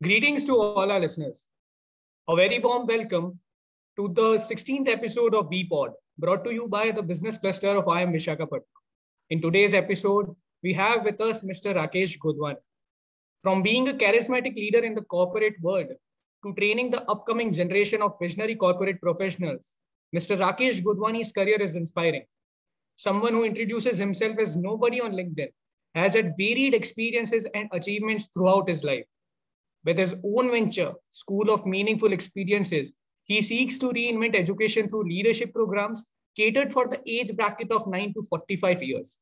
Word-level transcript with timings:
Greetings 0.00 0.44
to 0.44 0.56
all 0.56 0.92
our 0.92 1.00
listeners. 1.00 1.48
A 2.28 2.36
very 2.36 2.60
warm 2.60 2.86
welcome 2.86 3.40
to 3.96 4.06
the 4.14 4.38
16th 4.38 4.88
episode 4.88 5.34
of 5.34 5.50
BPod, 5.50 5.90
brought 6.18 6.44
to 6.44 6.52
you 6.52 6.68
by 6.68 6.92
the 6.92 7.02
business 7.02 7.36
cluster 7.36 7.76
of 7.76 7.86
IIM 7.86 8.14
Visakhapatnam. 8.14 8.62
In 9.30 9.42
today's 9.42 9.74
episode, 9.74 10.32
we 10.62 10.72
have 10.72 11.04
with 11.04 11.20
us 11.20 11.40
Mr. 11.40 11.74
Rakesh 11.74 12.16
Godwani. 12.24 12.58
From 13.42 13.60
being 13.60 13.88
a 13.88 13.92
charismatic 13.92 14.54
leader 14.54 14.84
in 14.84 14.94
the 14.94 15.02
corporate 15.02 15.56
world 15.60 15.88
to 16.46 16.54
training 16.54 16.90
the 16.90 17.02
upcoming 17.10 17.52
generation 17.52 18.00
of 18.00 18.14
visionary 18.22 18.54
corporate 18.54 19.00
professionals, 19.00 19.74
Mr. 20.14 20.38
Rakesh 20.38 20.80
Godwani's 20.80 21.32
career 21.32 21.60
is 21.60 21.74
inspiring. 21.74 22.24
Someone 22.94 23.32
who 23.32 23.42
introduces 23.42 23.98
himself 23.98 24.38
as 24.38 24.56
nobody 24.56 25.00
on 25.00 25.10
LinkedIn 25.10 25.48
has 25.96 26.14
had 26.14 26.34
varied 26.38 26.72
experiences 26.72 27.48
and 27.52 27.68
achievements 27.72 28.28
throughout 28.28 28.68
his 28.68 28.84
life. 28.84 29.04
With 29.84 29.98
his 29.98 30.14
own 30.24 30.50
venture, 30.50 30.92
School 31.10 31.50
of 31.50 31.66
Meaningful 31.66 32.12
Experiences, 32.12 32.92
he 33.24 33.42
seeks 33.42 33.78
to 33.78 33.88
reinvent 33.88 34.34
education 34.34 34.88
through 34.88 35.08
leadership 35.08 35.52
programs 35.52 36.04
catered 36.36 36.72
for 36.72 36.88
the 36.88 37.00
age 37.06 37.34
bracket 37.36 37.70
of 37.70 37.86
9 37.86 38.14
to 38.14 38.22
45 38.22 38.82
years. 38.82 39.18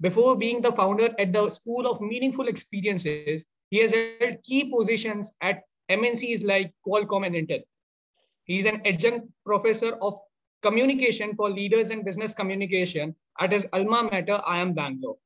Before 0.00 0.36
being 0.36 0.60
the 0.60 0.72
founder 0.72 1.10
at 1.18 1.32
the 1.32 1.48
School 1.48 1.86
of 1.86 2.00
Meaningful 2.00 2.48
Experiences, 2.48 3.46
he 3.70 3.78
has 3.78 3.92
held 3.92 4.42
key 4.42 4.70
positions 4.70 5.32
at 5.40 5.62
MNCs 5.90 6.44
like 6.44 6.72
Qualcomm 6.86 7.26
and 7.26 7.34
Intel. 7.34 7.62
He 8.44 8.58
is 8.58 8.66
an 8.66 8.82
adjunct 8.84 9.28
professor 9.44 9.92
of 10.02 10.14
communication 10.62 11.34
for 11.36 11.50
leaders 11.50 11.90
and 11.90 12.04
business 12.04 12.34
communication 12.34 13.14
at 13.40 13.52
his 13.52 13.66
alma 13.72 14.02
mater, 14.04 14.40
IIM 14.48 14.74
Bangalore. 14.74 15.16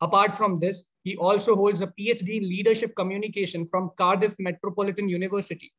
Apart 0.00 0.34
from 0.34 0.56
this, 0.56 0.84
he 1.04 1.16
also 1.16 1.56
holds 1.56 1.80
a 1.80 1.86
PhD 1.86 2.36
in 2.36 2.48
leadership 2.48 2.94
communication 2.96 3.64
from 3.64 3.92
Cardiff 3.96 4.36
Metropolitan 4.38 5.08
University. 5.08 5.72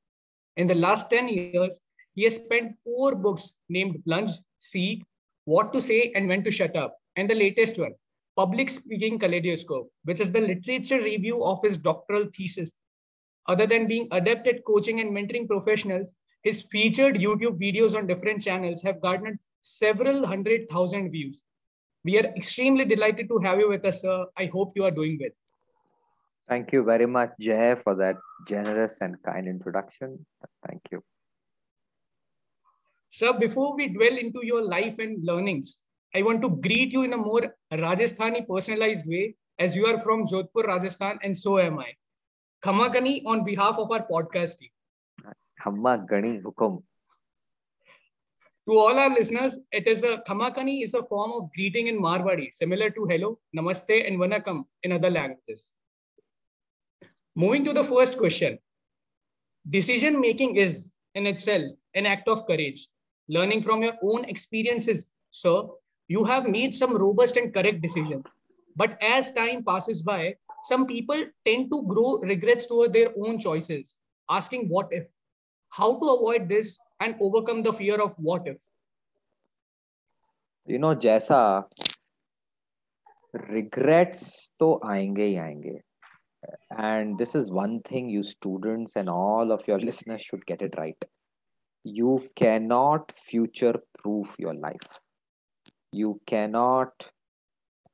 In 0.56 0.66
the 0.66 0.76
last 0.76 1.10
10 1.12 1.28
years, 1.28 1.80
he 2.16 2.24
has 2.24 2.36
spent 2.36 2.76
four 2.84 3.14
books 3.14 3.54
named 3.70 4.04
Plunge, 4.06 4.32
See, 4.58 5.04
What 5.46 5.72
to 5.74 5.80
Say 5.80 6.12
and 6.16 6.28
When 6.28 6.44
to 6.44 6.52
Shut 6.52 6.76
Up, 6.76 6.98
and 7.16 7.30
the 7.30 7.36
latest 7.36 7.78
one, 7.78 7.94
Public 8.36 8.72
Speaking 8.72 9.20
Kaleidoscope, 9.20 9.92
which 10.06 10.20
is 10.20 10.32
the 10.32 10.42
literature 10.42 11.00
review 11.00 11.44
of 11.44 11.62
his 11.62 11.78
doctoral 11.78 12.28
thesis. 12.36 12.80
Other 13.48 13.68
than 13.68 13.88
being 13.88 14.08
adept 14.12 14.48
at 14.48 14.66
coaching 14.66 15.00
and 15.00 15.16
mentoring 15.16 15.48
professionals, 15.48 16.12
his 16.42 16.64
featured 16.64 17.18
YouTube 17.18 17.60
videos 17.60 17.96
on 17.96 18.08
different 18.08 18.42
channels 18.42 18.82
have 18.82 19.02
garnered 19.02 19.38
several 19.62 20.26
hundred 20.26 20.70
thousand 20.70 21.12
views. 21.12 21.42
We 22.08 22.18
are 22.20 22.28
extremely 22.40 22.86
delighted 22.86 23.28
to 23.28 23.38
have 23.40 23.60
you 23.60 23.68
with 23.68 23.84
us, 23.84 24.00
sir. 24.02 24.26
I 24.38 24.46
hope 24.46 24.72
you 24.78 24.86
are 24.86 24.92
doing 24.92 25.18
well. 25.22 25.34
Thank 26.48 26.72
you 26.72 26.84
very 26.90 27.06
much, 27.06 27.32
Jay, 27.38 27.76
for 27.84 27.96
that 27.96 28.16
generous 28.48 29.00
and 29.02 29.18
kind 29.24 29.46
introduction. 29.46 30.26
Thank 30.66 30.84
you. 30.90 31.04
Sir, 33.10 33.34
before 33.34 33.76
we 33.76 33.90
dwell 33.90 34.18
into 34.24 34.46
your 34.46 34.64
life 34.64 34.96
and 35.00 35.22
learnings, 35.32 35.84
I 36.16 36.22
want 36.22 36.42
to 36.44 36.52
greet 36.68 36.94
you 36.94 37.04
in 37.04 37.12
a 37.12 37.18
more 37.18 37.54
Rajasthani 37.74 38.48
personalized 38.48 39.06
way, 39.06 39.36
as 39.60 39.76
you 39.76 39.86
are 39.88 40.00
from 40.00 40.26
Jodhpur, 40.26 40.66
Rajasthan, 40.66 41.20
and 41.24 41.36
so 41.36 41.60
am 41.60 41.78
I. 41.80 41.92
Khamakani 42.64 43.24
on 43.26 43.44
behalf 43.44 43.78
of 43.78 43.92
our 43.92 44.08
podcast 44.10 44.60
team. 44.60 44.70
Khamma 45.62 46.08
Gani 46.08 46.40
Hukum. 46.40 46.84
To 48.68 48.78
all 48.78 49.00
our 49.00 49.10
listeners, 49.10 49.60
it 49.72 49.88
is 49.88 50.04
a 50.04 50.18
Khamakani 50.28 50.84
is 50.84 50.94
a 50.94 51.02
form 51.04 51.32
of 51.32 51.50
greeting 51.54 51.88
in 51.88 52.02
Marwadi, 52.02 52.54
similar 52.54 52.90
to 52.90 53.06
hello, 53.06 53.40
namaste, 53.56 54.06
and 54.06 54.20
vanakam 54.20 54.66
in 54.84 54.92
other 54.92 55.10
languages. 55.10 55.72
Moving 57.34 57.64
to 57.64 57.72
the 57.72 57.84
first 57.86 58.18
question. 58.18 58.60
Decision 59.70 60.20
making 60.20 60.58
is 60.58 60.92
in 61.16 61.28
itself 61.28 61.72
an 61.94 62.06
act 62.06 62.28
of 62.28 62.46
courage. 62.46 62.90
Learning 63.30 63.62
from 63.62 63.84
your 63.84 63.94
own 64.04 64.26
experiences, 64.26 65.12
sir, 65.32 65.64
you 66.10 66.26
have 66.26 66.50
made 66.50 66.76
some 66.76 66.98
robust 66.98 67.38
and 67.38 67.54
correct 67.54 67.82
decisions. 67.82 68.26
But 68.76 68.98
as 69.02 69.32
time 69.32 69.64
passes 69.64 70.02
by, 70.02 70.36
some 70.64 70.86
people 70.86 71.24
tend 71.46 71.72
to 71.72 71.84
grow 71.84 72.18
regrets 72.18 72.66
toward 72.66 72.92
their 72.92 73.14
own 73.18 73.40
choices, 73.40 73.98
asking 74.30 74.68
what 74.68 74.90
if 74.92 75.08
how 75.70 76.00
to 76.00 76.10
avoid 76.10 76.50
this 76.50 76.78
and 77.01 77.15
overcome 77.21 77.63
the 77.63 77.73
fear 77.73 78.01
of 78.01 78.15
what 78.19 78.47
if 78.47 78.59
you 80.67 80.79
know 80.79 80.95
jaisa 81.05 81.41
regrets 83.55 84.51
to 84.63 84.69
aayenge 84.91 85.25
hi 85.25 85.31
aayenge 85.47 85.81
and 86.91 87.19
this 87.23 87.35
is 87.41 87.51
one 87.51 87.81
thing 87.89 88.09
you 88.17 88.23
students 88.23 88.97
and 88.97 89.09
all 89.09 89.53
of 89.57 89.67
your 89.71 89.81
listeners 89.89 90.23
should 90.29 90.45
get 90.47 90.63
it 90.69 90.77
right 90.83 91.09
you 91.85 92.29
cannot 92.43 93.13
future 93.31 93.75
proof 94.03 94.37
your 94.39 94.55
life 94.55 95.01
you 95.93 96.21
cannot 96.27 97.11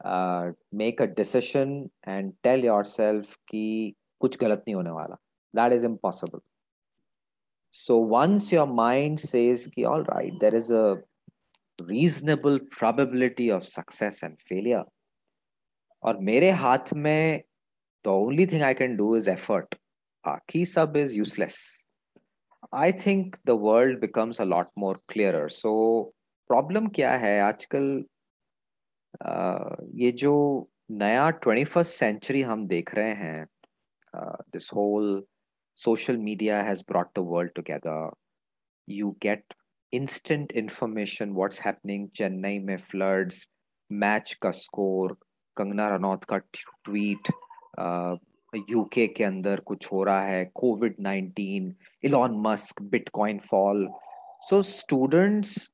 uh, 0.04 0.52
make 0.72 1.00
a 1.00 1.06
decision 1.06 1.90
and 2.04 2.32
tell 2.42 2.58
yourself 2.70 3.36
कि 3.50 3.94
कुछ 4.20 4.38
गलत 4.40 4.64
नहीं 4.66 4.74
होने 4.74 4.90
वाला 4.90 5.16
that 5.58 5.72
is 5.78 5.84
impossible 5.84 6.42
So 7.75 7.97
once 7.97 8.51
your 8.51 8.67
mind 8.67 9.19
says, 9.19 9.65
ki, 9.65 9.83
all 9.83 10.03
right, 10.03 10.31
there 10.39 10.53
is 10.53 10.69
a 10.69 10.97
reasonable 11.81 12.59
probability 12.69 13.49
of 13.49 13.63
success 13.63 14.21
and 14.21 14.37
failure, 14.47 14.83
or 16.03 16.13
mere 16.19 16.53
haath 16.53 16.93
mein, 16.93 17.41
the 18.03 18.11
only 18.11 18.45
thing 18.45 18.61
I 18.61 18.75
can 18.75 18.95
do 18.95 19.15
is 19.15 19.27
effort. 19.27 19.73
Ki 20.47 20.63
sab 20.65 20.95
is 20.95 21.15
useless. 21.15 21.83
I 22.71 22.91
think 22.91 23.39
the 23.43 23.55
world 23.55 23.99
becomes 23.99 24.39
a 24.39 24.45
lot 24.45 24.69
more 24.75 24.99
clearer. 25.07 25.49
So 25.49 26.13
problem 26.47 26.93
क्या 26.93 27.11
है 27.25 27.39
आजकल 27.41 28.03
ये 30.03 30.11
जो 30.21 30.37
नया 30.91 31.29
twenty 31.43 31.63
first 31.63 31.99
century 31.99 32.41
हम 32.41 32.67
देख 32.67 32.93
रहे 32.95 33.13
हैं 33.25 33.45
this 34.15 34.69
whole 34.75 35.23
social 35.74 36.16
media 36.16 36.62
has 36.62 36.82
brought 36.82 37.14
the 37.14 37.22
world 37.22 37.50
together 37.54 38.10
you 38.86 39.14
get 39.20 39.54
instant 39.92 40.52
information 40.52 41.34
what's 41.34 41.64
happening 41.66 42.10
chennai 42.20 42.54
mein 42.68 42.84
floods 42.90 43.46
match 43.90 44.36
ka 44.40 44.52
score 44.64 45.16
Kangana 45.56 45.88
Ranaut 45.88 46.24
का 46.32 46.38
ट्वीट 46.38 47.30
यूके 48.70 49.06
के 49.06 49.24
अंदर 49.24 49.60
कुछ 49.60 49.86
हो 49.92 50.02
रहा 50.04 50.22
है 50.22 50.44
Covid 50.54 50.96
nineteen 51.00 51.74
Elon 52.04 52.40
Musk 52.46 52.82
bitcoin 52.82 53.38
fall 53.38 53.88
so 54.50 54.62
students 54.62 55.70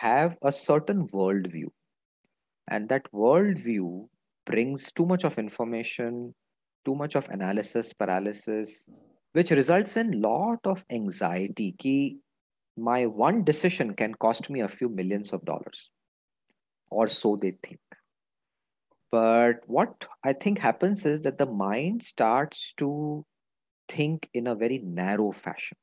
have 0.00 0.36
a 0.48 0.50
certain 0.56 1.00
world 1.12 1.46
view 1.52 1.70
and 2.68 2.88
that 2.88 3.08
world 3.12 3.58
view 3.64 3.88
brings 4.46 4.84
too 4.92 5.04
much 5.10 5.24
of 5.28 5.34
information 5.42 6.22
too 6.85 6.95
much 6.95 7.15
of 7.15 7.27
analysis 7.29 7.93
paralysis 7.93 8.87
which 9.33 9.51
results 9.51 9.97
in 9.97 10.21
lot 10.21 10.59
of 10.63 10.85
anxiety. 10.89 11.75
Ki 11.77 12.19
my 12.77 13.05
one 13.05 13.43
decision 13.43 13.93
can 13.93 14.13
cost 14.15 14.49
me 14.49 14.61
a 14.61 14.67
few 14.67 14.87
millions 14.89 15.33
of 15.33 15.43
dollars. 15.45 15.89
Or 16.89 17.07
so 17.07 17.35
they 17.35 17.57
think. 17.63 17.79
But 19.11 19.61
what 19.67 20.05
i 20.23 20.33
think 20.33 20.59
happens 20.59 21.05
is 21.05 21.23
that 21.23 21.37
the 21.37 21.45
mind 21.45 22.03
starts 22.03 22.73
to 22.77 23.25
think 23.89 24.29
in 24.33 24.47
a 24.47 24.55
very 24.55 24.79
narrow 24.79 25.31
fashion. 25.31 25.77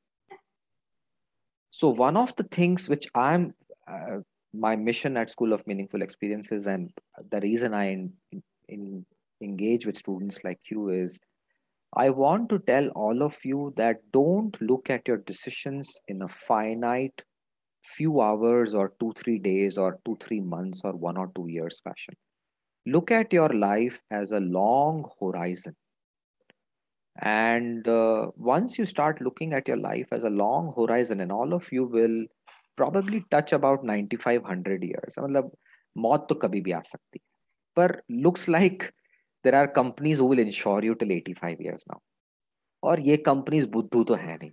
So 1.71 1.89
one 1.89 2.17
of 2.17 2.35
the 2.35 2.43
things 2.43 2.89
which 2.89 3.07
i'm 3.13 3.53
uh, 3.87 4.19
my 4.53 4.75
mission 4.75 5.17
at 5.17 5.29
school 5.29 5.53
of 5.53 5.65
meaningful 5.65 6.01
experiences 6.01 6.67
and 6.67 6.91
the 7.31 7.41
reason 7.41 7.73
i 7.73 8.07
engage 9.52 9.86
with 9.86 9.96
students 9.96 10.38
like 10.44 10.60
you 10.70 10.88
is 10.90 11.18
I 11.94 12.10
want 12.10 12.48
to 12.50 12.58
tell 12.58 12.88
all 12.88 13.22
of 13.22 13.36
you 13.44 13.72
that 13.76 13.96
don't 14.12 14.60
look 14.60 14.90
at 14.90 15.08
your 15.08 15.16
decisions 15.18 15.88
in 16.06 16.22
a 16.22 16.28
finite 16.28 17.22
few 17.82 18.20
hours 18.20 18.74
or 18.74 18.92
two, 19.00 19.12
three 19.16 19.38
days 19.38 19.78
or 19.78 19.98
two, 20.04 20.16
three 20.20 20.40
months 20.40 20.82
or 20.84 20.92
one 20.92 21.16
or 21.16 21.30
two 21.34 21.46
years 21.48 21.80
fashion. 21.80 22.14
Look 22.86 23.10
at 23.10 23.32
your 23.32 23.48
life 23.48 24.00
as 24.10 24.32
a 24.32 24.40
long 24.40 25.08
horizon. 25.20 25.76
And 27.20 27.88
uh, 27.88 28.30
once 28.36 28.78
you 28.78 28.84
start 28.84 29.20
looking 29.20 29.52
at 29.52 29.66
your 29.66 29.76
life 29.76 30.06
as 30.12 30.24
a 30.24 30.30
long 30.30 30.72
horizon, 30.76 31.20
and 31.20 31.32
all 31.32 31.52
of 31.52 31.72
you 31.72 31.84
will 31.84 32.26
probably 32.76 33.24
touch 33.30 33.52
about 33.52 33.84
9500 33.84 34.84
years. 34.84 35.18
मतलब 35.18 35.50
मौत 35.96 36.26
तो 36.28 36.34
कभी 36.34 36.60
भी 36.60 36.72
आ 36.72 36.80
सकती 36.86 37.18
है 37.18 37.26
पर 37.76 38.00
looks 38.24 38.46
like 38.48 38.92
are 39.51 39.67
companies 39.67 40.17
who 40.17 40.25
will 40.25 40.39
insure 40.39 40.83
you 40.83 40.95
till 40.95 41.11
85 41.11 41.57
years 41.59 41.83
now. 41.91 41.99
और 42.83 42.99
ये 42.99 43.17
कंपनीज़ 43.17 43.67
बुद्धू 43.67 44.03
तो 44.03 44.13
है 44.13 44.35
नहीं। 44.35 44.51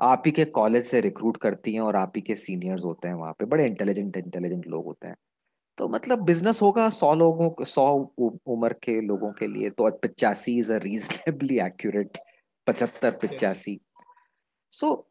आप 0.00 0.22
ही 0.26 0.32
के 0.32 0.44
कॉलेज 0.44 0.84
से 0.84 1.00
रिक्रूट 1.00 1.36
करती 1.36 1.74
हैं 1.74 1.80
और 1.80 1.96
आप 1.96 2.12
ही 2.16 2.22
के 2.22 2.34
सीनियर्स 2.34 2.84
होते 2.84 3.08
हैं 3.08 3.14
वहाँ 3.14 3.32
पे। 3.32 3.44
बड़े 3.44 3.66
इंटेलिजेंट 3.66 4.16
इंटेलिजेंट 4.16 4.66
लोग 4.66 4.84
होते 4.84 5.08
हैं। 5.08 5.16
तो 5.78 5.88
मतलब 5.88 6.18
बिज़नेस 6.18 6.62
होगा 6.62 6.90
सौ 6.90 7.14
लोगों 7.14 7.64
सौ 7.64 8.12
उम्र 8.46 8.72
के 8.72 9.00
लोगों 9.00 9.32
के 9.32 9.46
लिए 9.46 9.70
तो 9.70 9.90
पचासी 9.90 10.58
इज़ 10.58 10.72
अ 10.72 10.76
रीजनेबली 10.76 11.58
एक्यूरेट 11.58 12.18
पचहत्तर 12.66 13.10
पिचासी। 13.10 13.80
So 14.72 15.08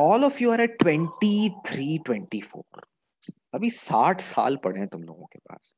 all 0.00 0.24
of 0.24 0.42
you 0.42 0.50
are 0.50 0.60
at 0.60 0.78
twenty 0.78 1.50
three 1.66 1.98
twenty 1.98 2.40
four 2.40 2.86
अभी 3.54 3.70
साठ 3.70 4.20
साल 4.20 4.56
पड़े 4.56 4.78
हैं 4.80 4.88
तुम 4.88 5.02
लोगों 5.02 5.26
के 5.26 5.38
पास। 5.38 5.74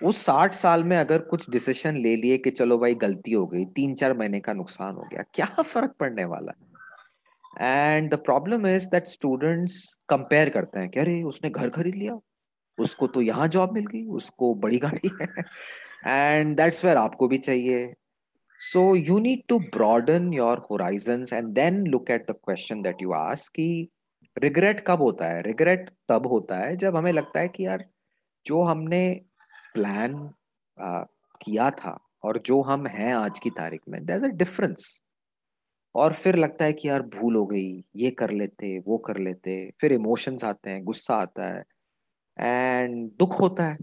उस 0.00 0.24
साठ 0.24 0.54
साल 0.54 0.84
में 0.84 0.96
अगर 0.96 1.18
कुछ 1.18 1.48
डिसीज़न 1.50 1.96
ले 1.96 2.14
लिए 2.16 2.38
कि 2.38 2.50
चलो 2.50 2.78
भाई 2.78 2.94
गलती 2.94 3.32
हो 3.32 3.46
गई 3.46 3.64
तीन 3.76 3.94
चार 3.94 4.16
महीने 4.18 4.40
का 4.40 4.52
नुकसान 4.52 4.94
हो 4.94 5.06
गया, 5.12 5.22
क्या 5.34 5.46
फ़र्क 5.62 5.94
पड़ने 6.00 6.24
वाला 6.24 6.52
and 7.60 8.10
the 8.10 8.14
problem 8.14 8.66
is 8.66 8.86
that 8.88 9.06
students 9.06 9.82
compare 10.08 10.48
करते 10.48 10.80
हैं 10.80 10.88
कि 10.88 11.00
अरे, 11.00 11.22
उसने 11.22 11.50
घर 11.50 11.68
खरीद 11.68 11.94
लिया, 11.94 12.18
उसको 12.78 13.06
तो 13.06 13.22
यहाँ 13.22 13.48
जॉब 13.48 13.72
मिल 13.74 13.86
गई, 13.86 14.04
उसको 14.06 14.54
बड़ी 14.54 14.78
गाड़ी 14.78 15.10
है। 15.20 15.28
एंड 16.06 16.56
दैट्स 16.56 16.84
वेयर 16.84 16.96
आपको 16.96 17.28
भी 17.28 17.38
चाहिए। 17.38 17.92
So 18.60 18.94
you 18.96 19.18
need 19.18 19.42
to 19.48 19.58
broaden 19.76 20.32
your 20.34 20.58
horizon 20.70 21.24
and 21.32 21.48
then 21.54 21.86
look 21.86 22.10
at 22.10 22.26
the 22.30 22.34
question 22.44 22.82
that 22.82 23.02
you 23.02 23.12
ask 23.14 23.52
कि 23.52 23.88
रिग्रेट 24.36 24.84
कब 24.86 25.02
होता 25.02 25.26
है? 25.26 25.40
रिग्रेट 25.42 25.90
तब 26.08 26.26
होता 26.26 26.56
है 26.58 26.76
जब 26.76 26.96
हमें 26.96 27.12
लगता 27.12 27.40
है 27.40 27.48
कि 27.48 27.66
यार, 27.66 27.84
जो 28.46 28.62
हमने 28.62 29.00
प्लान 29.78 30.14
किया 30.78 31.70
था 31.80 31.98
और 32.24 32.38
जो 32.46 32.60
हम 32.62 32.86
हैं 32.86 33.12
आज 33.14 33.38
की 33.38 33.50
तारीख 33.58 33.80
में 33.88 34.04
देर 34.06 34.24
अ 34.24 34.28
डिफरेंस 34.36 34.98
और 35.94 36.12
फिर 36.12 36.36
लगता 36.36 36.64
है 36.64 36.72
कि 36.72 36.88
यार 36.88 37.02
भूल 37.14 37.36
हो 37.36 37.44
गई, 37.46 37.84
ये 37.96 38.10
कर 38.10 38.30
लेते, 38.30 38.78
वो 38.78 38.98
कर 39.06 39.18
लेते, 39.18 39.54
फिर 39.80 39.92
इमोशंस 39.92 40.44
आते 40.44 40.70
हैं, 40.70 40.82
गुस्सा 40.84 41.14
आता 41.14 41.48
है 41.54 41.64
एंड 42.38 43.10
दुख 43.18 43.40
होता 43.40 43.64
है. 43.64 43.76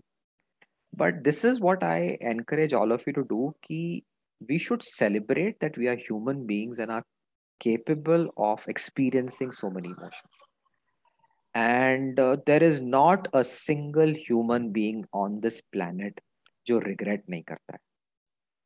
But 0.94 1.22
this 1.24 1.44
is 1.46 1.62
what 1.62 1.84
I 1.84 2.08
encourage 2.32 2.74
all 2.74 2.94
of 2.94 3.04
you 3.08 3.14
to 3.14 3.22
do 3.30 3.50
कि 3.64 4.02
we 4.42 4.60
should 4.60 4.82
celebrate 4.84 5.58
that 5.62 5.80
we 5.80 5.88
are 5.88 5.98
human 5.98 6.46
beings 6.46 6.80
and 6.80 6.92
are 6.92 7.02
capable 7.62 8.30
of 8.50 8.70
experiencing 8.70 9.52
so 9.52 9.70
many 9.72 9.90
emotions. 9.90 10.55
And 11.56 12.20
there 12.46 12.64
is 12.64 12.82
not 12.84 13.28
not 13.28 13.40
a 13.40 13.44
single 13.50 14.14
human 14.22 14.70
being 14.78 15.04
on 15.16 15.40
this 15.46 15.60
planet 15.76 16.20
जो 16.68 16.78
regret 16.80 17.24
नहीं 17.30 17.44
करता 17.44 17.74
है। 17.74 17.80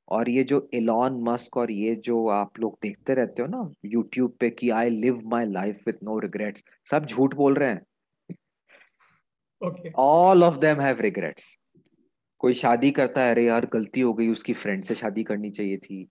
और 0.08 0.30
ये 0.30 0.44
जो 0.44 0.68
Elon 0.74 1.22
Musk 1.24 1.58
और 1.58 1.72
ये 1.72 1.96
जो 1.96 2.28
आप 2.28 2.60
लोग 2.60 2.78
देखते 2.82 3.14
रहते 3.14 3.42
हो 3.42 3.48
ना 3.48 3.70
यूट्यूब 3.86 4.36
पे 4.40 4.50
कि 4.50 4.70
I 4.70 4.90
live 4.90 5.22
my 5.26 5.46
life 5.46 5.82
with 5.88 6.04
no 6.04 6.18
regrets 6.20 6.64
सब 6.92 7.06
झूठ 7.06 7.36
बोल 7.36 7.54
रहे 7.54 7.70
हैं। 7.70 7.82
All 9.98 10.44
of 10.44 10.58
them 10.58 10.82
have 10.82 11.02
regrets 11.02 11.58
कोई 12.40 12.54
शादी 12.54 12.92
करता 12.92 13.22
है 13.22 13.32
अरे 13.32 13.44
यार 13.46 13.66
गलती 13.74 14.02
हो 14.02 14.14
गई 14.14 14.28
उसकी 14.28 14.54
फ्रेंड 14.54 14.84
से 14.84 14.96
शादी 14.96 15.24
करनी 15.24 15.50
चाहिए 15.50 15.78
थी। 15.78 16.08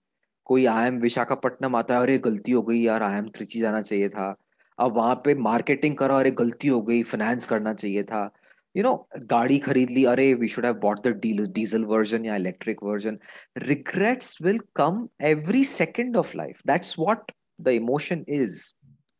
कोई 0.47 0.65
आई 0.65 0.87
एम 0.87 0.99
विशाखापट्टनम 1.01 1.75
आता 1.75 1.95
है 1.95 2.01
अरे 2.01 2.17
गलती 2.17 2.51
हो 2.51 2.61
गई 2.61 2.79
यार 2.79 3.03
आई 3.03 3.17
एम 3.17 3.27
त्रिची 3.29 3.59
जाना 3.59 3.81
चाहिए 3.81 4.09
था। 4.09 4.33
अब 4.79 4.95
वहाँ 4.97 5.15
पे 5.25 5.35
मार्केटिंग 5.35 5.95
करो 5.97 6.15
अरे 6.15 6.31
गलती 6.31 6.67
हो 6.67 6.81
गई 6.81 7.01
फाइनेंस 7.03 7.45
करना 7.45 7.73
चाहिए 7.73 8.03
था। 8.03 8.29
यू 8.75 8.83
नो 8.83 8.95
गाड़ी 9.25 9.57
खरीद 9.59 9.89
ली, 9.91 10.05
अरे 10.05 10.33
we 10.33 10.47
should 10.47 10.65
have 10.65 10.73
bought 10.79 11.07
the 11.07 11.15
diesel 11.55 11.85
version 11.85 12.25
या 12.25 12.35
electric 12.35 12.83
version 12.83 13.19
regrets 13.57 14.37
will 14.41 14.59
come 14.75 15.07
every 15.21 15.63
second 15.63 16.17
of 16.17 16.35
life 16.37 16.61
that's 16.67 16.95
what 16.99 17.31
the 17.61 17.67
emotion 17.67 18.25
is 18.29 18.71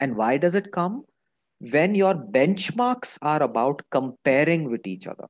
and 0.01 0.15
why 0.17 0.37
does 0.37 0.55
it 0.55 0.71
come 0.73 1.01
when 1.61 1.95
your 1.95 2.13
benchmarks 2.33 3.17
are 3.21 3.41
about 3.43 3.81
comparing 3.91 4.61
with 4.73 4.85
each 4.87 5.07
other. 5.07 5.25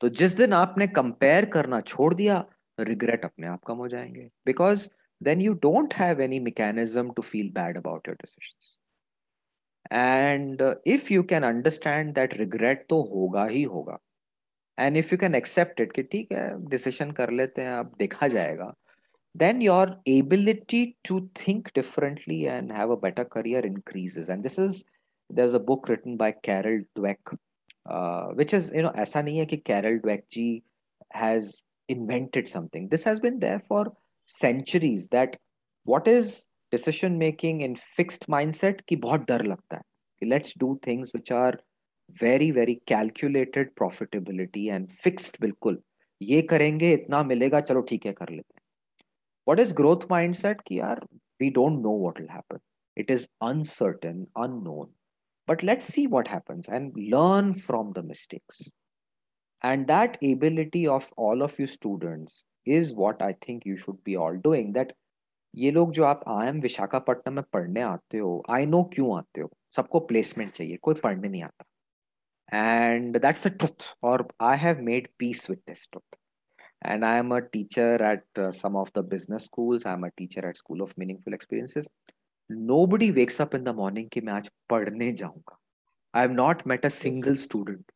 तो 0.00 0.08
जिस 0.08 0.32
दिन 0.36 0.52
आपने 0.52 0.86
compare 0.86 1.44
करना 1.44 1.80
छोड़ 1.80 2.12
दिया 2.14 2.44
regret 2.80 3.24
अपने 3.24 3.46
आप 3.46 3.62
कम 3.66 3.76
हो 3.76 3.88
जाएँगे। 3.88 4.28
Because 4.46 4.88
then 5.21 5.41
you 5.41 5.53
don't 5.63 5.93
have 5.93 6.21
any 6.21 6.39
mechanism 6.49 7.11
to 7.15 7.21
feel 7.21 7.49
bad 7.55 7.77
about 7.77 8.07
your 8.07 8.17
decisions 8.21 8.77
and 9.91 10.61
if 10.87 11.11
you 11.11 11.23
can 11.33 11.43
understand 11.43 12.13
that 12.15 12.33
regret 12.37 12.85
तो 12.89 13.01
होगा 13.13 13.45
ही 13.45 13.63
होगा 13.75 13.99
and 14.77 14.97
if 14.97 15.11
you 15.13 15.17
can 15.19 15.35
accept 15.35 15.81
it 15.81 15.91
कि 15.95 16.03
ठीक 16.11 16.31
है 16.31 16.47
डिसीजन 16.69 17.11
कर 17.21 17.31
लेते 17.41 17.61
हैं 17.61 17.73
अब 17.73 17.95
देखा 17.99 18.27
जाएगा 18.37 18.73
then 19.35 19.61
your 19.61 19.97
ability 20.07 20.97
to 21.05 21.29
think 21.35 21.71
differently 21.73 22.47
and 22.47 22.71
have 22.71 22.89
a 22.89 22.97
better 22.97 23.23
career 23.23 23.59
increases 23.59 24.27
and 24.27 24.43
this 24.43 24.57
is 24.57 24.83
there's 25.29 25.53
a 25.53 25.59
book 25.59 25.87
written 25.87 26.17
by 26.17 26.31
carol 26.31 26.81
dweck 26.97 27.37
uh, 27.85 28.27
which 28.29 28.53
is 28.53 28.71
you 28.73 28.81
know 28.81 28.91
aisa 28.91 29.23
nahi 29.23 29.37
hai 29.39 29.45
ki 29.45 29.57
carol 29.71 29.99
dweck 29.99 30.27
ji 30.29 30.47
has 31.11 31.61
invented 31.89 32.47
something 32.47 32.89
this 32.89 33.05
has 33.05 33.19
been 33.19 33.39
there 33.39 33.61
for 33.67 33.85
centuries 34.26 35.08
that 35.08 35.36
what 35.84 36.06
is 36.06 36.46
decision 36.70 37.16
making 37.16 37.60
in 37.62 37.76
fixed 37.76 38.28
mindset 38.28 38.86
ki 38.86 38.96
bahut 38.96 39.26
dar 39.26 39.38
lagta 39.38 39.80
let's 40.22 40.52
do 40.54 40.78
things 40.82 41.12
which 41.12 41.30
are 41.30 41.54
very 42.10 42.50
very 42.50 42.80
calculated 42.86 43.74
profitability 43.76 44.70
and 44.72 44.92
fixed 44.92 45.40
bilkul. 45.40 45.76
Ye 46.18 46.42
karenge 46.42 46.82
itna 46.82 47.24
milega 47.24 47.62
chalo 47.62 47.86
theek 47.86 48.04
hai 48.04 48.40
what 49.44 49.60
is 49.60 49.72
growth 49.72 50.08
mindset? 50.08 50.64
Ki 50.64 50.78
yaar 50.78 50.98
we 51.38 51.50
don't 51.50 51.82
know 51.82 51.90
what 51.90 52.18
will 52.18 52.28
happen. 52.28 52.58
It 52.96 53.10
is 53.10 53.28
uncertain 53.40 54.26
unknown. 54.36 54.90
But 55.46 55.62
let's 55.62 55.86
see 55.86 56.06
what 56.06 56.26
happens 56.26 56.68
and 56.68 56.92
learn 56.96 57.52
from 57.54 57.92
the 57.92 58.02
mistakes. 58.02 58.62
And 59.62 59.86
that 59.86 60.16
ability 60.22 60.86
of 60.86 61.12
all 61.16 61.42
of 61.42 61.58
you 61.58 61.66
students 61.66 62.44
is 62.67 62.91
what 62.93 63.21
i 63.21 63.31
think 63.31 63.67
you 63.67 63.75
should 63.75 63.99
be 64.09 64.17
all 64.17 64.41
doing 64.41 64.73
that 64.73 64.87
ये 65.55 65.71
लोग 65.71 65.91
जो 65.91 66.03
आप 66.03 66.21
I 66.27 66.47
am 66.47 66.59
Visakhapatnam 66.59 67.33
में 67.33 67.43
पढ़ने 67.53 67.81
आते 67.81 68.17
हो 68.17 68.43
I 68.49 68.65
know 68.65 68.83
क्यों 68.83 69.17
आते 69.17 69.41
हो 69.41 69.51
सबको 69.75 69.99
प्लेसमेंट 69.99 70.51
चाहिए 70.51 70.77
कोई 70.77 70.93
पढ़ने 70.93 71.29
नहीं 71.29 71.43
आता 71.43 71.65
एंड 72.57 73.21
दैट्स 73.21 73.47
द 73.47 73.51
ट्रुथ 73.51 73.97
और 74.03 74.27
I 74.41 74.57
have 74.57 74.81
made 74.81 75.07
peace 75.19 75.49
with 75.49 75.57
this 75.57 75.87
truth 75.91 76.17
and 76.89 77.03
i 77.03 77.23
am 77.23 77.29
a 77.31 77.41
teacher 77.41 78.01
at 78.01 78.21
uh, 78.39 78.51
some 78.51 78.77
of 78.77 78.89
the 78.97 79.03
business 79.03 79.41
schools 79.41 79.85
i 79.85 79.93
am 79.93 80.05
a 80.05 80.09
teacher 80.21 80.45
at 80.45 80.55
school 80.55 80.81
of 80.81 80.93
meaningful 81.01 81.37
experiences 81.37 81.85
nobody 82.49 83.09
wakes 83.11 83.41
up 83.41 83.55
in 83.59 83.65
the 83.65 83.73
morning 83.73 84.07
ki 84.09 84.21
main 84.21 84.33
aaj 84.35 84.47
padhne 84.73 85.11
jaunga 85.21 85.55
i 86.13 86.23
have 86.23 86.33
not 86.33 86.65
met 86.65 86.85
a 86.85 86.89
single 86.89 87.35
student 87.35 87.91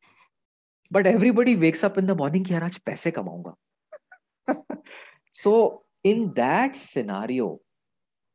but 0.90 1.10
everybody 1.14 1.56
wakes 1.64 1.84
up 1.88 1.98
in 1.98 2.08
the 2.08 2.18
morning 2.22 2.44
ki 2.44 2.54
yaar 2.54 2.62
aaj 2.62 2.78
paise 2.90 3.10
kamaunga 3.10 3.54
so 5.35 5.83
in 6.05 6.33
that 6.33 6.75
scenario 6.75 7.59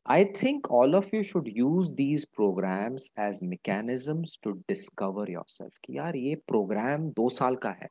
I 0.06 0.24
think 0.24 0.70
all 0.70 0.94
of 0.94 1.12
you 1.12 1.22
should 1.24 1.48
use 1.48 1.92
these 1.94 2.24
programs 2.26 3.10
as 3.18 3.42
mechanisms 3.42 4.38
to 4.42 4.52
discover 4.68 5.28
yourself. 5.28 5.72
कि 5.84 5.96
यार 5.98 6.16
ये 6.16 6.36
program 6.52 7.12
दो 7.16 7.28
साल 7.38 7.56
का 7.56 7.70
है 7.82 7.88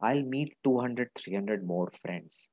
I'll 0.00 0.24
meet 0.26 0.54
200, 0.66 1.06
300 1.16 1.62
more 1.66 1.88
friends. 1.96 2.48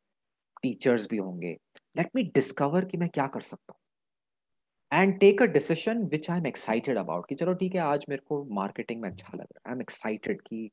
teachers 0.61 1.07
भी 1.09 1.17
होंगे 1.17 1.51
let 1.97 2.09
me 2.15 2.23
discover 2.35 2.85
कि 2.85 2.97
मैं 2.97 3.09
क्या 3.09 3.27
कर 3.27 3.41
सकता 3.41 3.73
हूँ 3.73 5.01
and 5.01 5.19
take 5.19 5.41
a 5.41 5.45
decision 5.45 6.03
which 6.11 6.29
I 6.31 6.37
am 6.37 6.47
excited 6.47 6.97
about 6.97 7.27
कि 7.29 7.35
चलो 7.35 7.53
ठीक 7.53 7.75
है 7.75 7.81
आज 7.81 8.05
मेरे 8.09 8.21
को 8.27 8.43
मार्केटिंग 8.55 9.01
में 9.01 9.09
अच्छा 9.09 9.31
लग 9.33 9.41
रहा 9.41 9.59
है 9.59 9.71
आई 9.71 9.75
एम 9.75 9.81
एक्साइटेड 9.81 10.41
कि 10.41 10.69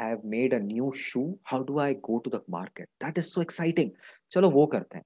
I 0.00 0.08
have 0.08 0.22
made 0.24 0.54
a 0.54 0.58
new 0.58 0.90
shoe 0.92 1.38
how 1.46 1.62
do 1.64 1.78
I 1.78 1.94
go 1.94 2.18
to 2.18 2.30
the 2.30 2.42
market 2.50 2.88
that 3.04 3.18
is 3.18 3.26
so 3.26 3.42
exciting 3.42 3.90
चलो 4.32 4.50
वो 4.50 4.66
करते 4.66 4.98
हैं। 4.98 5.04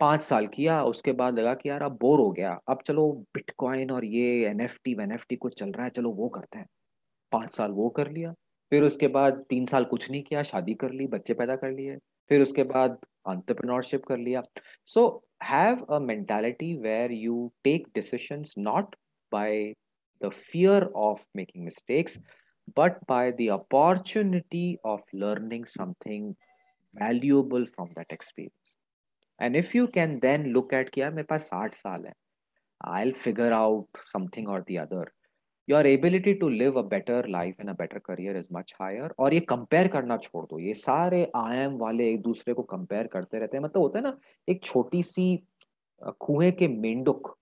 पाँच 0.00 0.22
साल 0.22 0.46
किया, 0.46 0.82
उसके 0.84 1.12
बाद 1.12 1.38
लगा 1.38 1.54
कि 1.54 1.68
यार 1.68 1.82
अब 1.82 1.98
बोर 2.00 2.20
हो 2.20 2.30
गया। 2.30 2.50
अब 2.68 2.78
चलो 2.86 3.12
बिटकॉइन 3.34 3.90
और 3.90 4.04
ये 4.04 4.46
N 4.46 4.60
F 4.60 4.78
T 4.84 4.94
when 4.94 5.12
F 5.12 5.24
T 5.28 5.36
कुछ 5.36 5.58
चल 5.58 5.70
रहा 5.70 5.84
है, 5.84 5.90
चलो 5.90 6.10
वो 6.10 6.28
करते 6.28 6.58
हैं। 6.58 6.66
पाँच 7.32 7.52
साल 7.52 7.70
वो 7.70 7.88
कर 7.90 8.10
लिया। 8.10 8.32
फिर 8.72 8.82
उसके 8.82 9.08
बाद 9.08 9.44
तीन 9.50 9.66
साल 9.66 9.84
कुछ 9.84 10.10
नहीं 10.10 10.22
किया, 10.22 10.42
शादी 10.42 10.74
कर 10.74 10.90
ली, 10.90 11.06
बच्चे 11.06 11.34
पैदा 11.34 11.56
कर 11.56 11.70
लिए। 11.70 11.96
फिर 12.30 12.42
उसके 12.42 12.62
बाद 12.62 12.98
entrepreneurship 13.28 14.06
कर 14.08 14.18
लिया। 14.18 14.42
So 14.86 15.24
have 15.42 15.84
a 15.90 15.98
mentality 15.98 16.76
where 16.76 17.12
you 17.12 17.52
take 17.64 17.86
decisions 17.94 18.54
not 18.58 18.96
by 19.32 19.72
the 20.22 20.28
fear 20.28 20.84
of 20.84 21.24
making 21.36 21.64
mistakes 21.64 22.18
but 22.74 23.06
by 23.06 23.30
the 23.30 23.50
opportunity 23.50 24.78
of 24.84 25.00
learning 25.12 25.64
something 25.64 26.36
valuable 26.94 27.66
from 27.66 27.90
that 27.96 28.06
experience. 28.10 28.76
And 29.40 29.54
if 29.54 29.74
you 29.74 29.86
can 29.88 30.20
then 30.20 30.52
look 30.52 30.72
at 30.72 30.98
यार 30.98 31.12
मेरे 31.14 31.26
पास 31.30 31.48
साठ 31.48 31.74
साल 31.74 32.06
है, 32.06 32.12
I'll 32.80 33.12
figure 33.12 33.52
out 33.52 33.86
something 34.14 34.48
or 34.48 34.62
the 34.70 34.78
other. 34.78 35.04
Your 35.68 35.86
ability 35.86 36.32
to 36.40 36.48
live 36.48 36.78
a 36.78 36.82
better 36.88 37.26
life 37.28 37.60
and 37.60 37.70
a 37.70 37.72
better 37.78 37.98
career 37.98 38.36
is 38.36 38.46
much 38.52 38.74
higher 38.80 39.14
और 39.18 39.34
ये 39.34 39.40
compare 39.48 39.88
करना 39.88 40.16
छोड़ 40.16 40.44
दो 40.46 40.58
ये 40.58 40.74
सारे 40.74 41.22
आई 41.36 41.56
एम 41.58 41.76
वाले 41.78 42.08
एक 42.12 42.20
दूसरे 42.22 42.54
को 42.54 42.62
कंपेयर 42.62 43.06
करते 43.12 43.38
रहते 43.38 43.56
हैं 43.56 43.64
मतलब 43.64 43.82
होता 43.82 43.98
है 43.98 44.04
ना, 44.04 44.16
एक 44.48 44.62
छोटी 44.64 45.02
सी 45.02 45.26
कुएँ 46.02 46.50
के 46.52 46.68
मेंढक 46.68 47.34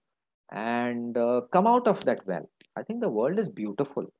and 0.52 1.14
come 1.52 1.68
out 1.68 1.88
of 1.88 2.04
that 2.04 2.20
well 2.28 2.46
I 2.78 2.82
think 2.90 3.00
the 3.02 3.10
world 3.18 3.40
is 3.40 3.52
beautiful 3.54 4.10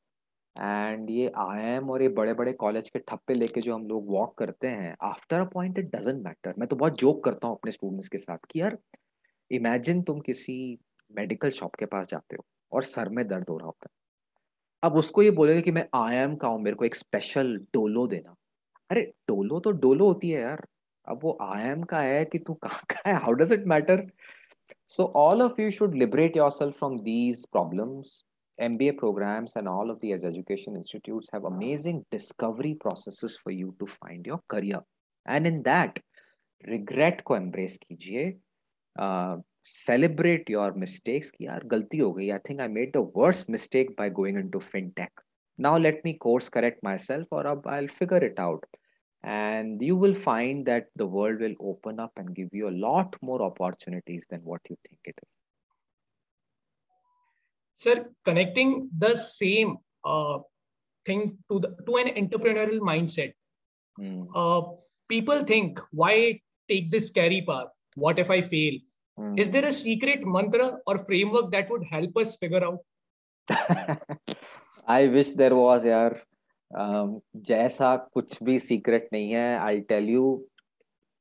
and 0.56 1.11
ये 1.11 1.32
आई 1.38 1.62
एम 1.66 1.90
और 1.90 2.02
ये 2.02 2.08
बड़े 2.08 2.34
बड़े 2.34 2.52
कॉलेज 2.52 2.88
के 2.88 2.99
ठप्पे 2.99 3.34
लेके 3.34 3.61
जो 3.61 3.75
हम 3.75 3.87
लोग 3.88 4.11
वॉक 4.11 4.37
करते 4.38 4.68
हैं 4.68 4.94
after 5.02 5.40
a 5.40 5.44
point 5.44 5.78
it 5.78 5.94
doesn't 5.96 6.23
matter 6.25 6.54
मैं 6.58 6.68
तो 6.68 6.76
बहुत 6.76 6.99
जोक 6.99 7.25
करता 7.25 7.49
हूँ 7.49 7.56
अपने 7.56 7.73
स्टूडेंट्स 7.73 8.08
के 8.08 8.18
साथ 8.18 8.46
कि 8.50 8.61
यार 8.61 8.78
इमेजिन 9.50 10.02
तुम 10.02 10.20
किसी 10.20 10.56
मेडिकल 11.11 11.50
शॉप 11.50 11.75
के 11.75 11.87
पास 11.87 12.06
जाते 12.08 12.37
हो 12.37 12.44
और 12.73 12.82
सर 12.82 13.08
में 13.08 13.26
दर्द 13.28 13.50
हो 13.50 13.56
रहा 13.58 13.66
होता 13.66 13.88
है। 13.90 13.92
अब 14.82 14.96
उसको 14.96 15.23
ये 15.23 15.30
बोलेगा 15.30 15.61
कि 15.61 15.70
मैं 15.73 15.87
आई 15.94 16.16
एम 16.16 16.34
का 16.37 16.49
हूँ, 16.49 16.61
मेरे 16.62 16.76
को 16.76 16.84
एक 16.84 16.94
स्पेशल 16.94 17.56
डोलो 17.75 18.06
देना। 18.06 18.34
अरे, 18.90 19.02
डोलो 19.28 19.61
तो 19.61 19.70
डोलो 19.70 20.06
होती 20.06 20.30
है 20.30 20.40
यार। 20.42 20.66
अब 21.06 21.20
वो 21.23 21.37
आई 21.42 21.68
एम 21.68 21.82
का 21.82 22.00
है 22.00 22.25
कि 22.25 22.38
तू 22.38 22.54
कहाँ 22.54 22.80
का 22.90 23.08
है? 23.08 23.14
How 23.14 23.32
does 23.32 23.52
it 23.52 23.66
matter 23.66 24.06
so 24.88 25.04
all 25.16 25.42
of 25.42 25.61
you 25.61 25.70
should 25.70 25.94
liberate 25.94 26.37
yourself 26.50 26.78
from 26.78 26.99
these 27.00 27.44
problems 27.46 28.23
MBA 28.61 28.97
programs 28.97 29.55
and 29.55 29.67
all 29.67 29.89
of 29.89 29.99
these 30.01 30.23
education 30.23 30.75
institutes 30.75 31.29
have 31.31 31.45
amazing 31.45 32.05
discovery 32.11 32.75
processes 32.79 33.38
for 33.38 33.51
you 33.51 33.73
to 33.79 33.85
find 33.85 34.25
your 34.25 34.41
career. 34.49 34.81
And 35.25 35.47
in 35.47 35.63
that, 35.63 35.99
regret 36.67 37.23
को 37.23 37.35
embrace 37.38 37.77
कीजिए 37.77 38.33
uh, 38.99 39.38
celebrate 39.63 40.49
your 40.49 40.71
mistakes 40.73 41.31
कि 41.31 41.45
यार 41.45 41.63
गलती 41.73 41.97
हो 41.97 42.11
गई 42.13 42.31
I 42.33 42.39
think 42.39 42.61
I 42.61 42.67
made 42.67 42.91
the 42.93 43.01
worst 43.01 43.49
mistake 43.49 43.95
by 43.95 44.09
going 44.09 44.38
into 44.38 44.59
fintech. 44.59 45.23
Now 45.57 45.77
let 45.77 46.03
me 46.03 46.13
course 46.13 46.49
correct 46.49 46.83
myself 46.83 47.27
or 47.31 47.47
I'll 47.47 47.88
figure 47.88 48.23
it 48.23 48.39
out. 48.39 48.63
And 49.23 49.81
you 49.81 49.95
will 49.97 50.15
find 50.15 50.65
that 50.65 50.85
the 50.95 51.05
world 51.05 51.41
will 51.41 51.55
open 51.59 51.99
up 51.99 52.11
and 52.15 52.33
give 52.33 52.49
you 52.53 52.69
a 52.69 52.77
lot 52.88 53.15
more 53.21 53.41
opportunities 53.41 54.25
than 54.29 54.39
what 54.43 54.61
you 54.69 54.77
think 54.88 54.99
it 55.03 55.15
is. 55.25 55.38
Sir, 57.76 58.06
connecting 58.24 58.88
the 58.96 59.16
same 59.16 59.76
uh, 60.04 60.38
thing 61.06 61.38
to 61.50 61.58
the 61.58 61.76
to 61.86 61.96
an 61.96 62.08
entrepreneurial 62.22 62.80
mindset. 62.80 63.32
Mm. 64.00 64.26
Uh, 64.34 64.62
people 65.08 65.40
think, 65.42 65.80
why 65.92 66.40
take 66.68 66.90
this 66.90 67.08
scary 67.08 67.42
path? 67.48 67.68
What 67.96 68.18
if 68.18 68.30
I 68.30 68.40
fail? 68.40 68.78
Mm. 69.18 69.38
Is 69.38 69.50
there 69.50 69.66
a 69.66 69.72
secret 69.72 70.24
mantra 70.26 70.78
or 70.86 71.04
framework 71.04 71.50
that 71.52 71.70
would 71.70 71.84
help 71.90 72.16
us 72.16 72.36
figure 72.36 72.64
out? 72.64 72.78
I 74.86 75.06
wish 75.08 75.30
there 75.30 75.54
was, 75.54 75.84
यार. 75.84 76.20
Um, 76.78 77.20
जैसा 77.36 77.96
कुछ 78.14 78.42
भी 78.42 78.58
secret 78.58 79.08
नहीं 79.12 79.30
है 79.32 79.58
I 79.58 79.80
tell 79.90 80.08
you 80.10 80.22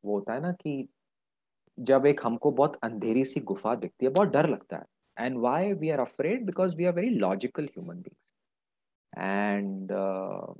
वो 0.06 0.16
होता 0.16 0.34
है 0.34 0.42
ना 0.42 0.52
कि 0.52 0.88
जब 1.90 2.06
एक 2.06 2.22
हमको 2.24 2.52
बहुत 2.52 2.80
अंधेरी 2.84 3.26
सी 3.26 3.40
गुफा 3.52 3.76
दिखती 3.76 4.06
है 4.06 4.12
बहुत 4.12 4.30
डर 4.30 4.50
लगता 4.50 4.78
है 4.78 4.86
and 5.18 5.40
why 5.40 5.74
we 5.74 5.92
are 5.92 6.02
afraid 6.02 6.46
because 6.46 6.76
we 6.76 6.86
are 6.86 6.92
very 6.92 7.12
logical 7.12 7.66
human 7.76 8.02
beings 8.02 8.32
and 9.14 9.92
uh, 9.92 10.54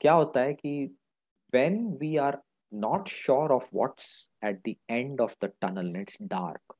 क्या 0.00 0.12
होता 0.12 0.40
है 0.40 0.54
कि 0.54 0.90
when 1.52 1.76
we 2.00 2.16
are 2.18 2.38
not 2.72 3.08
sure 3.08 3.52
of 3.52 3.68
what's 3.70 4.28
at 4.42 4.62
the 4.64 4.76
end 4.90 5.20
of 5.20 5.36
the 5.40 5.50
tunnel 5.60 5.86
and 5.86 5.96
it's 5.96 6.16
dark 6.32 6.76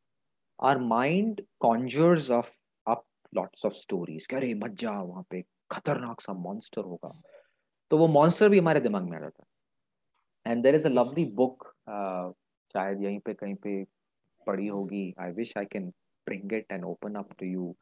our 0.59 0.79
mind 0.79 1.43
conjures 1.61 2.31
of 2.31 2.51
up 2.87 3.05
lots 3.33 3.65
of 3.65 3.77
stories 3.77 4.27
कि 4.27 4.37
अरे 4.37 4.53
मत 4.65 4.75
जा 4.85 5.01
वहाँ 5.01 5.25
पे 5.31 5.43
खतरनाक 5.73 6.21
सा 6.21 6.33
मॉन्स्टर 6.49 6.85
होगा 6.85 7.13
तो 7.91 7.99
वो 7.99 8.09
मॉन्स्टर 8.09 8.49
भी 8.49 8.59
हमारे 8.59 8.81
दिमाग 8.81 9.09
में 9.11 9.17
आ 9.17 9.21
जाता 9.21 9.43
है 9.43 10.53
and 10.53 10.63
there 10.63 10.75
is 10.75 10.87
a 10.87 10.91
lovely 10.91 11.25
book 11.41 11.67
शायद 12.75 13.03
यहीं 13.03 13.19
पे 13.27 13.35
कहीं 13.35 13.55
पे 13.65 13.83
पढ़ी 14.47 14.67
होगी 14.67 15.05
I 15.21 15.33
wish 15.33 15.53
I 15.59 15.65
can 15.73 15.93
bring 16.27 16.51
it 16.51 16.67
and 16.71 16.85
open 16.85 17.17
up 17.17 17.37
to 17.39 17.47
you. 17.47 17.77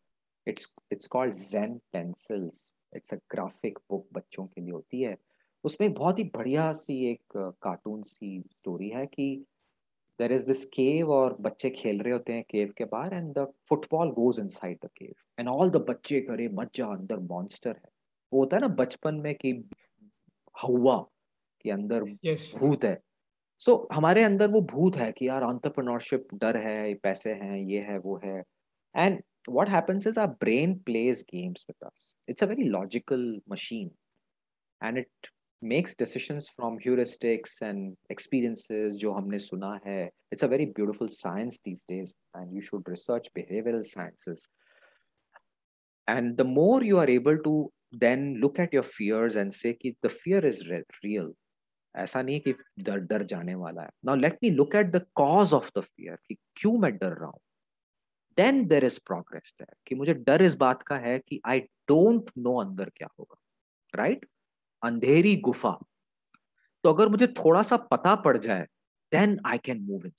It's 0.46 0.66
it's 0.90 1.06
called 1.06 1.34
zen 1.34 1.80
pencils. 1.92 2.72
It's 2.92 3.12
a 3.12 3.18
graphic 3.34 3.78
book 3.88 4.06
बच्चों 4.14 4.46
के 4.46 4.60
लिए 4.60 4.72
होती 4.72 5.02
है। 5.02 5.16
उसमें 5.64 5.92
बहुत 5.94 6.18
ही 6.18 6.24
बढ़िया 6.36 6.72
सी 6.72 6.94
एक 7.10 7.36
कार्टून 7.36 8.02
सी 8.02 8.40
स्टोरी 8.50 8.88
है 8.90 9.04
कि 9.06 9.26
देर 10.18 10.32
इज़ 10.32 10.44
दिस 10.46 10.64
केव 10.74 11.10
और 11.12 11.36
बच्चे 11.40 11.70
खेल 11.70 12.00
रहे 12.00 12.12
होते 12.12 12.32
हैं 12.32 12.44
केव 12.50 12.72
के 12.78 12.84
बाहर 12.84 13.14
and 13.14 13.32
the 13.38 13.46
football 13.68 14.10
goes 14.18 14.38
inside 14.48 14.78
the 14.84 14.88
cave 14.96 15.14
and 15.40 15.48
all 15.48 15.70
the 15.70 15.84
बच्चे 15.88 16.20
करे 16.20 16.48
मज़ा 16.54 16.86
अंदर 16.94 17.18
मॉन्स्टर 17.30 17.70
है। 17.70 17.90
वो 18.32 18.40
होता 18.40 18.56
है 18.56 18.60
ना 18.60 18.68
बचपन 18.82 19.14
में 19.14 19.34
कि 19.34 19.52
हवा 20.62 20.96
के 21.60 21.70
अंदर 21.70 22.04
yes. 22.26 22.56
भूत 22.58 22.84
है। 22.84 22.98
सो 23.62 23.72
so, 23.72 23.96
हमारे 23.96 24.22
अंदर 24.24 24.48
वो 24.50 24.60
भूत 24.70 24.96
है 24.96 25.10
कि 25.12 25.26
यार 25.28 25.42
ऑन्टरप्रनोरशिप 25.42 26.28
डर 26.34 26.56
है 26.56 26.94
पैसे 27.02 27.32
हैं 27.32 27.58
ये 27.58 27.80
है 27.80 27.98
वो 27.98 28.20
है। 28.24 28.42
And 28.94 29.20
what 29.48 29.68
happens 29.68 30.06
is 30.06 30.18
our 30.20 30.26
brain 30.40 30.74
plays 30.86 31.20
games 31.30 31.64
with 31.68 31.86
us 31.86 32.14
it's 32.28 32.42
a 32.42 32.46
very 32.46 32.64
logical 32.68 33.22
machine 33.50 33.90
and 34.80 34.98
it 34.98 35.28
makes 35.62 35.96
decision 35.98 36.38
from 36.40 36.76
heuristics 36.76 37.62
and 37.62 37.94
experiences 38.10 38.94
जो 38.94 39.12
हमने 39.12 39.38
सुना 39.38 39.78
है। 39.86 40.04
It's 40.32 40.44
a 40.44 40.48
very 40.48 40.66
beautiful 40.78 41.08
science 41.08 41.60
these 41.64 41.84
days 41.90 42.14
and 42.36 42.54
you 42.54 42.60
should 42.60 42.88
research 42.88 43.30
behavioural 43.34 43.82
sciences 43.90 44.48
and 46.08 46.34
the 46.36 46.46
more 46.48 46.84
you 46.84 46.96
are 46.98 47.10
able 47.10 47.36
to 47.44 47.54
then 47.96 48.34
look 48.36 48.60
at 48.60 48.74
your 48.74 48.84
fears 48.86 49.36
and 49.36 49.52
say 49.52 49.72
कि 49.72 49.94
the 50.04 50.08
fear 50.08 50.46
is 50.46 50.62
real 50.68 51.32
ऐसा 51.94 52.22
नहीं 52.22 52.40
कि 52.40 52.54
डर 52.78 52.98
डर 52.98 53.22
जाने 53.22 53.54
वाला 53.54 53.82
है। 53.82 53.90
Now 54.04 54.16
let 54.16 54.38
me 54.42 54.50
look 54.50 54.74
at 54.74 54.86
the 54.86 55.06
cause 55.14 55.52
of 55.52 55.70
the 55.78 55.80
fear 55.80 56.16
कि 56.28 56.36
क्यों 56.56 56.78
मैं 56.78 56.96
डर 56.98 57.12
रहा 57.12 57.26
हूँ? 57.26 57.40
Then 58.36 58.66
there 58.66 58.84
is 58.84 58.98
progress 59.06 59.54
there 59.58 59.74
कि 59.86 59.94
मुझे 59.94 60.14
डर 60.14 60.42
इस 60.42 60.54
बात 60.54 60.82
का 60.82 60.96
है 60.96 61.18
कि 61.18 61.40
आई 61.46 61.60
डोंट 61.60 62.30
नो 62.38 62.56
अंदर 62.60 62.90
क्या 62.96 63.08
होगा 63.18 63.36
राइट 63.94 64.18
right? 64.18 64.30
अंधेरी 64.82 65.36
गुफा। 65.36 65.78
तो 66.84 66.92
अगर 66.92 67.08
मुझे 67.08 67.26
थोड़ा 67.26 67.62
सा 67.62 67.76
पता 67.76 68.14
पड़ 68.14 68.36
जाए 68.38 68.66
then 69.12 69.38
I 69.46 69.58
can 69.58 69.82
move 69.82 70.06
in 70.06 70.12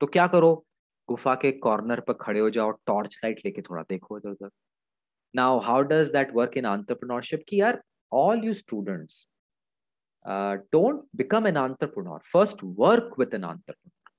तो 0.00 0.06
क्या 0.06 0.26
करो? 0.26 0.64
गुफा 1.08 1.34
के 1.34 1.52
कॉर्नर 1.52 2.00
पर 2.00 2.12
खड़े 2.12 2.40
हो 2.40 2.50
जाओ 2.50 2.70
टॉर्च 2.70 3.20
लाइट 3.24 3.40
लेके 3.44 3.62
थोड़ा 3.62 3.82
देखो 3.82 4.18
इधर 4.18 4.30
उधर 4.30 4.50
now 5.34 5.58
how 5.58 5.82
does 5.82 6.10
that 6.10 6.34
work 6.34 6.56
in 6.56 6.66
entrepreneurship 6.66 7.42
कि 7.48 7.60
यार 7.60 7.82
all 8.12 8.44
you 8.44 8.52
students 8.52 9.26
uh, 10.32 10.56
don't 10.70 11.04
become 11.14 11.46
an 11.46 11.56
entrepreneur 11.56 12.20
first 12.24 12.62
work 12.82 13.16
with 13.16 13.34
an 13.34 13.44
entrepreneur 13.44 14.12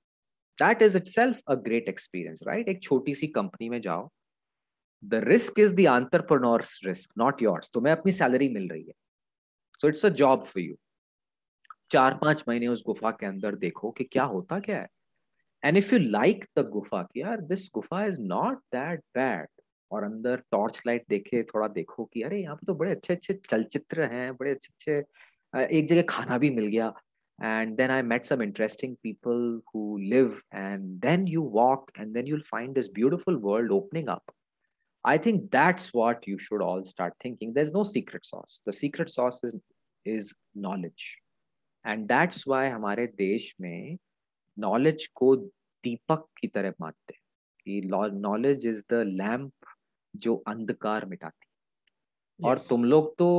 that 0.60 0.82
is 0.82 0.96
itself 0.96 1.38
a 1.48 1.58
great 1.68 1.88
experience 1.88 2.46
right 2.46 2.68
एक 2.70 2.82
छोटी 2.84 3.16
सी 3.16 3.28
कंपनी 3.40 3.70
में 3.70 3.80
जाओ 3.82 4.10
the 5.04 5.22
risk 5.24 5.60
is 5.60 5.76
the 5.76 5.88
entrepreneur's 5.88 6.72
risk 6.86 7.18
not 7.24 7.42
yours 7.42 7.70
तुम्हें 7.74 7.94
अपनी 7.94 8.12
salary 8.12 8.50
मिल 8.54 8.68
रही 8.70 8.84
है 8.84 8.94
so 9.82 9.92
it's 9.92 10.04
a 10.04 10.16
job 10.24 10.48
for 10.52 10.68
you 10.68 10.76
चार 11.92 12.18
पाँच 12.22 12.44
महीने 12.48 12.68
उस 12.68 12.84
गुफा 12.86 13.12
के 13.12 13.26
अंदर 13.26 13.56
देखो 13.58 13.92
कि 13.92 14.04
क्या 14.04 14.24
होता 14.34 14.60
क्या 14.60 14.78
है 14.78 14.88
and 15.64 15.78
if 15.78 15.94
you 15.94 16.00
like 16.00 16.46
the 16.58 16.68
गुफा 16.74 17.02
कि 17.04 17.22
यार 17.22 17.42
दिस 17.54 17.70
गुफा 17.74 18.04
इज़ 18.06 18.20
नॉट 18.22 18.58
दैट 18.76 19.02
बैड 19.16 19.48
और 19.92 20.04
अंदर 20.04 20.44
टॉर्च 20.52 20.82
लाइट 20.88 21.06
देखे 21.10 21.42
थोड़ा 21.54 21.68
देखो 21.78 22.06
कि 22.14 22.22
अरे 22.24 22.42
यहाँ 22.42 22.56
पे 22.56 22.66
तो 22.68 22.74
बड़े 22.82 22.92
अच्छे 22.92 23.14
अच्छे 23.14 23.34
चलचित्र 23.50 24.04
हैं 24.12 24.36
बड़े 24.36 24.52
अच्छे 24.52 24.74
अच्छे 24.74 25.02
एक 25.56 25.88
जगह 25.88 26.02
खाना 26.10 26.38
भी 26.38 26.50
मिल 26.50 26.68
गया 26.68 26.94
and 27.42 27.78
then 27.78 27.90
i 27.90 28.02
met 28.02 28.26
some 28.26 28.42
interesting 28.42 28.98
people 29.02 29.62
who 29.72 29.98
live 30.00 30.44
and 30.52 31.02
then 31.02 31.26
you 31.26 31.42
walk 31.42 31.92
and 31.98 32.14
then 32.14 32.28
you'll 32.28 32.44
find 32.44 32.76
this 32.76 32.90
beautiful 32.90 33.38
world 33.38 33.72
opening 33.72 34.10
up 34.10 34.34
i 35.06 35.18
think 35.18 35.50
that's 35.50 35.94
what 35.94 36.28
you 36.28 36.38
should 36.38 36.62
all 36.62 36.84
start 36.84 37.14
thinking 37.22 37.54
there's 37.54 37.72
no 37.72 37.84
secret 37.84 38.26
sauce 38.26 38.60
the 38.66 38.74
secret 38.74 39.10
sauce 39.10 39.42
is 39.44 39.56
is 40.06 40.34
knowledge 40.54 41.18
and 41.86 42.10
that's 42.10 42.46
why 42.46 42.70
हमारे 42.70 43.08
देश 43.08 43.56
में 43.62 43.98
knowledge 44.60 45.08
को 45.16 45.36
दीपक 45.84 46.26
की 46.42 46.48
तरह 46.48 46.74
मानते 46.82 47.14
हैं 47.14 47.24
कि 47.64 48.22
knowledge 48.22 48.66
is 48.66 48.84
the 48.90 49.06
lamp 49.06 49.54
जो 50.16 50.36
अंधकार 50.48 51.06
मिटाती 51.06 51.46
yes. 51.46 52.46
और 52.46 52.60
तुम 52.60 52.84
लोग 52.86 53.18
तो 53.18 53.30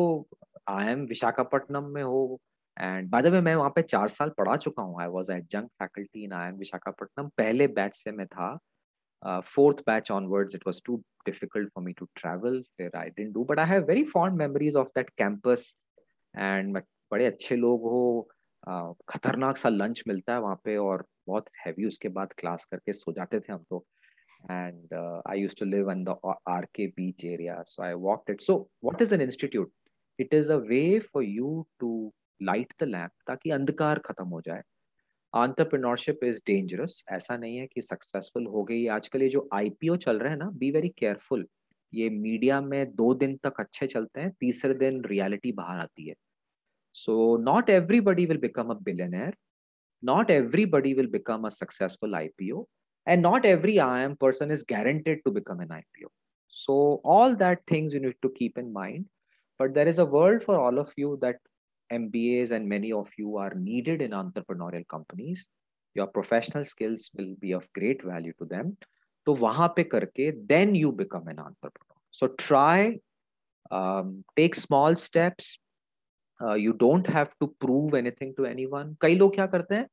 आई 0.70 0.86
एम 0.92 1.04
विशाखापट्टनम 1.06 1.84
में 1.94 2.02
हो 2.02 2.40
एंड 2.76 3.08
बाय 3.10 3.22
द 3.22 3.26
वे 3.32 3.40
मैं 3.40 3.54
वहाँ 3.56 3.70
पे 3.76 3.82
चार 3.82 4.08
साल 4.08 4.30
पढ़ा 4.38 4.56
चुका 4.56 4.82
हूँ 4.82 5.00
I 5.02 5.08
was 5.14 5.30
adjunct 5.52 5.68
faculty 5.82 6.24
in 6.24 6.32
I 6.32 6.48
M 6.48 6.56
Visakhapatnam 6.58 7.28
पहले 7.38 7.66
बैच 7.78 7.94
से 7.94 8.12
मैं 8.12 8.26
था 8.26 9.40
fourth 9.54 9.80
batch 9.86 10.10
onwards 10.10 10.54
it 10.54 10.66
was 10.66 10.82
too 10.86 10.96
difficult 11.26 11.70
for 11.74 11.84
me 11.84 11.92
to 11.98 12.06
travel 12.16 12.62
फिर 12.76 12.90
I 12.96 13.10
didn't 13.10 13.34
do 13.34 13.44
but 13.44 13.58
I 13.58 13.68
have 13.68 13.84
very 13.88 14.04
fond 14.14 14.38
memories 14.38 14.76
of 14.76 14.88
that 14.96 15.10
campus 15.18 15.74
and 16.34 16.76
बड़े 16.76 17.26
अच्छे 17.26 17.56
लोग 17.56 17.82
हो 17.90 18.28
uh, 18.68 18.94
खतरनाक 19.08 19.56
सा 19.56 19.68
लंच 19.68 20.02
मिलता 20.08 20.32
है 20.32 20.40
वहाँ 20.40 20.60
पे 20.64 20.76
और 20.76 21.06
बहुत 21.28 21.48
हैवी 21.66 21.86
उसके 21.86 22.08
बाद 22.18 22.32
क्लास 22.38 22.64
करके 22.70 22.92
सो 22.92 23.12
जाते 23.12 23.40
थे 23.40 23.52
हम 23.52 23.64
तो 23.70 23.84
and 24.48 24.92
uh, 24.92 25.20
I 25.26 25.34
used 25.34 25.58
to 25.58 25.64
live 25.64 25.88
in 25.88 26.04
the 26.04 26.14
RK 26.48 26.94
beach 26.96 27.24
area. 27.24 27.62
So 27.66 27.82
I 27.82 27.94
walked 27.94 28.30
it. 28.30 28.42
So 28.42 28.68
what 28.80 29.00
is 29.00 29.12
an 29.12 29.20
institute? 29.20 29.70
It 30.20 30.34
is 30.34 30.52
a 30.52 30.56
way 30.56 30.98
for 30.98 31.24
you 31.24 31.66
to 31.80 32.12
light 32.42 32.72
the 32.80 32.84
lamp 32.84 33.12
ताकि 33.26 33.50
अंधकार 33.50 33.98
खत्म 33.98 34.26
हो 34.28 34.40
जाए। 34.40 34.62
आंट्रप्रनोरशिप 35.34 36.24
इज़ 36.24 36.40
डेंजरस 36.46 37.02
ऐसा 37.12 37.36
नहीं 37.36 37.56
है 37.56 37.66
कि 37.66 37.82
successful 37.82 38.46
हो 38.46 38.64
गई। 38.64 38.86
आजकल 38.86 39.22
ये 39.22 39.28
जो 39.28 39.48
आईपीओ 39.54 39.96
चल 39.96 40.18
रहे 40.18 40.30
हैं 40.30 40.38
ना 40.38 40.50
बी 40.50 40.70
वेरी 40.70 40.88
केयरफुल 40.88 41.46
ये 41.94 42.08
मीडिया 42.10 42.60
में 42.60 42.94
दो 42.94 43.14
दिन 43.14 43.36
तक 43.36 43.60
अच्छे 43.60 43.86
चलते 43.86 44.20
हैं 44.20 44.30
तीसरे 44.40 44.74
दिन 44.74 45.04
रियलिटी 45.04 45.52
बाहर 45.52 45.78
आती 45.78 46.08
है। 46.08 46.14
So 46.94 47.36
not 47.36 47.70
everybody 47.70 48.26
will 48.26 48.38
become 48.38 48.70
a 48.70 48.78
billionaire 48.82 49.36
not 50.02 50.30
everybody 50.30 50.90
will 50.94 51.08
become 51.12 51.42
a 51.44 51.50
successful 51.50 52.14
IPO, 52.18 52.60
and 53.06 53.22
not 53.22 53.44
every 53.44 53.74
IM 53.76 54.14
person 54.16 54.50
is 54.50 54.62
guaranteed 54.64 55.18
to 55.24 55.30
become 55.30 55.60
an 55.60 55.68
IPO. 55.68 56.08
So, 56.48 57.00
all 57.04 57.36
that 57.36 57.66
things 57.66 57.92
you 57.92 58.00
need 58.00 58.16
to 58.22 58.30
keep 58.30 58.56
in 58.56 58.72
mind. 58.72 59.04
But 59.60 59.74
there 59.74 59.86
is 59.86 59.98
a 59.98 60.04
world 60.04 60.42
for 60.42 60.58
all 60.58 60.78
of 60.78 60.92
you 60.96 61.18
that 61.20 61.36
MBAs 61.90 62.50
and 62.50 62.68
many 62.68 62.92
of 62.92 63.10
you 63.18 63.36
are 63.36 63.52
needed 63.54 64.00
in 64.00 64.12
entrepreneurial 64.12 64.86
companies. 64.88 65.48
Your 65.94 66.06
professional 66.06 66.64
skills 66.64 67.10
will 67.14 67.34
be 67.40 67.52
of 67.52 67.70
great 67.74 68.02
value 68.02 68.32
to 68.38 68.46
them. 68.46 68.76
So, 69.26 69.34
वहाँ 69.34 69.74
पे 69.76 69.84
करके 69.84 70.48
then 70.48 70.74
you 70.74 70.92
become 70.92 71.28
an 71.28 71.38
entrepreneur. 71.38 71.98
So 72.10 72.28
try, 72.28 73.00
um, 73.70 74.24
take 74.36 74.54
small 74.54 74.96
steps, 74.96 75.58
you 76.40 76.72
don't 76.72 77.08
have 77.10 77.26
to 77.40 77.46
prove 77.60 77.96
anything 77.96 78.34
to 78.34 78.44
anyone 78.44 78.94
कई 79.00 79.14
लोग 79.14 79.34
क्या 79.34 79.46
करते 79.46 79.74
हैं 79.74 79.88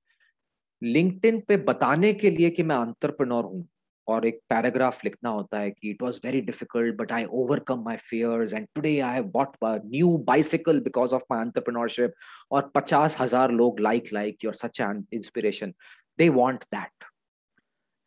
LinkedIn 0.83 1.39
पे 1.47 1.57
बताने 1.57 2.13
के 2.13 2.29
लिए 2.29 2.49
कि 2.49 2.63
मैं 2.63 2.75
अंतरप्रनोर 2.75 3.45
हूँ 3.45 3.67
और 4.07 4.27
एक 4.27 4.39
पैराग्राफ 4.49 5.05
लिखना 5.05 5.29
होता 5.29 5.59
है 5.59 5.71
कि 5.71 5.89
it 5.89 6.01
was 6.01 6.19
very 6.25 6.41
difficult 6.41 6.95
but 6.95 7.11
I 7.11 7.25
overcome 7.25 7.83
my 7.85 7.97
fears 7.97 8.53
and 8.53 8.67
today 8.75 8.99
I 8.99 9.13
have 9.13 9.23
bought 9.23 9.57
new 9.63 10.17
bicycle 10.17 10.79
because 10.79 11.15
of 11.15 11.23
my 11.31 11.41
entrepreneurship 11.41 12.13
और 12.51 12.71
पचास 12.75 13.21
हज़ार 13.21 13.51
लोग 13.51 13.79
like 13.79 14.03
like 14.13 14.37
your 14.43 14.53
such 14.53 14.81
an 14.81 15.05
inspiration 15.13 15.73
they 16.17 16.29
want 16.29 16.63
that 16.63 17.05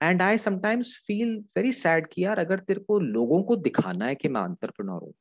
and 0.02 0.22
I 0.22 0.38
sometimes 0.38 1.04
feel 1.06 1.44
very 1.56 1.72
sad 1.72 2.06
कि 2.06 2.24
यार, 2.24 2.38
अगर 2.38 2.58
तेरे 2.58 2.80
को 2.80 2.98
लोगों 2.98 3.42
को 3.42 3.56
दिखाना 3.56 4.06
है 4.06 4.14
कि 4.14 4.28
मैं 4.28 4.40
अंतरप्रनोर 4.40 5.02
हूँ 5.02 5.14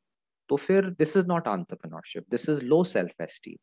तो 0.49 0.55
फिर 0.55 0.85
this 0.85 1.17
is 1.17 1.27
not 1.27 1.47
entrepreneurship. 1.47 2.23
This 2.29 2.49
is 2.49 2.65
low 2.65 2.83
self 2.83 3.21
esteem 3.21 3.57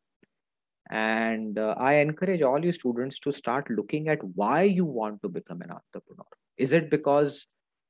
and 0.89 1.59
uh, 1.59 1.75
i 1.77 1.95
encourage 1.95 2.41
all 2.41 2.63
you 2.63 2.71
students 2.71 3.19
to 3.19 3.31
start 3.31 3.69
looking 3.69 4.07
at 4.07 4.23
why 4.35 4.61
you 4.61 4.85
want 4.85 5.21
to 5.21 5.29
become 5.29 5.61
an 5.61 5.71
entrepreneur. 5.71 6.25
Is 6.57 6.73
it 6.73 6.89
because 6.89 7.45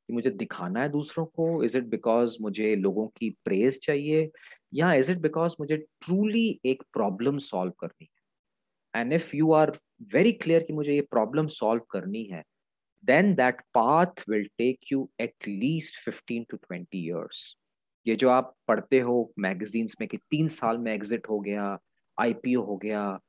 मुझे 0.10 0.30
दिखाना 0.30 0.82
है 0.82 0.90
दूसरों 0.90 1.26
को? 1.26 1.64
इज़ 1.64 1.78
इट 1.78 1.84
बिकॉज़ 1.84 2.38
मुझे 2.42 2.76
लोगों 2.76 3.08
की 3.18 3.30
praise 3.46 3.80
चाहिए? 3.84 4.30
या 4.74 4.94
इज़ 4.94 5.12
इट 5.12 5.18
बिकॉज़ 5.18 5.56
मुझे 5.60 5.78
ट्रूली 5.78 6.60
एक 6.66 6.84
प्रॉब्लम 6.94 7.38
सॉल्व 7.38 7.72
करनी 7.80 8.06
है? 8.06 9.02
And 9.02 9.14
if 9.14 9.36
you 9.36 9.52
are 9.54 9.72
very 10.14 10.32
clear 10.32 10.64
कि 10.64 10.74
मुझे 10.74 10.94
ये 10.94 11.02
प्रॉब्लम 11.12 11.48
सॉल्व 11.48 11.82
करनी 11.92 12.24
है 12.24 12.44
then 13.04 13.34
that 13.36 13.62
path 13.74 14.24
will 14.30 14.48
take 14.58 14.92
you 14.92 15.10
at 15.22 15.48
least 15.48 16.04
fifteen 16.06 16.46
to 16.50 16.58
twenty 16.58 17.06
years 17.06 17.56
ये 18.08 18.16
जो 18.16 18.30
आप 18.30 18.56
पढ़ते 18.68 19.00
हो 19.00 19.34
मैगजीन्स 19.40 19.96
में 20.02 20.08
कि 20.10 20.18
तीन 20.18 20.48
साल 20.48 20.78
में 20.78 20.94
एग्जिट 20.94 21.30
हो 21.30 21.40
गया 21.40 21.78
आईपीओ 22.20 22.62
हो 22.64 22.78
गया। 22.78 23.20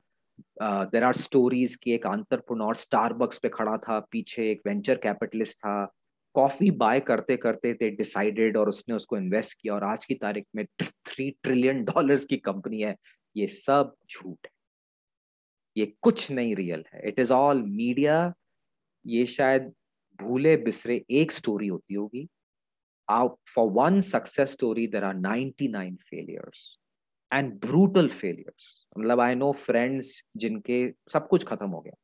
देर 0.63 1.05
आर 1.05 1.13
स्टोरीज 1.13 1.75
की 1.75 1.93
एक 1.93 2.07
आंतरपुनौर 2.07 2.77
स्टारबक्स 2.77 3.39
पे 3.39 3.49
खड़ा 3.49 3.77
था, 3.77 3.99
पीछे 4.01 4.51
एक 4.51 4.61
वेंचर 4.67 4.97
कैपिटलिस्ट 4.97 5.59
था। 5.59 5.85
कॉफ़ी 6.35 6.71
बाय 6.71 7.01
करते 7.01 7.37
करते 7.37 7.75
थे 7.75 7.91
डिसाइडेड 7.91 8.57
और 8.57 8.69
उसने 8.69 8.95
उसको 8.95 9.17
इन्वेस्ट 9.17 9.57
किया 9.61 9.75
और 9.75 9.85
आज 9.85 10.05
की 10.05 10.15
तारीख 10.15 10.47
में 10.57 10.65
थ्री 10.83 11.31
ट्रिलियन 11.43 11.85
डॉलर्स 11.85 12.25
की 12.25 12.37
कंपनी 12.37 12.83
है। 12.83 12.95
ये 13.37 13.47
सब 13.47 13.95
झूठ 14.11 14.47
है। 14.47 14.51
ये 15.77 15.93
कुछ 16.03 16.31
नहीं 16.31 16.55
रियल 16.57 16.85
है। 16.95 17.09
इट 17.09 17.21
इज़ 17.21 17.33
ऑल 17.33 17.63
मीडिया 17.63 18.33
ये 19.07 19.27
शायद 19.27 19.73
भूले 20.19 20.57
बिसरे 20.57 21.05
एक 21.11 21.33
स्टोरी 21.33 21.69
होती 21.69 21.95
होगी। 21.95 22.29
Out, 23.09 23.37
for 23.51 23.63
one 23.73 24.03
success 24.07 24.51
story 24.55 24.83
there 24.87 25.03
are 25.03 25.15
99 25.19 25.95
failures 26.09 26.65
and 27.32 27.60
brutal 27.60 28.10
failures 28.10 28.86
मतलब 28.98 29.20
I 29.20 29.34
know 29.34 29.54
friends 29.54 30.12
जिनके 30.38 30.80
सब 31.14 31.28
कुछ 31.28 31.44
खत्म 31.52 31.70
हो 31.70 31.82
गया 31.82 31.96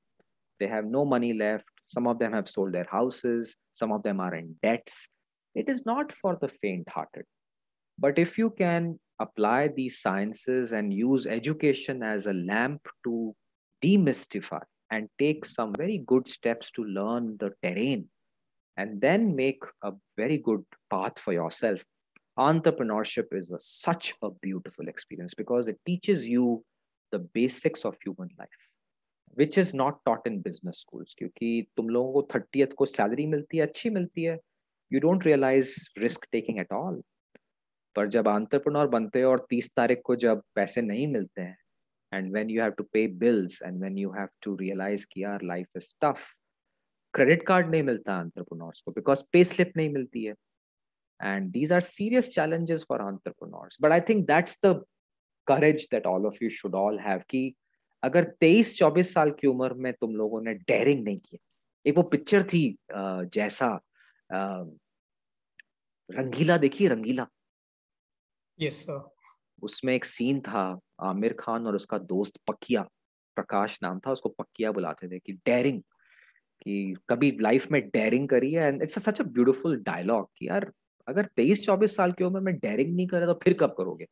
they 0.62 0.69
have 0.75 0.86
no 0.86 1.05
money 1.05 1.34
left 1.34 1.65
some 1.95 2.08
of 2.08 2.19
them 2.19 2.34
have 2.34 2.49
sold 2.49 2.73
their 2.73 2.88
houses 2.91 3.55
some 3.82 3.91
of 3.91 4.03
them 4.03 4.19
are 4.19 4.34
in 4.36 4.55
debts 4.63 5.08
it 5.55 5.69
is 5.69 5.86
not 5.86 6.12
for 6.21 6.38
the 6.41 6.47
faint 6.47 6.89
hearted 6.89 7.25
but 7.97 8.19
if 8.19 8.38
you 8.38 8.49
can 8.49 8.99
apply 9.19 9.67
these 9.67 10.01
sciences 10.01 10.71
and 10.71 10.93
use 10.93 11.27
education 11.27 12.03
as 12.03 12.27
a 12.27 12.34
lamp 12.34 12.88
to 13.03 13.36
demystify 13.84 14.62
and 14.91 15.10
take 15.17 15.45
some 15.45 15.73
very 15.73 15.97
good 16.13 16.27
steps 16.27 16.71
to 16.71 16.84
learn 16.84 17.36
the 17.39 17.51
terrain 17.63 18.08
and 18.77 19.01
then 19.01 19.36
make 19.36 19.62
a 19.84 19.91
very 20.17 20.38
good 20.38 20.63
path 20.89 21.19
for 21.19 21.34
yourself 21.34 21.84
entrepreneurship 22.38 23.25
is 23.32 23.51
a, 23.51 23.60
such 23.60 24.13
a 24.21 24.29
beautiful 24.32 24.88
experience 24.88 25.34
because 25.34 25.67
it 25.67 25.79
teaches 25.86 26.27
you 26.27 26.63
the 27.13 27.19
basics 27.19 27.86
of 27.86 27.95
human 28.03 28.29
life 28.38 28.62
which 29.38 29.58
is 29.58 29.73
not 29.73 29.99
taught 30.05 30.25
in 30.25 30.41
business 30.41 30.79
schools 30.79 31.13
क्योंकि 31.17 31.49
तुम 31.77 31.89
लोगों 31.89 32.13
को 32.13 32.27
thirtieth 32.36 32.73
को 32.77 32.86
salary 32.86 33.25
मिलती 33.27 33.58
है 33.58 33.65
अच्छी 33.65 33.89
मिलती 33.89 34.23
है 34.23 34.38
you 34.91 34.99
don't 34.99 35.25
realize 35.25 35.75
risk 35.97 36.25
taking 36.32 36.60
at 36.60 36.73
all 36.73 37.01
पर 37.95 38.08
जब 38.15 38.27
आंतरप्रनोर 38.27 38.88
बनते 38.88 39.21
हो 39.21 39.32
और 39.32 39.45
तीस 39.49 39.71
तारीख 39.75 40.01
को 40.05 40.15
जब 40.25 40.41
पैसे 40.55 40.82
नहीं 40.82 41.08
मिलते 41.13 41.41
हैं 41.41 41.58
and 42.12 42.32
when 42.34 42.49
you 42.49 42.62
have 42.62 42.71
to 42.77 42.84
pay 42.93 43.08
bills 43.23 43.62
and 43.63 43.79
when 43.79 43.97
you 43.97 44.12
have 44.12 44.27
to 44.43 44.55
realize 44.55 45.05
कि 45.05 45.23
यार 45.23 45.43
life 45.45 45.77
is 45.77 45.93
tough 46.01 46.27
credit 47.13 47.45
card 47.47 47.69
नहीं 47.71 47.84
मिलता 47.84 48.19
एंटरप्रेन्योर्स 48.21 48.82
को 48.82 48.91
बिकॉज 48.91 49.23
पे 49.34 49.43
स्लिप 49.43 49.71
नहीं 49.77 49.89
मिलती 49.89 50.23
है 50.23 50.34
and 51.22 51.50
these 51.53 51.72
are 51.72 51.81
serious 51.81 52.29
challenges 52.35 52.85
for 52.88 53.00
entrepreneurs 53.00 53.79
but 53.81 53.92
I 53.92 54.00
think 54.00 54.27
that's 54.27 54.59
the 54.64 54.85
courage 55.46 55.88
that 55.90 56.07
all 56.07 56.27
of 56.27 56.38
you 56.42 56.50
should 56.50 56.74
all 56.74 56.98
have 56.98 57.22
कि 57.29 57.55
अगर 58.03 58.24
23 58.42 58.74
24 58.79 59.12
साल 59.12 59.31
की 59.31 59.46
उम्र 59.46 59.74
में 59.74 59.92
तुम 59.92 60.16
लोगों 60.16 60.40
ने 60.42 60.55
डेयरिंग 60.55 61.05
नहीं 61.05 61.18
किया। 61.18 61.38
एक 61.87 61.96
वो 61.96 62.03
पिक्चर 62.03 62.42
थी 62.42 62.64
जैसा 63.35 63.68
रंगीला 66.11 66.57
देखिए 66.57 66.88
रंगीला। 66.88 67.27
यस 68.59 68.72
yes, 68.72 68.83
सर 68.83 69.14
उसमें 69.62 69.94
एक 69.94 70.05
सीन 70.05 70.40
था 70.40 70.81
आमिर 71.00 71.33
खान 71.33 71.66
और 71.66 71.77
उसका 71.77 71.98
दोस्त 71.98 72.38
पकिया 72.48 72.83
प्रकाश 73.37 73.79
नाम 73.83 73.98
था 73.98 74.12
उसको 74.12 74.29
पकिया 74.29 74.72
बुलाते 74.72 75.09
थे 75.09 75.18
कि 75.18 75.33
डेयरिंग 75.46 75.81
कि 76.62 76.94
कभी 77.09 77.31
लाइफ 77.40 77.70
में 77.70 77.81
डेयरिंग 77.88 78.29
करी 78.29 78.53
है 78.53 78.66
and 78.68 78.83
it's 78.83 78.98
such 78.98 79.20
a 79.20 79.24
beautiful 79.24 79.77
dialogue 79.83 80.29
कि 80.37 80.48
यार 80.48 80.72
अगर 81.08 81.26
तेईस 81.36 81.64
चौबीस 81.64 81.96
साल 81.96 82.12
की 82.18 82.24
उम्र 82.24 82.40
में 82.40 82.54
डेयरिंग 82.58 82.94
नहीं 82.96 83.06
करे 83.06 83.26
तो 83.26 83.34
फिर 83.44 83.56
कब 83.60 83.74
करोगे 83.78 84.06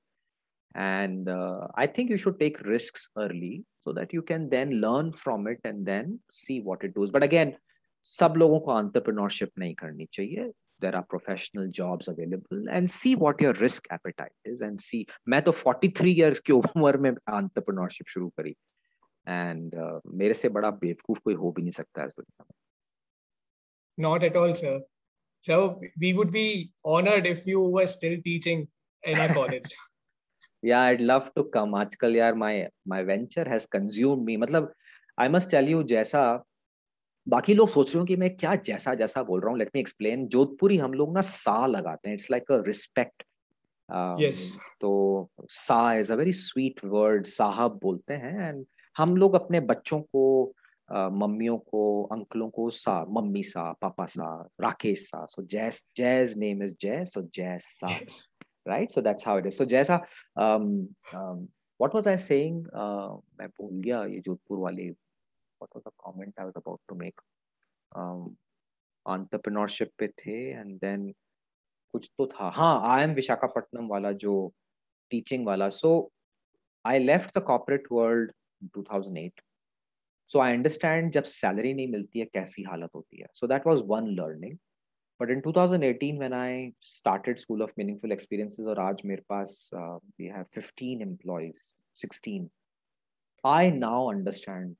uh, 0.75 1.67
i 1.75 1.87
think 1.87 2.11
you 2.11 2.17
should 2.17 2.39
take 2.39 2.61
risks 2.63 3.11
early 3.17 3.65
so 3.81 3.93
that 3.93 4.13
you 4.13 4.23
can 4.23 4.49
then 4.49 4.81
learn 4.81 5.13
from 5.13 5.47
it 5.47 5.61
and 5.65 5.85
then 5.87 6.19
see 6.31 6.61
what 6.61 6.83
it 6.83 6.95
does 6.95 7.11
but 7.11 7.23
again 7.23 7.53
सब 8.05 8.35
लोगों 8.37 8.59
को 8.61 8.73
entrepreneurship 8.81 9.51
नहीं 9.59 9.75
करनी 9.75 10.07
चाहिए 10.13 10.51
there 10.81 10.97
are 10.97 11.05
professional 11.15 11.69
jobs 11.69 12.09
available 12.09 12.63
and 12.77 12.91
see 12.91 13.15
what 13.15 13.41
your 13.41 13.53
risk 13.53 13.87
appetite 13.91 14.53
is 14.53 14.63
and 14.63 14.81
see 14.81 15.05
मैं 15.29 15.43
तो 15.43 15.53
43 15.53 16.15
years 16.19 16.41
की 16.47 16.53
उम्र 16.53 16.99
में 16.99 17.11
entrepreneurship 17.11 18.09
शुरू 18.09 18.29
करी 18.41 18.57
एंड 19.29 19.75
uh, 19.75 20.01
मेरे 20.07 20.35
से 20.35 20.49
बड़ा 20.49 20.71
बेवकूफ़ 20.71 21.21
कोई 21.25 21.35
हो 21.35 21.53
भी 21.53 21.63
नहीं 21.63 21.73
सकता 21.73 22.05
इस 22.05 22.15
दुनिया 22.19 22.45
में 22.51 22.57
not 23.99 24.25
at 24.25 24.37
all 24.37 24.55
sir 24.55 24.81
so 25.45 25.81
we 25.99 26.13
would 26.13 26.31
be 26.33 26.71
honored 26.85 27.27
if 27.27 27.47
you 27.47 27.61
were 27.61 27.87
still 27.87 28.17
teaching 28.25 28.69
in 29.03 29.19
our 29.19 29.35
college 29.35 29.75
yeah 30.63 30.83
i'd 30.91 31.01
love 31.01 31.29
to 31.35 31.45
come 31.57 31.75
आजकल 31.77 32.17
यार 32.17 32.35
my 32.45 32.55
my 32.93 33.03
venture 33.03 33.49
has 33.49 33.67
consumed 33.77 34.25
me 34.25 34.37
मतलब 34.37 34.73
I 35.19 35.29
must 35.29 35.51
tell 35.51 35.69
you 35.69 35.83
जैसा 35.85 36.23
बाकी 37.27 37.55
लोग 37.55 37.69
सोच 37.69 37.95
रहे 37.95 37.99
हो 38.01 38.05
कि 38.07 38.17
मैं 38.17 38.35
क्या 38.37 38.55
जैसा 38.69 38.95
जैसा 38.95 39.23
बोल 39.23 39.41
रहा 39.41 39.51
हूँ 39.51 39.59
लेट 39.59 39.71
मी 39.75 39.81
एक्सप्लेन 39.81 40.27
जोधपुरी 40.29 40.77
हम 40.77 40.95
लोग 40.95 41.15
ना 41.15 41.21
सा 41.21 41.67
लगाते 41.67 42.09
हैं 42.09 42.15
इट्स 42.15 42.31
लाइक 42.31 42.53
अ 42.53 42.63
रिस्पेक्ट 42.67 43.23
तो 44.81 44.91
सा 45.51 45.83
is 45.95 46.13
a 46.13 46.17
very 46.17 46.33
sweet 46.33 46.85
word 46.85 47.27
साहब 47.27 47.79
बोलते 47.83 48.15
हैं 48.25 48.49
एंड 48.49 48.65
हम 48.97 49.17
लोग 49.17 49.35
अपने 49.35 49.61
बच्चों 49.71 50.01
को 50.01 50.25
मम्मियों 50.93 51.57
को 51.59 51.83
अंकलों 52.13 52.49
को 52.51 52.69
सा 52.71 52.95
मम्मी 53.11 53.43
सा 53.43 53.63
पापा 53.83 54.07
सा 54.07 54.27
राकेश 54.61 55.09
सा। 55.09 55.25
सो 55.27 55.43
जैस 55.53 55.85
जैज 55.97 56.37
नेम 56.39 56.63
इज़ 56.63 56.75
जय 56.81 57.05
सो 57.07 57.23
जैस 57.35 57.65
सा। 57.79 57.89
Right 58.69 58.91
so 58.91 59.01
that's 59.01 59.27
how 59.29 59.39
it 59.39 59.47
is 59.47 59.57
so 59.57 59.65
जैसा 59.67 59.97
व्हाट 60.39 61.95
वाज 61.95 62.09
आई 62.09 62.17
सेइंग 62.19 62.67
मैं 63.39 63.49
भूल 63.49 63.81
गया 63.81 64.05
ये 64.05 64.21
जोधपुर 64.21 64.59
वाले 64.59 64.89
what 64.89 65.77
was 65.77 65.83
the 65.87 65.91
comment 66.05 66.41
I 66.41 66.45
was 66.45 66.55
about 66.57 66.81
to 66.89 66.95
make 66.97 67.21
entrepreneurship 69.07 69.91
पे 69.99 70.09
थे 70.19 70.39
एंड 70.51 70.77
देन 70.81 71.13
कुछ 71.95 72.11
तो 72.19 72.27
था। 72.27 72.51
हाँ 72.55 72.81
आई 72.91 73.03
एम 73.05 73.15
विशाखापट्टनम 73.15 73.87
वाला 73.89 74.13
जो 74.25 74.53
टीचिंग 75.11 75.47
वाला। 75.47 75.69
So 75.69 76.11
I 76.85 76.99
left 76.99 77.39
the 77.39 77.43
corporate 77.47 77.87
world 77.93 78.33
2008 78.77 79.41
so 80.33 80.41
I 80.41 80.53
understand 80.53 81.11
जब 81.13 81.25
सैलरी 81.31 81.73
नहीं 81.75 81.89
मिलती 81.93 82.19
है, 82.19 82.25
कैसी 82.25 82.63
हालत 82.63 82.91
होती 82.95 83.21
है। 83.21 83.27
So 83.35 83.47
that 83.47 83.67
was 83.67 83.83
one 83.87 84.07
learning 84.21 84.57
but 85.21 85.31
in 85.31 85.41
two 85.41 85.53
thousand 85.53 85.85
eighteen 85.85 86.19
when 86.19 86.33
I 86.33 86.73
started 86.83 87.39
School 87.39 87.63
of 87.63 87.73
Meaningful 87.79 88.13
Experiences 88.13 88.67
और 88.67 88.81
आज 88.81 89.03
मेरे 89.07 89.23
पास 89.29 89.71
we 89.75 90.27
have 90.27 90.45
fifteen 90.55 91.03
employees 91.03 91.73
sixteen 92.01 92.49
I 93.45 93.71
now 93.73 94.11
understand 94.13 94.75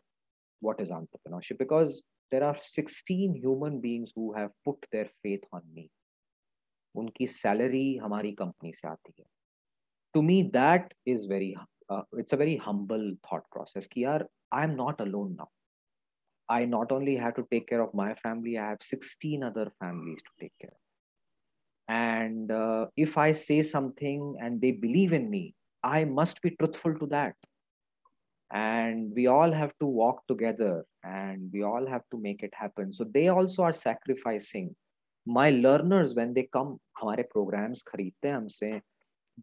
what 0.63 0.81
is 0.81 0.93
entrepreneurship 0.93 1.59
because 1.59 2.01
there 2.33 2.43
are 2.43 2.57
sixteen 2.65 3.33
human 3.37 3.79
beings 3.81 4.13
who 4.19 4.33
have 4.37 4.51
put 4.65 4.87
their 4.93 5.07
faith 5.23 5.49
on 5.55 5.63
me 5.75 5.89
उनकी 6.95 7.27
salary 7.27 7.97
हमारी 7.97 8.33
company 8.39 8.73
से 8.73 8.89
आती 8.89 9.13
है। 9.19 9.25
To 10.15 10.23
me 10.23 10.43
that 10.55 10.95
is 11.09 11.29
very 11.29 11.55
it's 12.19 12.35
a 12.35 12.37
very 12.37 12.57
humble 12.67 13.15
thought 13.33 13.43
process 13.53 13.87
कि 13.87 14.05
यार 14.05 14.29
I 14.54 14.64
am 14.64 14.76
not 14.82 15.02
alone 15.02 15.32
now 15.34 15.48
I 16.50 16.66
not 16.66 16.92
only 16.92 17.16
have 17.18 17.36
to 17.36 17.46
take 17.52 17.68
care 17.68 17.82
of 17.82 17.94
my 17.94 18.14
family, 18.16 18.58
I 18.58 18.70
have 18.70 18.82
16 18.82 19.44
other 19.44 19.72
families 19.80 20.22
to 20.22 20.30
take 20.40 20.54
care 20.62 20.72
of. 20.72 20.78
And 21.90 22.52
uh, 22.52 22.88
if 22.96 23.18
I 23.18 23.32
say 23.32 23.62
something 23.62 24.38
and 24.40 24.62
they 24.62 24.72
believe 24.72 25.14
in 25.14 25.30
me, 25.30 25.56
I 25.84 26.06
must 26.06 26.42
be 26.42 26.52
truthful 26.52 26.96
to 27.00 27.06
that. 27.08 27.36
And 28.52 29.12
we 29.14 29.28
all 29.28 29.52
have 29.52 29.74
to 29.82 29.86
walk 29.86 30.26
together 30.28 30.86
and 31.04 31.50
we 31.54 31.64
all 31.64 31.86
have 31.86 32.04
to 32.12 32.18
make 32.18 32.44
it 32.44 32.54
happen. 32.54 32.94
So 32.94 33.04
they 33.04 33.28
also 33.28 33.64
are 33.64 33.74
sacrificing. 33.74 34.76
My 35.26 35.50
learners, 35.50 36.16
when 36.16 36.34
they 36.34 36.44
come, 36.44 36.80
हमारे 37.02 37.26
programs 37.34 37.84
खरीदते 37.88 38.28
हैं 38.28 38.36
हमसे, 38.36 38.82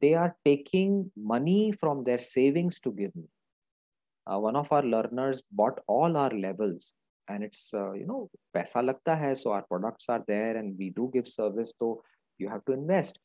they 0.00 0.14
are 0.14 0.34
taking 0.44 1.10
money 1.16 1.72
from 1.72 2.02
their 2.04 2.18
savings 2.18 2.80
to 2.80 2.90
give 2.92 3.14
me 3.14 3.28
uh, 4.29 4.39
one 4.39 4.55
of 4.55 4.71
our 4.71 4.83
learners 4.83 5.41
bought 5.51 5.79
all 5.87 6.15
our 6.15 6.31
levels. 6.31 6.93
And 7.27 7.43
it's 7.43 7.71
uh, 7.73 7.93
you 7.93 8.07
know 8.07 8.29
paisa 8.55 8.81
lagta 8.89 9.17
hai 9.17 9.33
so 9.33 9.51
our 9.51 9.61
products 9.61 10.05
are 10.09 10.23
there 10.27 10.57
and 10.57 10.75
we 10.77 10.89
do 10.89 11.09
give 11.13 11.27
service 11.27 11.73
so 11.77 12.01
you 12.37 12.49
have 12.49 12.65
to 12.65 12.73
invest. 12.73 13.19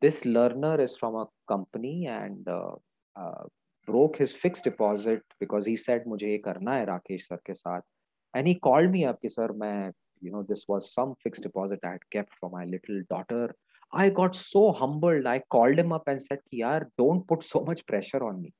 This 0.00 0.24
learner 0.24 0.80
is 0.80 0.96
from 0.96 1.14
a 1.14 1.26
company 1.48 2.06
and 2.06 2.48
uh, 2.48 2.72
uh, 3.16 3.44
broke 3.86 4.16
his 4.16 4.32
fixed 4.32 4.64
deposit 4.64 5.22
because 5.40 5.66
he 5.66 5.76
said 5.76 6.04
mujhe 6.04 6.32
ye 6.32 6.42
karna 6.48 6.74
hai 6.78 6.84
rakesh 6.90 7.30
sir 7.30 7.40
ke 7.48 7.56
sath 7.62 7.86
and 8.34 8.52
he 8.52 8.54
called 8.68 8.90
me 8.96 9.04
up 9.12 9.22
ki 9.22 9.32
sir 9.38 9.48
main 9.62 9.94
you 10.26 10.32
know 10.34 10.44
this 10.52 10.66
was 10.72 10.92
some 10.98 11.14
fixed 11.24 11.48
deposit 11.48 11.88
i 11.90 11.96
had 11.96 12.06
kept 12.18 12.38
for 12.40 12.50
my 12.58 12.64
little 12.76 13.02
daughter. 13.14 13.46
I 13.92 14.10
got 14.10 14.34
so 14.36 14.62
humbled 14.78 15.26
i 15.26 15.38
called 15.54 15.78
him 15.82 15.92
up 15.96 16.08
and 16.12 16.22
said 16.22 16.40
ki 16.50 16.62
yaar 16.62 16.80
don't 17.02 17.26
put 17.30 17.44
so 17.50 17.60
much 17.68 17.86
pressure 17.92 18.22
on 18.30 18.42
me 18.42 18.52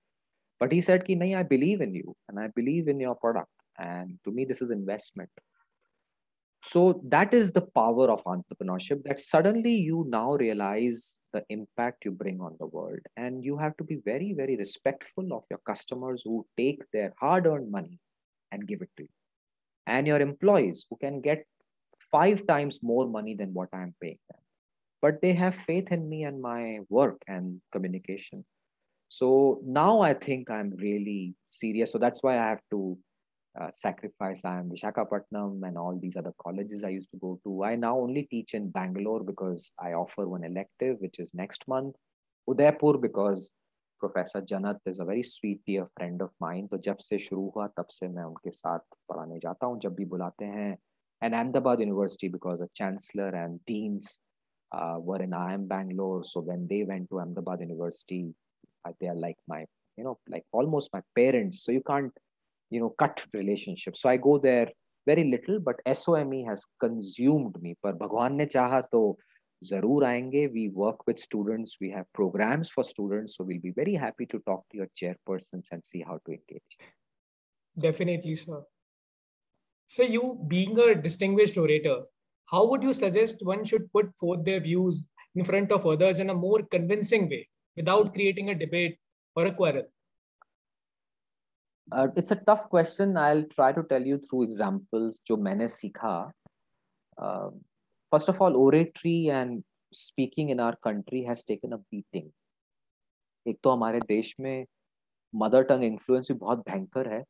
but 0.61 0.73
he 0.73 0.81
said, 0.81 1.07
Ki, 1.07 1.17
nahi, 1.17 1.37
I 1.37 1.43
believe 1.43 1.81
in 1.81 1.95
you 1.95 2.17
and 2.29 2.39
I 2.39 2.49
believe 2.49 2.89
in 2.89 2.99
your 3.01 3.15
product. 3.15 3.51
And 3.79 4.19
to 4.25 4.31
me, 4.31 4.45
this 4.45 4.61
is 4.61 4.71
investment. 4.71 5.31
So 6.65 7.01
that 7.05 7.33
is 7.33 7.53
the 7.53 7.63
power 7.63 8.11
of 8.11 8.25
entrepreneurship 8.25 9.05
that 9.05 9.21
suddenly 9.21 9.75
you 9.75 10.05
now 10.09 10.33
realize 10.35 11.19
the 11.33 11.45
impact 11.49 12.05
you 12.05 12.11
bring 12.11 12.41
on 12.41 12.57
the 12.59 12.67
world. 12.67 12.99
And 13.17 13.45
you 13.45 13.57
have 13.57 13.77
to 13.77 13.85
be 13.85 13.97
very, 14.05 14.33
very 14.33 14.57
respectful 14.57 15.33
of 15.33 15.45
your 15.49 15.61
customers 15.65 16.23
who 16.25 16.45
take 16.57 16.83
their 16.93 17.15
hard 17.21 17.47
earned 17.47 17.71
money 17.71 18.01
and 18.51 18.67
give 18.67 18.83
it 18.83 18.91
to 18.97 19.05
you. 19.05 19.09
And 19.87 20.07
your 20.07 20.21
employees 20.21 20.85
who 20.91 20.97
can 20.97 21.21
get 21.21 21.47
five 22.11 22.47
times 22.47 22.81
more 22.83 23.07
money 23.07 23.35
than 23.35 23.55
what 23.55 23.69
I'm 23.73 23.95
paying 24.01 24.19
them. 24.29 24.41
But 25.01 25.23
they 25.23 25.33
have 25.35 25.55
faith 25.55 25.93
in 25.93 26.09
me 26.09 26.25
and 26.25 26.43
my 26.43 26.81
work 26.89 27.23
and 27.29 27.61
communication. 27.71 28.45
So 29.10 29.62
now 29.64 30.02
I 30.02 30.14
think 30.14 30.50
I'm 30.50 30.72
really 30.78 31.36
serious. 31.52 31.92
So 31.92 32.00
that's 32.00 32.24
why 32.24 32.34
I 32.40 32.50
have 32.50 32.62
to 32.72 32.98
uh, 33.60 33.68
sacrifice. 33.72 34.44
I'm 34.44 34.72
Vishakhapatnam 34.72 35.62
and 35.68 35.78
all 35.78 36.00
these 36.02 36.16
other 36.18 36.34
colleges 36.42 36.84
I 36.84 36.90
used 36.90 37.12
to 37.12 37.18
go 37.18 37.40
to. 37.44 37.64
I 37.64 37.76
now 37.76 38.00
only 38.00 38.24
teach 38.24 38.56
in 38.56 38.72
Bangalore 38.72 39.24
because 39.24 39.74
I 39.80 39.94
offer 39.94 40.28
one 40.28 40.44
elective, 40.44 40.98
which 41.00 41.20
is 41.20 41.34
next 41.34 41.68
month. 41.68 41.96
Udaipur 42.50 42.98
because 42.98 43.52
Professor 44.00 44.42
Janat 44.42 44.80
is 44.86 45.00
a 45.00 45.06
very 45.06 45.24
sweet 45.24 45.62
dear 45.66 45.88
friend 45.96 46.22
of 46.22 46.32
mine. 46.42 46.68
तो 46.70 46.78
जब 46.78 46.98
से 46.98 47.18
शुरू 47.20 47.50
हुआ 47.56 47.68
तब 47.78 47.88
से 47.90 48.08
मैं 48.08 48.24
उनके 48.24 48.52
साथ 48.52 48.80
पढ़ाने 49.10 49.40
जाता 49.40 49.66
हूँ 49.66 49.80
जब 49.80 49.96
भी 49.96 50.06
बुलाते 50.06 50.46
हैं. 50.46 50.78
And 51.22 51.36
Ahmedabad 51.36 51.80
University 51.80 52.28
because 52.28 52.60
the 52.60 52.68
chancellor 52.74 53.30
and 53.30 53.60
deans 53.66 54.20
uh, 54.74 54.98
were 55.00 55.22
in 55.22 55.30
IIM 55.30 55.68
Bangalore. 55.68 56.24
So 56.26 56.42
when 56.42 56.68
they 56.68 56.84
went 56.84 57.10
to 57.12 57.20
Ahmedabad 57.20 57.62
University, 57.62 58.34
uh, 58.85 58.93
they 59.01 59.09
are 59.09 59.17
like 59.17 59.37
my 59.49 59.65
you 59.97 60.05
know 60.05 60.19
like 60.29 60.45
almost 60.53 60.91
my 60.93 61.03
parents. 61.15 61.63
So 61.65 61.73
you 61.73 61.83
can't 61.87 62.13
you 62.71 62.81
know 62.81 62.91
cut 62.91 63.25
relationships 63.33 64.03
so 64.03 64.09
i 64.11 64.17
go 64.17 64.39
there 64.39 64.69
very 65.07 65.25
little 65.25 65.59
but 65.59 65.77
some 65.97 66.33
has 66.47 66.67
consumed 66.79 67.55
me. 67.63 67.75
par 67.83 67.95
bhagwan 67.95 68.37
ne 68.37 68.47
chaha 68.55 68.81
to 68.93 69.17
zarur 69.69 70.03
aayenge 70.09 70.53
we 70.57 70.69
work 70.69 71.07
with 71.07 71.19
students. 71.19 71.79
We 71.81 71.91
have 71.91 72.07
programs 72.19 72.69
for 72.75 72.85
students. 72.85 73.37
So 73.37 73.45
we'll 73.45 73.61
be 73.61 73.73
very 73.79 73.95
happy 73.95 74.27
to 74.27 74.39
talk 74.49 74.61
to 74.71 74.77
your 74.81 74.89
chairpersons 75.01 75.73
and 75.73 75.85
see 75.85 76.03
how 76.09 76.19
to 76.27 76.33
engage. 76.33 76.77
Definitely 77.87 78.37
sir. 78.37 78.61
So 79.89 80.03
you 80.03 80.45
being 80.49 80.79
a 80.79 80.95
distinguished 80.95 81.57
orator 81.57 81.99
how 82.53 82.67
would 82.67 82.83
you 82.83 82.95
suggest 82.95 83.45
one 83.53 83.65
should 83.65 83.93
put 83.93 84.15
forth 84.17 84.45
their 84.45 84.61
views 84.61 85.05
in 85.35 85.45
front 85.45 85.73
of 85.73 85.87
others 85.87 86.21
in 86.21 86.31
a 86.31 86.35
more 86.35 86.63
convincing 86.63 87.29
way? 87.29 87.47
Without 87.79 88.13
creating 88.15 88.51
a 88.51 88.57
debate 88.65 88.99
or 89.37 89.47
a 89.47 89.53
quarrel? 89.53 89.87
Uh, 91.93 92.09
it's 92.17 92.31
a 92.31 92.37
tough 92.51 92.69
question. 92.69 93.17
I'll 93.17 93.45
try 93.55 93.73
to 93.73 93.83
tell 93.93 94.11
you 94.13 94.19
through 94.19 94.43
examples 94.49 95.21
जो 95.27 95.37
मैंने 95.37 95.69
सीखा. 95.69 96.17
Uh, 97.19 97.51
first 98.13 98.29
of 98.29 98.43
all, 98.43 98.57
oratory 98.57 99.31
and 99.31 99.65
speaking 99.93 100.51
in 100.51 100.61
our 100.61 100.77
country 100.89 101.23
has 101.25 101.45
taken 101.45 101.73
a 101.73 101.79
beating. 101.79 102.29
एक 103.47 103.59
तो 103.65 103.71
हमारे 103.71 104.01
देश 104.09 104.35
में 104.41 104.67
mother 105.35 105.63
tongue 105.65 105.85
influence 105.85 106.31
भी 106.31 106.39
बहुत 106.39 106.59
भयंकर 106.69 107.09
है 107.13 107.23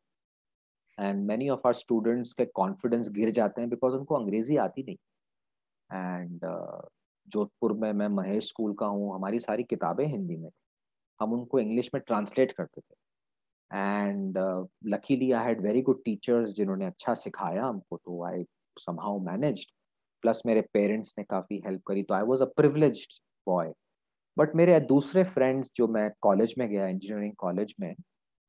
and 0.99 1.25
many 1.27 1.49
of 1.49 1.67
our 1.69 1.75
students 1.75 2.33
के 2.39 2.45
कॉन्फिडेंस 2.61 3.11
गिर 3.19 3.31
जाते 3.39 3.61
हैं 3.61 3.71
बिकॉज़ 3.71 3.95
उनको 3.95 4.15
अंग्रेज़ी 4.17 4.57
आती 4.65 4.83
नहीं 4.83 4.97
एंड 5.91 6.45
जोधपुर 7.29 7.73
में 7.73 7.93
मैं 7.93 8.09
महेश 8.09 8.49
स्कूल 8.49 8.75
का 8.75 8.87
हूँ, 8.87 9.15
हमारी 9.15 9.39
सारी 9.41 9.65
किताबें 9.65 10.07
हिंदी 10.07 10.37
में। 10.37 10.51
थी 10.51 10.57
हम 11.21 11.33
उनको 11.33 11.61
इंग्लिश 11.61 11.91
में 11.95 12.01
ट्रांसलेट 12.07 12.53
करते 12.53 12.81
थे। 12.81 12.95
And 13.71 14.39
luckily 14.87 15.31
I 15.33 15.45
had 15.47 15.61
very 15.63 15.83
good 15.83 16.03
teachers 16.05 16.53
जिन्होंने 16.53 16.87
अच्छा 16.87 17.15
सिखाया 17.15 17.65
हमको 17.65 17.97
तो 17.97 18.23
आई 18.25 18.45
समहाउ 18.77 19.19
मैनेज 19.21 19.67
प्लस 20.23 20.43
मेरे 20.47 20.61
पेरेंट्स 20.73 21.15
ने 21.19 21.25
काफ़ी 21.25 21.63
हेल्प 21.67 21.83
करी 21.87 22.03
तो 22.03 22.15
I 22.15 22.23
was 22.23 22.43
a 22.43 22.47
privilege 22.57 23.07
boy 23.47 23.73
but 24.37 24.55
मेरे 24.57 24.79
दूसरे 24.81 25.25
फ्रेंड्स 25.25 25.71
जो 25.77 25.89
मैं 25.89 26.11
कॉलेज 26.23 26.55
में 26.59 26.69
गया 26.69 26.87
इंजीनियरिंग 26.89 27.33
कॉलेज 27.39 27.75
में, 27.81 27.95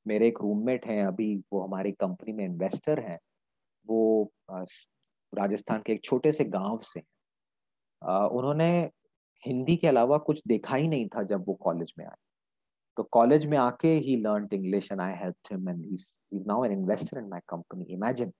मेरे 0.06 0.28
एक 0.28 0.38
रूममेट 0.42 0.86
हैं, 0.86 1.06
अभी 1.06 1.36
वो 1.54 1.62
हमारी 1.62 1.92
कंपनी 1.92 2.34
में 2.34 2.46
इन्वेस्टर 2.46 3.00
हैं। 3.00 3.18
वो 3.88 4.32
राजस्थान 5.34 5.82
के 5.86 5.94
एक 5.94 6.04
छोटे 6.04 6.32
से 6.32 6.46
गाँव 6.46 6.80
से 6.84 7.02
उन्होंने 8.02 8.70
हिंदी 9.44 9.76
के 9.78 9.88
अलावा 9.88 10.18
कुछ 10.18 10.42
देखा 10.48 10.76
ही 10.76 10.88
नहीं 10.88 11.08
था 11.16 11.24
जब 11.24 11.46
वो 11.48 11.54
कॉलेज 11.64 11.94
में 12.00 12.06
आए। 12.06 12.16
तो 12.98 13.04
कॉलेज 13.12 13.46
में 13.46 13.58
आके 13.58 13.94
ही 13.98 14.16
learn 14.22 14.48
English 14.54 14.92
and 14.92 15.02
I 15.02 15.14
help 15.18 15.52
him 15.52 15.70
and 15.70 15.86
is 15.86 16.44
now 16.48 16.64
an 16.66 16.72
investor 16.72 17.18
in 17.18 17.28
my 17.30 17.40
company 17.50 17.94
imagine 17.94 18.34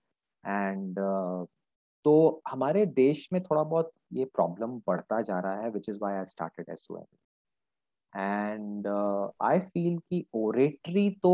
and 0.44 0.98
तो 2.04 2.42
हमारे 2.48 2.84
देश 2.86 3.28
में 3.32 3.42
थोड़ा 3.42 3.62
बहुत 3.62 3.90
ये 4.12 4.24
प्रॉब्लम 4.24 4.78
बढ़ता 4.86 5.20
जा 5.22 5.38
रहा 5.40 5.60
है 5.62 5.70
which 5.70 5.88
is 5.88 5.98
why 6.02 6.14
I 6.14 6.24
started 6.24 6.70
S 6.72 6.86
O 6.90 6.98
and 8.12 8.86
I 9.42 9.58
feel 9.60 9.98
कि 9.98 10.24
ओरेटरी 10.34 11.08
तो 11.22 11.32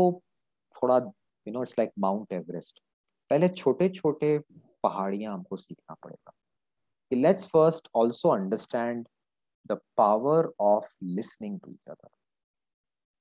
थोड़ा 0.75 0.97
you 0.97 1.53
know 1.53 1.61
it's 1.61 1.75
like 1.79 1.91
Mount 1.99 2.33
Everest 2.33 2.81
पहले 3.31 3.49
छोटे 3.49 3.89
छोटे 3.89 4.37
पहाड़ियाँ 4.83 5.33
हमको 5.33 5.57
सीखना 5.57 5.95
पड़ेगा। 6.03 6.31
Let's 7.11 7.45
first 7.45 7.89
also 7.93 8.31
understand 8.31 9.07
the 9.65 9.77
power 9.97 10.51
of 10.59 10.85
listening 11.01 11.59
to 11.59 11.71
each 11.71 11.87
other. 11.87 12.09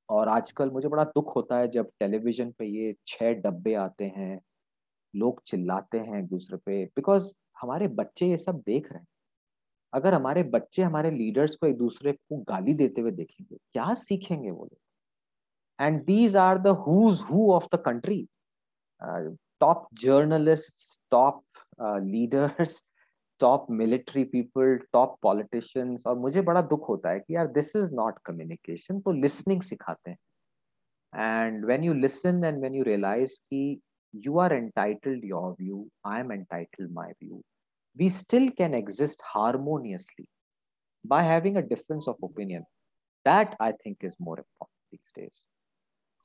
और 0.08 0.28
आजकल 0.28 0.70
मुझे 0.70 0.88
बड़ा 0.88 1.04
दुख 1.04 1.34
होता 1.36 1.56
है 1.58 1.68
जब 1.70 1.90
टेलीविज़न 2.00 2.50
पे 2.58 2.66
ये 2.66 2.94
छह 3.06 3.32
डब्बे 3.42 3.74
आते 3.74 4.04
हैं, 4.16 4.40
लोग 5.14 5.42
चिल्लाते 5.46 5.98
हैं 5.98 6.18
एक 6.18 6.26
दूसरे 6.28 6.56
पे 6.66 6.84
बिकॉज़ 6.96 7.32
हमारे 7.60 7.88
बच्चे 8.00 8.26
ये 8.28 8.36
सब 8.38 8.62
देख 8.66 8.90
रहे 8.92 8.98
हैं। 8.98 9.06
अगर 9.92 10.14
हमारे 10.14 10.42
बच्चे 10.52 10.82
हमारे 10.82 11.10
लीडर्स 11.10 11.56
को 11.56 11.66
एक 11.66 11.76
दूसरे 11.76 12.12
को 12.12 12.36
गाली 12.48 12.74
देते 12.74 13.00
हुए 13.00 13.10
देखेंगे, 13.10 13.56
क्या 13.56 13.92
सीखेंगे 13.94 14.50
वो 14.50 14.64
लोग? 14.64 14.78
And 15.78 16.04
these 16.04 16.36
are 16.36 16.58
the 16.58 16.76
who's 16.86 17.20
who 17.30 17.52
of 17.52 17.66
the 17.74 17.82
country 17.86 18.26
top 19.02 19.86
journalist 20.00 20.98
top 21.10 21.42
leaders 21.80 22.82
top 23.40 23.66
military 23.70 24.24
people 24.24 24.76
top 24.92 25.16
politicians 25.22 26.06
और 26.06 26.18
मुझे 26.18 26.40
बड़ा 26.42 26.62
दुख 26.62 26.88
होता 26.88 27.10
है 27.10 27.20
कि 27.20 27.34
यार 27.34 27.46
दिस 27.52 27.74
इज़ 27.76 27.94
नॉट 27.94 28.18
कम्युनिकेशन 28.24 29.00
तो 29.00 29.12
लिसनिंग 29.12 29.62
सिखाते 29.62 30.10
हैं। 30.10 30.18
And 31.46 31.64
when 31.66 31.84
you 31.84 31.94
listen 31.94 32.44
and 32.44 32.62
when 32.62 32.74
you 32.74 32.82
realise 32.84 33.40
की 33.40 33.80
you 34.14 34.38
are 34.38 34.52
entitled 34.52 35.24
your 35.24 35.52
view 35.60 35.86
I 36.06 36.20
am 36.20 36.32
entitled 36.32 36.92
my 36.92 37.10
view 37.22 37.42
we 37.96 38.10
still 38.10 38.48
can 38.48 38.74
exist 38.74 39.22
harmoniously 39.24 40.26
by 41.04 41.26
having 41.28 41.56
a 41.56 41.60
difference 41.60 42.08
of 42.08 42.24
opinion 42.24 42.62
that 43.26 43.56
I 43.62 43.72
think 43.84 44.04
is 44.04 44.16
more 44.22 44.38
important 44.38 45.30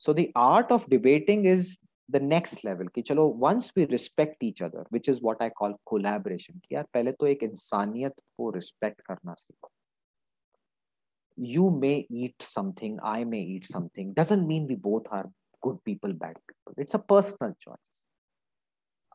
so 0.00 0.14
the 0.14 0.26
art 0.36 0.72
of 0.72 0.90
debating 0.90 1.46
is 1.46 1.76
the 2.12 2.20
next 2.20 2.64
level 2.64 2.88
कि 2.94 3.02
चलो 3.02 3.26
once 3.42 3.72
we 3.76 3.86
respect 3.90 4.42
each 4.48 4.62
other 4.66 4.84
which 4.96 5.08
is 5.12 5.20
what 5.26 5.42
I 5.46 5.50
call 5.60 5.74
collaboration 5.90 6.60
कि 6.60 6.74
यार 6.74 6.86
पहले 6.94 7.12
तो 7.12 7.26
एक 7.26 7.42
इंसानियत 7.42 8.20
को 8.38 8.52
respect 8.56 9.00
करना 9.08 9.34
सीखो 9.38 9.70
you 11.54 11.70
may 11.82 12.06
eat 12.10 12.48
something 12.54 12.98
I 13.02 13.24
may 13.24 13.42
eat 13.54 13.66
something 13.66 14.12
doesn't 14.14 14.46
mean 14.46 14.66
we 14.66 14.76
both 14.88 15.06
are 15.10 15.28
good 15.66 15.78
people 15.84 16.12
bad 16.24 16.40
people 16.48 16.74
it's 16.84 16.94
a 16.94 17.04
personal 17.12 17.54
choice 17.66 18.06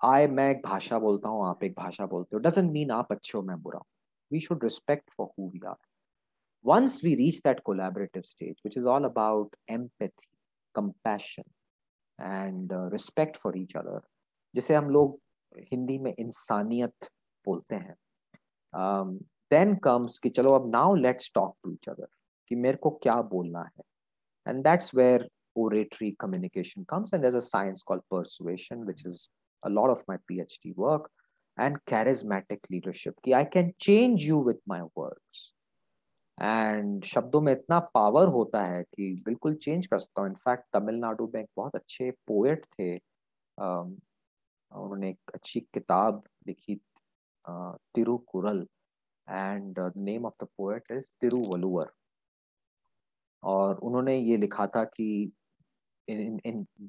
I 0.01 0.27
मैं 0.27 0.49
एक 0.51 0.61
भाषा 0.65 0.99
बोलता 0.99 1.29
हूँ 1.29 1.45
आप 1.47 1.63
एक 1.63 1.73
भाषा 1.77 2.05
बोलते 2.15 2.35
हो 2.35 2.41
doesn't 2.41 2.71
mean 2.77 2.91
आप 2.91 3.11
अच्छे 3.11 3.37
हो 3.37 3.43
मैं 3.43 3.61
बुरा 3.61 3.81
we 4.31 4.39
should 4.47 4.63
respect 4.63 5.13
for 5.17 5.29
who 5.35 5.51
we 5.53 5.61
are 5.73 5.77
once 6.65 7.01
we 7.03 7.15
reach 7.15 7.41
that 7.43 7.63
collaborative 7.69 8.25
stage 8.25 8.57
which 8.63 8.77
is 8.77 8.85
all 8.93 9.05
about 9.05 9.55
empathy 9.77 10.29
compassion 10.75 11.45
and 12.18 12.72
uh, 12.72 12.88
respect 12.90 13.36
for 13.36 13.56
each 13.56 13.76
other 13.76 14.00
जिसे 14.54 14.74
हम 14.74 14.90
लोग 14.90 15.18
हिंदी 15.72 15.98
में 15.98 16.14
इंसानियत 16.18 17.08
बोलते 17.46 17.74
हैं 17.74 17.94
um, 18.74 19.18
then 19.50 19.76
comes 19.86 20.18
कि 20.18 20.30
चलो 20.30 20.54
अब 20.58 20.70
now 20.72 20.88
let's 21.04 21.30
talk 21.38 21.54
to 21.64 21.72
each 21.72 21.88
other 21.88 22.08
कि 22.48 22.54
मेरे 22.54 22.76
को 22.82 22.90
क्या 23.02 23.20
बोलना 23.34 23.62
है 23.62 23.84
and 24.46 24.64
that's 24.64 24.92
where 24.92 25.26
oratory 25.54 26.16
communication 26.18 26.84
comes 26.92 27.12
and 27.12 27.22
there's 27.22 27.40
a 27.40 27.46
science 27.48 27.82
called 27.82 28.02
persuasion 28.10 28.86
which 28.86 29.04
is 29.06 29.28
a 29.62 29.70
lot 29.70 29.90
of 29.90 30.02
my 30.08 30.16
phd 30.30 30.74
work 30.76 31.10
and 31.58 31.76
charismatic 31.86 32.58
leadership 32.70 33.14
कि 33.24 33.34
I 33.34 33.44
can 33.44 33.74
change 33.78 34.24
you 34.24 34.38
with 34.38 34.60
my 34.66 34.82
words 34.94 35.52
and 36.41 37.03
शब्दों 37.05 37.41
में 37.41 37.51
इतना 37.51 37.79
power 37.93 38.27
होता 38.27 38.63
है 38.63 38.83
कि 38.83 39.13
बिल्कुल 39.25 39.55
change 39.55 39.87
कर 39.87 39.99
सकता 39.99 40.21
हूँ। 40.21 40.29
इनफैक्ट 40.29 40.65
तमिलनाडु 40.73 41.31
में 41.35 41.41
एक 41.41 41.49
बहुत 41.57 41.75
अच्छे 41.75 42.11
पोएट 42.27 42.65
थे। 42.79 42.93
उन्होंने 43.57 45.09
एक 45.09 45.31
अच्छी 45.33 45.59
किताब 45.73 46.23
लिखी 46.47 46.75
Thirukkural. 47.95 48.65
And 49.29 49.79
name 49.97 50.25
of 50.25 50.43
the 50.43 50.47
poet 50.57 50.91
is 50.91 51.11
Thiruvalluvar 51.21 51.91
और 53.43 53.75
उन्होंने 53.77 54.17
ये 54.17 54.37
लिखा 54.37 54.67
था 54.67 54.83
कि 54.83 55.31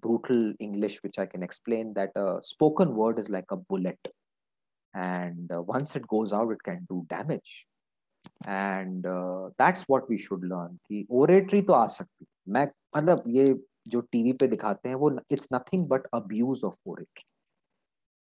brutal 0.03 0.53
english 0.61 0.99
which 1.03 1.19
i 1.19 1.27
can 1.27 1.43
explain 1.43 1.93
that 1.95 2.11
a 2.17 2.39
spoken 2.43 2.95
word 2.95 3.19
is 3.19 3.29
like 3.29 3.51
a 3.51 3.57
bullet 3.57 3.99
and 4.95 5.51
uh, 5.53 5.61
once 5.61 5.97
it 5.97 6.07
goes 6.07 6.33
out 6.33 6.53
it 6.53 6.63
can 6.63 6.87
do 6.89 7.05
damage 7.09 7.67
and 8.49 9.07
that's 9.07 9.85
what 9.91 10.11
we 10.11 10.19
should 10.19 10.45
learn 10.45 10.77
कि 10.77 11.07
oratory 11.11 11.63
तो 11.63 11.73
आ 11.73 11.87
सकती 11.87 12.27
मैं 12.49 12.67
मतलब 12.97 13.23
ये 13.29 13.55
जो 13.89 14.01
TV 14.13 14.33
पे 14.33 14.47
दिखाते 14.49 14.89
हैं, 14.89 14.97
वो 14.97 15.11
it's 15.33 15.49
nothing 15.55 15.89
but 15.89 16.07
abuse 16.15 16.65
of 16.65 16.77
oratory 16.87 17.25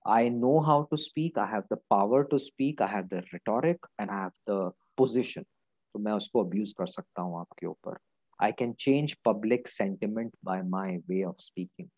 I 0.05 0.31
know 0.31 0.59
how 0.61 0.83
to 0.83 0.97
speak 0.97 1.39
I 1.39 1.53
have 1.53 1.63
the 1.73 1.79
power 1.91 2.23
to 2.23 2.39
speak 2.39 2.83
I 2.83 2.95
have 2.95 3.07
the 3.07 3.23
rhetoric 3.33 3.87
and 4.01 4.11
I 4.11 4.21
have 4.21 4.31
the 4.51 4.73
position 4.99 5.43
तो 5.43 5.99
मैं 5.99 6.13
उसको 6.13 6.45
अब्यूज 6.45 6.73
कर 6.79 6.87
सकता 6.87 7.23
हूँ 7.23 7.39
आपके 7.41 7.67
ऊपर। 7.67 7.99
I 8.41 8.53
can 8.53 8.73
change 8.73 9.15
public 9.25 9.69
sentiment 9.69 10.33
by 10.45 10.63
my 10.63 10.97
way 11.09 11.23
of 11.25 11.37
speaking 11.39 11.89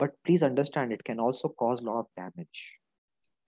but 0.00 0.10
please 0.24 0.44
understand 0.44 0.92
it 0.92 1.02
can 1.02 1.20
also 1.20 1.48
cause 1.58 1.82
a 1.84 1.88
of 1.88 2.06
damage 2.20 2.60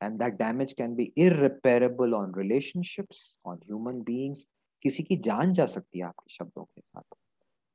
and 0.02 0.20
that 0.20 0.38
damage 0.38 0.76
can 0.76 0.96
be 0.96 1.12
irreparable 1.16 2.16
on 2.16 2.32
relationships 2.32 3.38
on 3.46 3.60
human 3.68 4.02
beings 4.04 4.48
किसी 4.84 5.04
की 5.04 5.16
जान 5.28 5.54
जा 5.54 5.66
सकती 5.66 6.00
है 6.00 6.06
आपके 6.06 6.34
शब्दों 6.34 6.64
के 6.64 6.82
साथ 6.82 7.18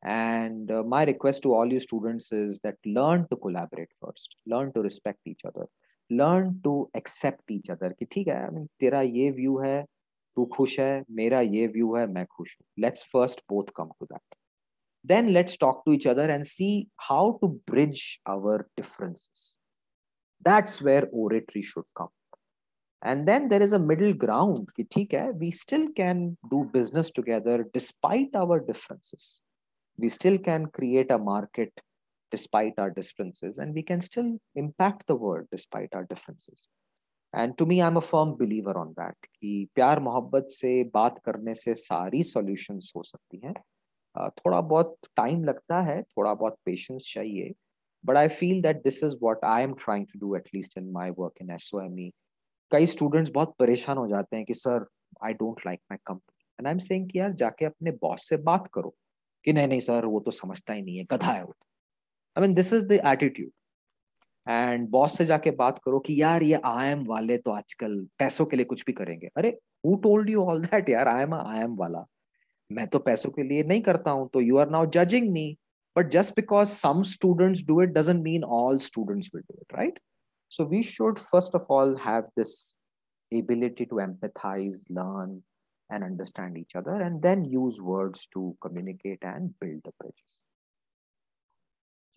and 0.03 0.71
uh, 0.71 0.83
my 0.83 1.05
request 1.05 1.43
to 1.43 1.53
all 1.55 1.73
you 1.73 1.79
students 1.79 2.33
is 2.33 2.59
that 2.61 2.77
learn 2.87 3.27
to 3.31 3.37
collaborate 3.37 3.91
first 4.05 4.37
learn 4.47 4.73
to 4.73 4.81
respect 4.81 5.19
each 5.27 5.45
other 5.45 5.67
learn 6.11 6.59
to 6.65 6.91
accept 7.01 7.53
each 7.57 7.71
other 7.71 7.93
कि 7.99 8.07
ठीक 8.13 8.29
है 8.29 8.47
I 8.47 8.51
mean, 8.51 8.69
तेरा 8.81 9.01
ये 9.03 9.31
व्यू 9.31 9.59
है 9.59 9.83
तू 10.37 10.45
खुश 10.57 10.79
है 10.81 11.05
मेरा 11.21 11.41
ये 11.41 11.67
व्यू 11.67 11.95
है 11.97 12.07
मैं 12.13 12.27
खुश 12.27 12.57
हूँ 12.61 12.85
let's 12.85 13.05
first 13.15 13.43
both 13.53 13.75
come 13.81 13.91
to 14.01 14.09
that 14.13 14.39
then 15.05 15.33
let's 15.35 15.57
talk 15.57 15.85
to 15.85 15.93
each 15.93 16.07
other 16.07 16.29
and 16.31 16.47
see 16.47 16.89
how 17.09 17.39
to 17.43 17.49
bridge 17.71 18.21
our 18.29 18.57
differences 18.77 19.57
that's 20.45 20.81
where 20.83 21.09
oratory 21.13 21.63
should 21.63 21.85
come 21.97 22.09
and 23.03 23.27
then 23.27 23.49
there 23.49 23.63
is 23.63 23.73
a 23.73 23.79
middle 23.79 24.13
ground 24.13 24.69
ki, 24.77 25.09
hai, 25.13 25.31
we 25.31 25.51
still 25.51 25.89
can 25.97 26.37
do 26.51 26.65
business 26.73 27.11
together 27.11 27.67
despite 27.73 28.35
our 28.35 28.61
differences 28.61 29.43
we 29.99 30.09
still 30.09 30.39
can 30.39 30.67
create 30.67 31.11
a 31.11 31.19
market 31.19 31.73
despite 32.31 32.79
our 32.79 32.91
differences 32.91 33.59
and 33.59 33.75
we 33.75 33.83
can 33.83 34.01
still 34.01 34.39
impact 34.55 35.07
the 35.07 35.15
world 35.15 35.47
despite 35.51 35.95
our 35.95 36.05
differences 36.05 36.69
and 37.33 37.57
to 37.59 37.67
me 37.67 37.83
i'm 37.83 37.97
a 37.97 38.07
firm 38.13 38.37
believer 38.37 38.77
on 38.77 38.95
that 38.99 39.17
कि 39.41 39.69
प्यार 39.75 40.01
मोहब्बत 40.01 40.47
से 40.49 40.85
बात 40.85 41.21
करने 41.25 41.55
से 41.55 41.75
सारी 41.75 42.23
solutions 42.23 42.93
हो 42.97 43.03
सकती 43.03 43.41
हैं 43.45 43.55
थोड़ा 44.31 44.61
बहुत 44.61 44.97
टाइम 45.17 45.45
लगता 45.45 45.81
है 45.81 46.03
थोड़ा 46.03 46.35
बहुत 46.35 46.57
पेशेंस 46.65 47.11
चाहिए 47.15 47.53
but 48.08 48.18
i 48.18 48.28
feel 48.38 48.62
that 48.64 48.84
this 48.86 48.98
is 49.08 49.14
what 49.26 49.44
i 49.44 49.62
am 49.68 49.74
trying 49.84 50.06
to 50.08 50.20
do, 50.24 50.36
at 50.36 50.48
least 50.54 50.78
in 50.82 50.92
my 50.98 51.10
work 51.22 51.44
in 51.46 51.58
SOME 51.60 52.10
कई 52.72 52.86
स्टूडेंट्स 52.88 53.32
बहुत 53.32 53.54
परेशान 53.60 53.98
हो 53.98 54.08
जाते 54.08 54.36
हैं 54.36 54.46
कि, 54.46 54.54
sir 54.54 54.86
I 55.26 55.34
don't 55.34 55.62
like 55.66 55.80
my 55.92 55.98
company 56.06 56.44
and 56.60 56.68
I 56.68 56.74
am 56.74 56.80
saying 56.80 57.10
कि, 57.10 57.20
यार, 57.20 57.34
जाके 57.34 57.66
अपने 57.66 57.92
बॉस 58.02 58.28
से 58.30 58.38
बात 58.48 58.68
करो 58.74 58.96
कि 59.46 59.54
नहीं 59.54 59.68
नहीं, 59.68 59.80
सर, 59.80 60.06
वो 60.06 60.20
तो 60.20 60.32
समझता 60.32 60.74
ही 60.74 60.82
नहीं 60.82 60.98
है, 60.98 61.04
गधा 61.12 61.32
है 61.32 61.44
वो 61.44 61.54
I 62.36 62.42
mean 62.42 62.54
this 62.54 62.74
is 62.74 62.86
the 62.88 63.00
attitude 63.06 63.52
and 64.48 64.88
boss 64.90 65.18
से 65.18 65.26
जाके 65.26 65.52
बात 65.62 65.80
करो 65.86 66.00
कि, 66.00 66.22
यार, 66.22 66.44
ये 66.44 66.60
आई 66.66 66.88
एम 66.88 67.06
वाले 67.08 67.38
तो 67.38 67.52
आजकल 67.52 67.98
पैसों 68.20 68.46
के 68.46 68.58
लिए 68.58 68.66
कुछ 68.66 68.84
भी 68.88 68.94
करेंगे. 68.94 69.30
अरे 69.38 69.50
who 69.86 69.96
told 70.04 70.30
you 70.30 70.44
all 70.46 70.62
that 70.66 70.90
यार 70.90 71.08
आई 71.08 71.24
एम 71.24 71.34
आई 71.36 71.60
एम 71.60 71.76
वाला। 71.78 72.06
मैं 72.72 72.88
तो 72.88 73.00
पैसों 73.00 73.32
के 73.32 73.44
लिए 73.44 73.64
नहीं 73.64 73.82
करता 73.82 74.12
हूँ 74.12 74.30
तो 74.34 74.42
you 74.42 74.58
are 74.58 74.70
now 74.70 74.86
judging 74.96 75.32
me 75.32 75.48
But 75.96 76.12
just 76.12 76.36
because 76.36 76.78
some 76.78 77.06
students 77.06 77.64
do 77.64 77.80
it 77.80 77.94
doesn't 77.94 78.22
mean 78.22 78.44
all 78.44 78.80
students 78.82 79.30
will 79.32 79.44
do 79.50 79.58
it, 79.62 79.76
right? 79.76 79.98
So 80.50 80.66
we 80.66 80.84
should 80.84 81.18
first 81.18 81.56
of 81.56 81.66
all 81.70 81.96
have 81.96 82.26
this 82.36 82.76
ability 83.34 83.86
to 83.86 83.96
empathize, 83.96 84.86
learn, 84.90 85.42
and 85.90 86.04
understand 86.04 86.58
each 86.58 86.76
other, 86.76 86.96
and 87.02 87.22
then 87.22 87.46
use 87.46 87.80
words 87.80 88.28
to 88.34 88.58
communicate 88.62 89.20
and 89.22 89.58
build 89.60 89.82
the 89.86 89.92
bridges. 90.00 90.38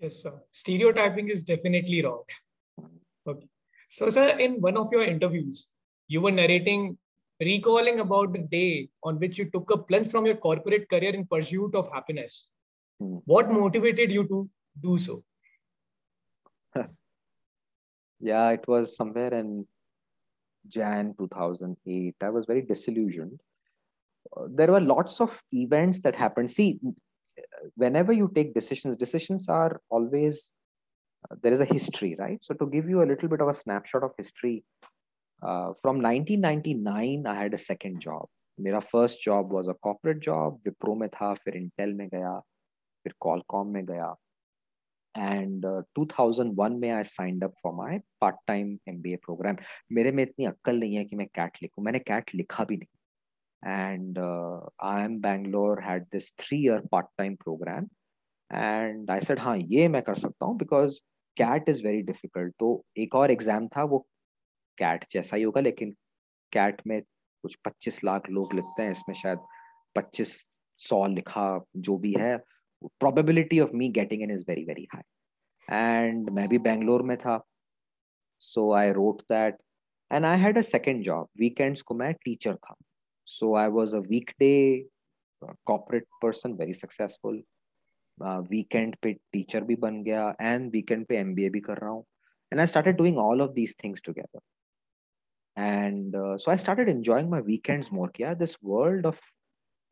Yes, 0.00 0.22
sir. 0.22 0.34
Stereotyping 0.52 1.28
is 1.28 1.42
definitely 1.44 2.04
wrong. 2.04 2.22
Okay. 3.26 3.46
So, 3.90 4.10
sir, 4.10 4.28
in 4.28 4.60
one 4.60 4.76
of 4.76 4.90
your 4.90 5.04
interviews, 5.04 5.68
you 6.08 6.20
were 6.20 6.30
narrating, 6.32 6.98
recalling 7.40 8.00
about 8.00 8.32
the 8.32 8.40
day 8.40 8.88
on 9.04 9.18
which 9.18 9.38
you 9.38 9.50
took 9.50 9.70
a 9.70 9.78
plunge 9.78 10.08
from 10.08 10.26
your 10.26 10.36
corporate 10.36 10.88
career 10.88 11.14
in 11.14 11.26
pursuit 11.26 11.74
of 11.74 11.88
happiness 11.92 12.48
Hmm. 12.99 13.17
What 13.25 13.51
motivated 13.51 14.11
you 14.11 14.27
to 14.27 14.49
do 14.81 14.97
so? 14.97 15.23
Yeah, 18.23 18.51
it 18.51 18.65
was 18.69 18.95
somewhere 18.95 19.33
in 19.33 19.67
Jan 20.67 21.13
2008. 21.19 22.15
I 22.21 22.29
was 22.29 22.45
very 22.45 22.61
disillusioned. 22.61 23.41
Uh, 24.35 24.45
there 24.49 24.71
were 24.71 24.79
lots 24.79 25.19
of 25.19 25.43
events 25.51 25.99
that 26.01 26.15
happened. 26.15 26.49
See, 26.49 26.79
whenever 27.75 28.13
you 28.13 28.31
take 28.33 28.53
decisions, 28.53 28.95
decisions 28.95 29.49
are 29.49 29.81
always, 29.89 30.53
uh, 31.29 31.35
there 31.41 31.51
is 31.51 31.59
a 31.59 31.65
history, 31.65 32.15
right? 32.17 32.41
So, 32.41 32.53
to 32.53 32.65
give 32.65 32.87
you 32.87 33.03
a 33.03 33.09
little 33.11 33.27
bit 33.27 33.41
of 33.41 33.49
a 33.49 33.53
snapshot 33.53 34.03
of 34.03 34.11
history, 34.17 34.63
uh, 35.41 35.73
from 35.81 35.99
1999, 36.01 37.27
I 37.27 37.35
had 37.35 37.53
a 37.53 37.57
second 37.57 37.99
job. 37.99 38.27
मेरा 38.61 38.81
first 38.89 39.21
job 39.21 39.51
was 39.51 39.67
a 39.67 39.73
corporate 39.73 40.21
job. 40.21 40.61
Wipro 40.65 40.95
में 40.95 41.09
था 41.09 41.33
फिर 41.33 41.57
Intel 41.57 41.93
में 41.93 42.07
गया 42.07 42.41
फिर 43.04 43.14
Qualcomm 43.20 43.68
में 43.68 43.84
गया। 43.86 44.14
And 45.14 45.66
uh, 45.66 45.82
2001 45.98 46.78
में 46.80 46.90
I 46.90 47.02
signed 47.02 47.44
up 47.44 47.54
for 47.62 47.72
my 47.74 48.00
part 48.20 48.36
time 48.46 48.78
MBA 48.88 49.16
programme 49.16 49.56
मेरे 49.92 50.12
में 50.12 50.22
इतनी 50.22 50.44
अक्ल 50.46 50.76
नहीं 50.80 50.96
है 50.96 51.04
कि 51.04 51.16
मैं 51.16 51.26
कैट 51.26 51.58
लिखूं। 51.62 51.84
मैंने 51.84 51.98
कैट 51.98 52.34
लिखा 52.34 52.64
भी 52.64 52.76
नहीं। 52.76 52.98
And 53.62 54.18
I 54.18 55.04
am 55.04 55.20
Bangalore 55.20 55.82
had 55.82 56.04
this 56.12 56.32
three 56.38 56.58
year 56.64 56.86
part 56.92 57.06
time 57.18 57.34
programme 57.36 57.88
and 58.50 59.10
I 59.10 59.20
said 59.20 59.38
हाँ 59.40 59.56
ये 59.58 59.88
मैं 59.88 60.02
कर 60.02 60.14
सकता 60.14 60.46
हूँ 60.46 60.56
because 60.58 61.00
CAT 61.36 61.68
is 61.68 61.84
very 61.84 62.02
difficult 62.02 62.54
तो 62.58 62.84
एक 62.98 63.14
और 63.14 63.30
एग्ज़ाम 63.30 63.68
था 63.68 63.82
वो 63.84 63.98
कैट 64.78 65.04
जैसा 65.10 65.36
ही 65.36 65.42
होगा 65.42 65.60
लेकिन 65.60 65.94
कैट 66.52 66.82
में 66.86 67.00
कुछ 67.44 67.56
25 67.68 68.02
लाख 68.04 68.30
लोग 68.30 68.54
लिखते 68.54 68.82
हैं। 68.82 68.90
इसमें 68.90 69.14
शायद 69.16 69.38
25 69.96 70.34
सौ 70.80 71.04
लिखा 71.06 71.64
जो 71.76 71.96
भी 71.98 72.14
है। 72.18 72.36
probability 72.99 73.59
of 73.59 73.73
me 73.73 73.89
getting 73.89 74.21
in 74.21 74.29
is 74.29 74.43
very 74.43 74.65
very 74.65 74.87
high 74.93 75.07
and 75.67 76.29
मैं 76.35 76.47
भी 76.49 76.57
बैंगलोर 76.69 77.03
में 77.03 77.17
था 77.17 77.41
so 78.41 78.71
I 78.73 78.87
wrote 78.95 79.23
that 79.31 79.61
and 80.11 80.25
I 80.25 80.39
had 80.39 80.57
a 80.57 80.61
second 80.61 81.01
job 81.03 81.27
weekends 81.39 81.81
को 81.81 81.95
मैं 81.95 82.13
टीचर 82.25 82.55
था 82.55 82.75
so 83.27 83.55
I 83.57 83.67
was 83.77 83.93
a 83.95 83.99
weekday 84.39 84.53
corporate 85.67 86.05
person 86.21 86.53
very 86.59 86.73
successful 86.73 87.43
weekend 88.49 88.95
पे 89.03 89.13
teacher 89.13 89.63
भी 89.63 89.75
बन 89.85 90.01
गया 90.03 90.33
एंड 90.41 90.71
वीकेंड 90.71 91.05
पे 91.05 91.17
एम 91.17 91.33
भी 91.35 91.59
कर 91.59 91.77
रहा 91.77 91.89
हूँ 91.91 92.05
and 92.51 92.59
I 92.59 92.67
started 92.67 92.97
doing 92.97 93.17
all 93.17 93.41
of 93.41 93.53
these 93.53 93.75
things 93.83 94.01
together 94.05 94.39
and 95.57 96.15
uh, 96.19 96.35
so 96.35 96.51
i 96.51 96.53
started 96.61 96.87
enjoying 96.91 97.27
my 97.31 97.39
weekends 97.47 97.89
more 97.95 98.05
yeah 98.19 98.31
this 98.37 98.53
world 98.69 99.03
of 99.09 99.19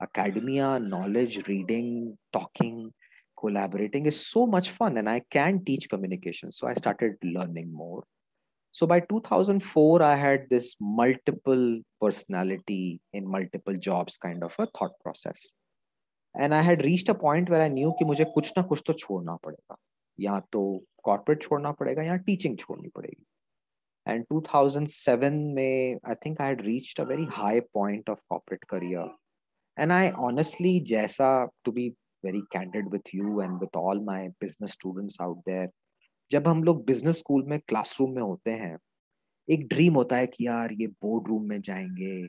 academia 0.01 0.79
knowledge 0.79 1.47
reading 1.47 2.17
talking 2.33 2.91
collaborating 3.39 4.05
is 4.05 4.25
so 4.25 4.45
much 4.45 4.69
fun 4.69 4.97
and 4.97 5.09
i 5.09 5.21
can 5.29 5.63
teach 5.63 5.89
communication 5.89 6.51
so 6.51 6.67
i 6.67 6.73
started 6.73 7.13
learning 7.23 7.71
more 7.73 8.03
so 8.71 8.87
by 8.87 8.99
2004 8.99 10.01
i 10.01 10.15
had 10.15 10.45
this 10.49 10.75
multiple 10.79 11.79
personality 12.01 12.99
in 13.13 13.27
multiple 13.27 13.75
jobs 13.75 14.17
kind 14.17 14.43
of 14.43 14.55
a 14.59 14.65
thought 14.65 14.93
process 15.03 15.53
and 16.35 16.53
i 16.53 16.61
had 16.61 16.85
reached 16.85 17.09
a 17.09 17.13
point 17.13 17.49
where 17.49 17.61
i 17.61 17.67
knew 17.67 17.91
कि 17.99 18.05
मुझे 18.05 18.25
कुछ 18.35 18.53
ना 18.57 18.63
कुछ 18.63 18.83
तो 18.87 18.93
छोड़ना 18.93 19.35
पड़ेगा 19.45 19.75
या 20.19 20.39
तो 20.53 20.61
कॉर्पोरेट 21.03 21.41
छोड़ना 21.41 21.71
पड़ेगा 21.71 22.03
या 22.03 22.15
टीचिंग 22.15 22.57
छोड़नी 22.57 22.89
पड़ेगी 22.95 23.25
and 24.11 24.25
2007 24.33 25.35
may 25.55 25.95
i 26.11 26.15
think 26.21 26.39
i 26.41 26.47
had 26.47 26.63
reached 26.65 27.01
a 27.01 27.05
very 27.05 27.25
high 27.25 27.59
point 27.77 28.07
of 28.13 28.21
corporate 28.29 28.63
career 28.71 29.03
and 29.78 29.92
i 29.92 30.12
honestly, 30.16 30.80
jaisa, 30.80 31.48
to 31.64 31.72
be 31.72 31.94
very 32.24 32.42
candid 32.52 32.90
with 32.90 33.14
you 33.14 33.40
and 33.40 33.60
with 33.60 33.76
all 33.76 34.00
my 34.00 34.28
business 34.40 34.72
students 34.72 35.20
out 35.20 35.42
there, 35.46 35.68
जब 36.30 36.48
हम 36.48 36.64
लोग 36.64 36.84
business 36.86 37.18
school 37.18 37.42
में 37.42 37.60
classroom 37.68 38.14
में 38.14 38.22
होते 38.22 38.50
हैं, 38.50 38.78
एक 39.50 39.68
dream 39.68 39.94
होता 39.94 40.16
है 40.16 40.26
कि 40.26 40.46
यार 40.46 40.72
ये 40.72 40.86
बोर्ड 40.86 41.28
रूम 41.28 41.48
में 41.48 41.60
जाएँगे 41.60 42.26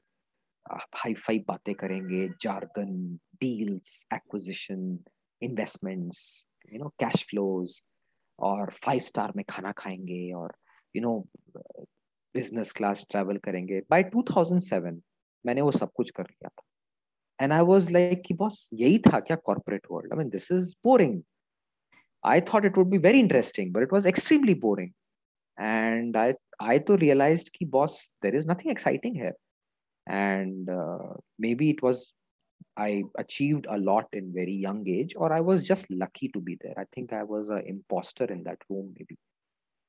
हाई 0.71 1.13
फाई 1.13 1.39
बातें 1.39 1.75
करेंगे 1.75 2.29
jargon 2.41 3.19
deals 3.35 4.07
acquisition 4.13 4.99
investments 5.41 6.47
you 6.73 6.79
know 6.79 6.89
cash 6.89 7.25
flows 7.29 7.81
और 8.39 8.71
फाइव 8.71 8.99
स्टार 8.99 9.33
में 9.35 9.45
खाना 9.49 9.71
खाएँगे 9.71 10.33
और 10.33 10.55
you 10.95 11.01
know 11.01 11.27
business 12.33 12.71
class 12.71 13.05
travel 13.11 13.37
करेंगे. 13.37 13.81
बाय 13.89 14.03
2007 14.03 15.01
मैंने 15.45 15.61
वो 15.61 15.71
सब 15.71 15.91
कुछ 15.91 16.09
कर 16.09 16.23
लिया 16.23 16.49
था। 16.49 16.66
एंड 17.40 17.52
आई 17.52 17.60
वाज 17.72 17.90
लाइक 17.90 18.22
कि 18.26 18.34
बॉस 18.34 18.68
यही 18.74 18.98
था 19.06 19.20
क्या 19.20 19.36
corporate 19.50 19.86
world 19.92 20.12
I 20.12 20.18
mean 20.18 20.28
this 20.30 20.50
is 20.52 20.74
boring 20.84 21.22
I 22.24 22.40
thought 22.54 22.64
it 22.64 22.78
would 22.78 22.90
be 22.90 22.98
very 23.08 23.20
interesting 23.20 23.72
but 23.74 23.82
it 23.82 23.92
was 23.92 24.06
extremely 24.06 24.54
boring 24.66 24.90
and 25.60 26.16
I 26.16 26.32
I 26.62 26.78
तो 26.88 26.94
रियलाइज्ड 27.06 27.48
कि 27.56 27.64
boss 27.78 28.10
there 28.22 28.36
is 28.36 28.50
nothing 28.50 28.70
exciting 28.70 29.16
here 29.16 29.34
and 30.06 30.68
uh, 30.68 31.14
maybe 31.38 31.70
it 31.70 31.82
was 31.82 32.12
i 32.76 33.02
achieved 33.18 33.66
a 33.68 33.76
lot 33.76 34.06
in 34.12 34.32
very 34.32 34.52
young 34.52 34.86
age 34.88 35.14
or 35.16 35.32
i 35.32 35.40
was 35.40 35.62
just 35.62 35.90
lucky 35.90 36.28
to 36.28 36.40
be 36.40 36.58
there 36.60 36.74
i 36.78 36.84
think 36.92 37.12
i 37.12 37.22
was 37.22 37.48
an 37.48 37.62
imposter 37.66 38.24
in 38.24 38.42
that 38.42 38.58
room 38.70 38.92
maybe 38.98 39.18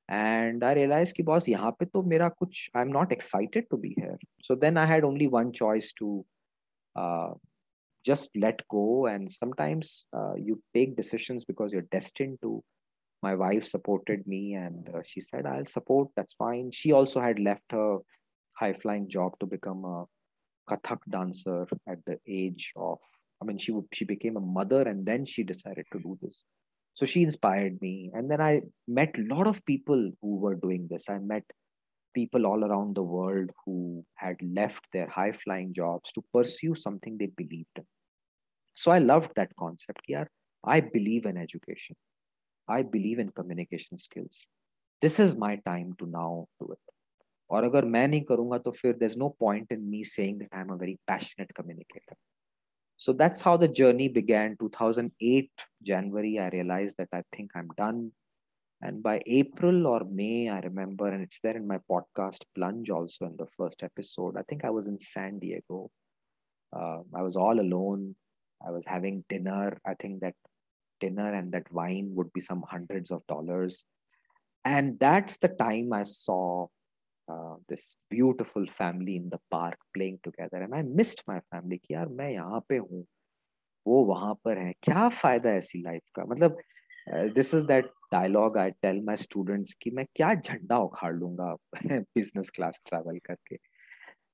and 0.09 0.63
i 0.63 0.73
realized 0.73 1.15
ki 1.15 1.23
boss 1.23 1.47
yahan 1.47 1.77
pe 1.79 1.85
to 1.85 2.03
mera 2.03 2.29
kuch 2.41 2.69
i'm 2.75 2.91
not 2.91 3.11
excited 3.11 3.69
to 3.69 3.77
be 3.77 3.95
here 3.97 4.17
so 4.41 4.55
then 4.55 4.77
i 4.77 4.85
had 4.85 5.03
only 5.03 5.27
one 5.27 5.51
choice 5.51 5.93
to 5.93 6.25
uh, 6.98 7.30
just 8.04 8.30
let 8.34 8.66
go. 8.68 9.06
And 9.06 9.30
sometimes 9.30 10.06
uh, 10.16 10.34
you 10.46 10.62
take 10.74 10.96
decisions 10.96 11.44
because 11.44 11.72
you're 11.72 11.90
destined 11.98 12.38
to. 12.42 12.62
My 13.20 13.34
wife 13.34 13.64
supported 13.66 14.26
me 14.26 14.54
and 14.54 14.88
uh, 14.94 15.02
she 15.04 15.20
said 15.20 15.44
i'll 15.44 15.64
support. 15.64 16.08
That's 16.16 16.34
fine. 16.34 16.70
She 16.70 16.92
also 16.92 17.20
had 17.20 17.40
left 17.40 17.72
her 17.72 17.98
high 18.60 18.74
flying 18.82 19.08
job 19.08 19.32
to 19.40 19.46
become 19.46 19.84
a 19.84 20.04
kathak 20.70 21.00
dancer 21.08 21.66
at 21.92 21.98
the 22.06 22.16
age 22.28 22.72
of 22.76 22.98
i 23.40 23.44
mean 23.48 23.58
she 23.64 23.72
she 23.96 24.04
became 24.04 24.36
a 24.36 24.46
mother 24.58 24.82
and 24.90 25.06
then 25.10 25.24
she 25.32 25.42
decided 25.42 25.86
to 25.92 25.98
do 26.06 26.18
this. 26.22 26.44
So 26.94 27.06
she 27.06 27.22
inspired 27.22 27.80
me. 27.86 28.10
And 28.14 28.30
then 28.30 28.40
i 28.40 28.52
met 29.00 29.18
a 29.18 29.26
lot 29.34 29.46
of 29.52 29.64
people 29.72 30.02
who 30.22 30.32
were 30.44 30.56
doing 30.66 30.86
this. 30.90 31.08
I 31.16 31.18
met 31.18 31.44
people 32.13 32.45
all 32.45 32.63
around 32.63 32.95
the 32.95 33.03
world 33.03 33.49
who 33.65 34.05
had 34.15 34.37
left 34.41 34.85
their 34.93 35.07
high 35.07 35.31
flying 35.31 35.73
jobs 35.73 36.11
to 36.11 36.23
pursue 36.33 36.75
something 36.75 37.17
they 37.17 37.31
believed 37.41 37.77
in 37.77 37.85
so 38.75 38.91
i 38.91 38.99
loved 38.99 39.31
that 39.35 39.55
concept 39.55 40.01
here 40.05 40.27
i 40.63 40.79
believe 40.79 41.25
in 41.25 41.37
education 41.37 41.95
i 42.67 42.81
believe 42.81 43.19
in 43.19 43.29
communication 43.29 43.97
skills 43.97 44.47
this 45.01 45.19
is 45.19 45.35
my 45.35 45.55
time 45.65 45.93
to 45.99 46.05
now 46.05 46.47
do 46.59 46.71
it 46.71 46.93
और 47.51 47.63
अगर 47.63 47.85
मैं 47.85 48.07
नहीं 48.07 48.21
करूंगा 48.29 48.57
तो 48.57 48.71
फिर 48.71 48.93
there's 48.99 49.17
no 49.23 49.29
point 49.29 49.71
in 49.71 49.89
me 49.89 50.03
saying 50.03 50.37
that 50.39 50.53
I'm 50.59 50.69
a 50.75 50.77
very 50.77 50.97
passionate 51.07 51.53
communicator 51.53 52.15
so 52.97 53.13
that's 53.13 53.41
how 53.41 53.57
the 53.57 53.67
journey 53.67 54.07
began 54.07 54.55
2008 54.59 55.63
january 55.89 56.39
i 56.39 56.47
realized 56.49 56.97
that 56.97 57.09
i 57.13 57.21
think 57.35 57.55
i'm 57.55 57.71
done 57.77 58.11
and 58.81 59.01
by 59.01 59.19
april 59.25 59.87
or 59.87 60.01
may 60.11 60.49
i 60.49 60.59
remember 60.59 61.07
and 61.07 61.23
it's 61.23 61.39
there 61.39 61.55
in 61.55 61.67
my 61.67 61.79
podcast 61.89 62.43
plunge 62.55 62.89
also 62.89 63.25
in 63.25 63.35
the 63.37 63.47
first 63.57 63.83
episode 63.83 64.35
i 64.37 64.43
think 64.43 64.65
i 64.65 64.69
was 64.69 64.87
in 64.87 64.99
san 64.99 65.39
diego 65.39 65.89
uh, 66.75 66.99
i 67.15 67.21
was 67.21 67.35
all 67.35 67.59
alone 67.59 68.15
i 68.65 68.71
was 68.71 68.85
having 68.85 69.23
dinner 69.29 69.77
i 69.85 69.93
think 69.95 70.19
that 70.21 70.35
dinner 70.99 71.33
and 71.33 71.51
that 71.51 71.71
wine 71.71 72.09
would 72.13 72.31
be 72.33 72.41
some 72.41 72.63
hundreds 72.67 73.11
of 73.11 73.25
dollars 73.27 73.85
and 74.65 74.99
that's 74.99 75.37
the 75.37 75.49
time 75.49 75.91
i 75.93 76.03
saw 76.03 76.67
uh, 77.31 77.55
this 77.69 77.95
beautiful 78.09 78.65
family 78.65 79.15
in 79.15 79.29
the 79.29 79.39
park 79.49 79.77
playing 79.95 80.19
together 80.23 80.61
and 80.61 80.75
I 80.75 80.81
missed 80.81 81.23
my 81.27 81.39
family 81.51 81.77
कि 81.77 81.93
यार 81.93 82.07
मैं 82.19 82.29
यहाँ 82.31 82.59
पे 82.69 82.77
हूँ 82.77 83.05
वो 83.87 84.03
वहां 84.05 84.33
पर 84.45 84.57
है 84.57 84.73
क्या 84.83 85.07
फायदा 85.09 85.49
है 85.49 85.57
ऐसी 85.57 85.81
लाइफ 85.81 86.01
का 86.15 86.25
मतलब 86.33 86.57
this 87.34 87.54
is 87.54 87.66
that 87.66 87.86
dialogue 88.12 88.56
I 88.58 88.70
tell 88.82 89.00
my 89.04 89.16
students 89.16 89.74
कि 89.82 89.90
मैं 89.90 90.04
क्या 90.16 90.32
झंडा 90.34 90.78
उखाड़ 90.78 91.14
लूँगा 91.14 91.54
बिज़नेस 91.84 92.50
क्लास 92.54 92.80
ट्रेवल 92.86 93.18
करके। 93.24 93.54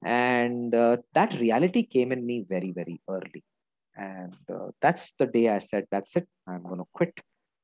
And 0.07 0.75
that 0.75 1.35
reality 1.41 1.83
came 1.93 2.13
in 2.13 2.25
me 2.25 2.41
very 2.51 2.71
very 2.73 2.99
early 3.11 3.43
and 3.97 4.35
that's 4.51 5.15
the 5.23 5.31
day 5.33 5.47
I 5.47 5.61
said 5.61 5.85
that's 5.95 6.17
it 6.17 6.27
I 6.49 6.57
am 6.57 6.63
gonna 6.69 6.85
quit 6.97 7.21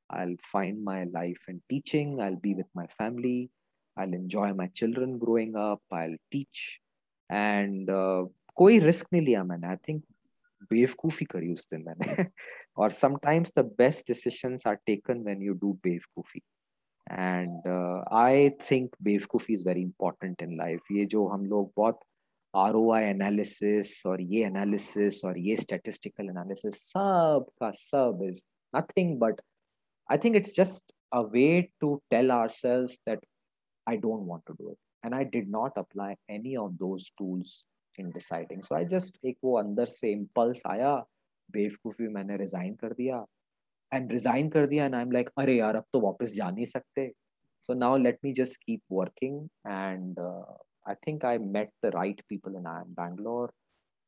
I 0.09 0.35
find 0.51 0.83
my 0.83 1.05
life 1.05 1.49
and 1.49 1.59
teaching 1.69 2.19
I 2.21 2.35
be 2.43 2.53
with 2.53 2.69
my 2.75 2.85
family 2.91 3.49
I 3.97 4.13
enjoy 4.13 4.53
my 4.53 4.67
children 4.75 5.17
growing 5.19 5.55
up 5.55 5.93
I 5.95 6.15
teach 6.31 6.63
and 7.29 7.87
कोई 8.55 8.79
risk 8.79 9.07
नहीं 9.13 9.23
लिया 9.25 9.43
मैंने. 9.43 9.67
आई 9.67 9.75
think 9.87 10.03
बेवकूफ़ी 10.71 11.25
करी 11.25 11.53
उस 11.53 11.67
दिन 11.73 11.83
मैंने। 11.87 12.25
और 12.77 12.91
sometimes 12.91 13.53
the 13.57 13.65
best 13.77 14.07
decisions 14.07 14.67
are 14.67 14.75
taken 14.85 15.23
when 15.23 15.41
you 15.41 15.53
do 15.53 15.73
बेवकूफ़ी। 15.83 16.41
एंड 17.11 17.67
आई 18.13 18.49
थिंक 18.71 18.95
बेवकूफ़ी 19.03 19.53
is 19.53 19.67
very 19.67 19.81
important 19.81 20.41
in 20.41 20.57
life 20.57 20.91
ये 20.91 21.05
जो 21.05 21.27
हम 21.27 21.45
लोग 21.45 21.71
बहुत 21.77 21.99
आर 22.55 22.75
ओ 22.75 22.91
आई 22.91 23.03
एनालिसिस 23.03 24.05
और 24.05 24.21
ये 24.21 24.45
एनालिसिस 24.45 25.23
और 25.25 25.37
ये 25.39 25.55
स्टेटिस्टिकल 25.55 26.29
एनालिसिस 26.29 26.81
सब 26.89 27.45
का 27.59 27.71
सब 27.71 28.19
is 28.23 28.43
nothing 28.75 29.17
but 29.19 29.41
I 30.11 30.17
think 30.17 30.35
it's 30.35 30.55
just 30.55 30.93
a 31.13 31.23
to 31.81 31.95
tell 32.09 32.31
ourselves 32.49 32.99
that 33.07 33.25
I 33.89 33.97
don't 33.97 34.27
want 34.27 34.43
to 34.45 34.53
do 34.53 34.71
it. 34.71 34.77
And 35.03 35.15
I 35.15 35.23
did 35.23 35.47
not 35.49 35.77
apply 35.77 36.15
any 36.29 36.55
of 36.55 36.77
those 36.77 37.11
tools 37.17 37.65
in 37.99 38.09
deciding 38.11 38.61
so 38.63 38.75
I 38.75 38.85
just 38.85 39.25
एक 39.25 39.37
वो 39.43 39.57
अंदर 39.59 39.85
से 39.87 40.11
impulse 40.11 40.61
आया, 40.67 40.95
बेवकूफ़ी 41.49 42.07
मैंने 42.07 42.37
resign 42.37 42.75
कर 42.75 42.93
दिया। 42.93 43.25
And 43.91 44.11
resign 44.11 44.49
कर 44.49 44.65
दिया 44.65 44.85
एंड 44.85 44.95
आई 44.95 45.01
एम 45.01 45.11
लाइक 45.11 45.29
अरे 45.39 45.57
यार, 45.57 45.75
अब 45.75 45.85
तो 45.93 45.99
वापस 46.01 46.33
जा 46.35 46.49
नहीं 46.49 46.65
सकते। 46.65 47.11
So 47.67 47.73
now 47.73 47.97
let 47.97 48.19
me 48.23 48.33
just 48.33 48.63
keep 48.63 48.81
working 48.91 49.41
and 49.67 50.19
I 50.19 50.95
think 51.07 51.25
I 51.25 51.37
met 51.37 51.71
the 51.85 51.91
right 51.95 52.21
people 52.29 52.55
in 52.55 52.67
I 52.67 52.81
am 52.81 52.93
Bangalore 52.93 53.53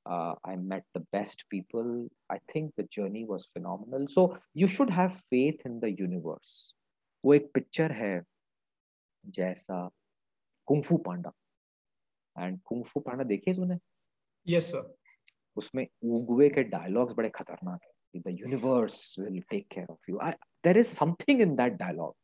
I 0.06 0.56
met 0.56 0.84
the 0.98 1.02
best 1.14 1.46
people 1.52 2.08
I 2.32 2.38
think 2.56 2.72
the 2.80 2.88
journey 2.92 3.24
was 3.26 3.48
final 3.54 4.06
so 4.12 4.26
you 4.58 4.68
should 4.78 4.92
have 4.92 5.10
faith 5.10 5.66
in 5.68 5.80
the 5.80 5.96
universe 6.00 6.74
वो 7.24 7.34
एक 7.34 7.52
picture 7.54 7.92
है, 7.92 8.24
जैसा 9.24 9.90
Kung Fu 10.68 10.98
Panda 11.06 11.32
and 12.40 12.60
Kung Fu 12.66 13.00
Panda 13.00 13.24
देखे 13.24 13.54
तूने? 13.54 13.78
Yes 14.48 14.72
sir 14.72 14.94
उसमें 15.56 15.86
उगवे 16.04 16.50
के 16.50 16.64
dialogues 16.64 17.14
बड़े 17.18 17.30
खतरनाक 17.30 17.80
है। 17.84 18.22
The 18.22 18.38
universe 18.40 19.16
will 19.20 19.40
take 19.50 19.68
care 19.72 19.88
of 19.92 20.12
you 20.12 20.20
there 20.64 20.78
is 20.78 20.88
something 20.88 21.42
in 21.42 21.56
that 21.56 21.74
dialogue 21.74 22.16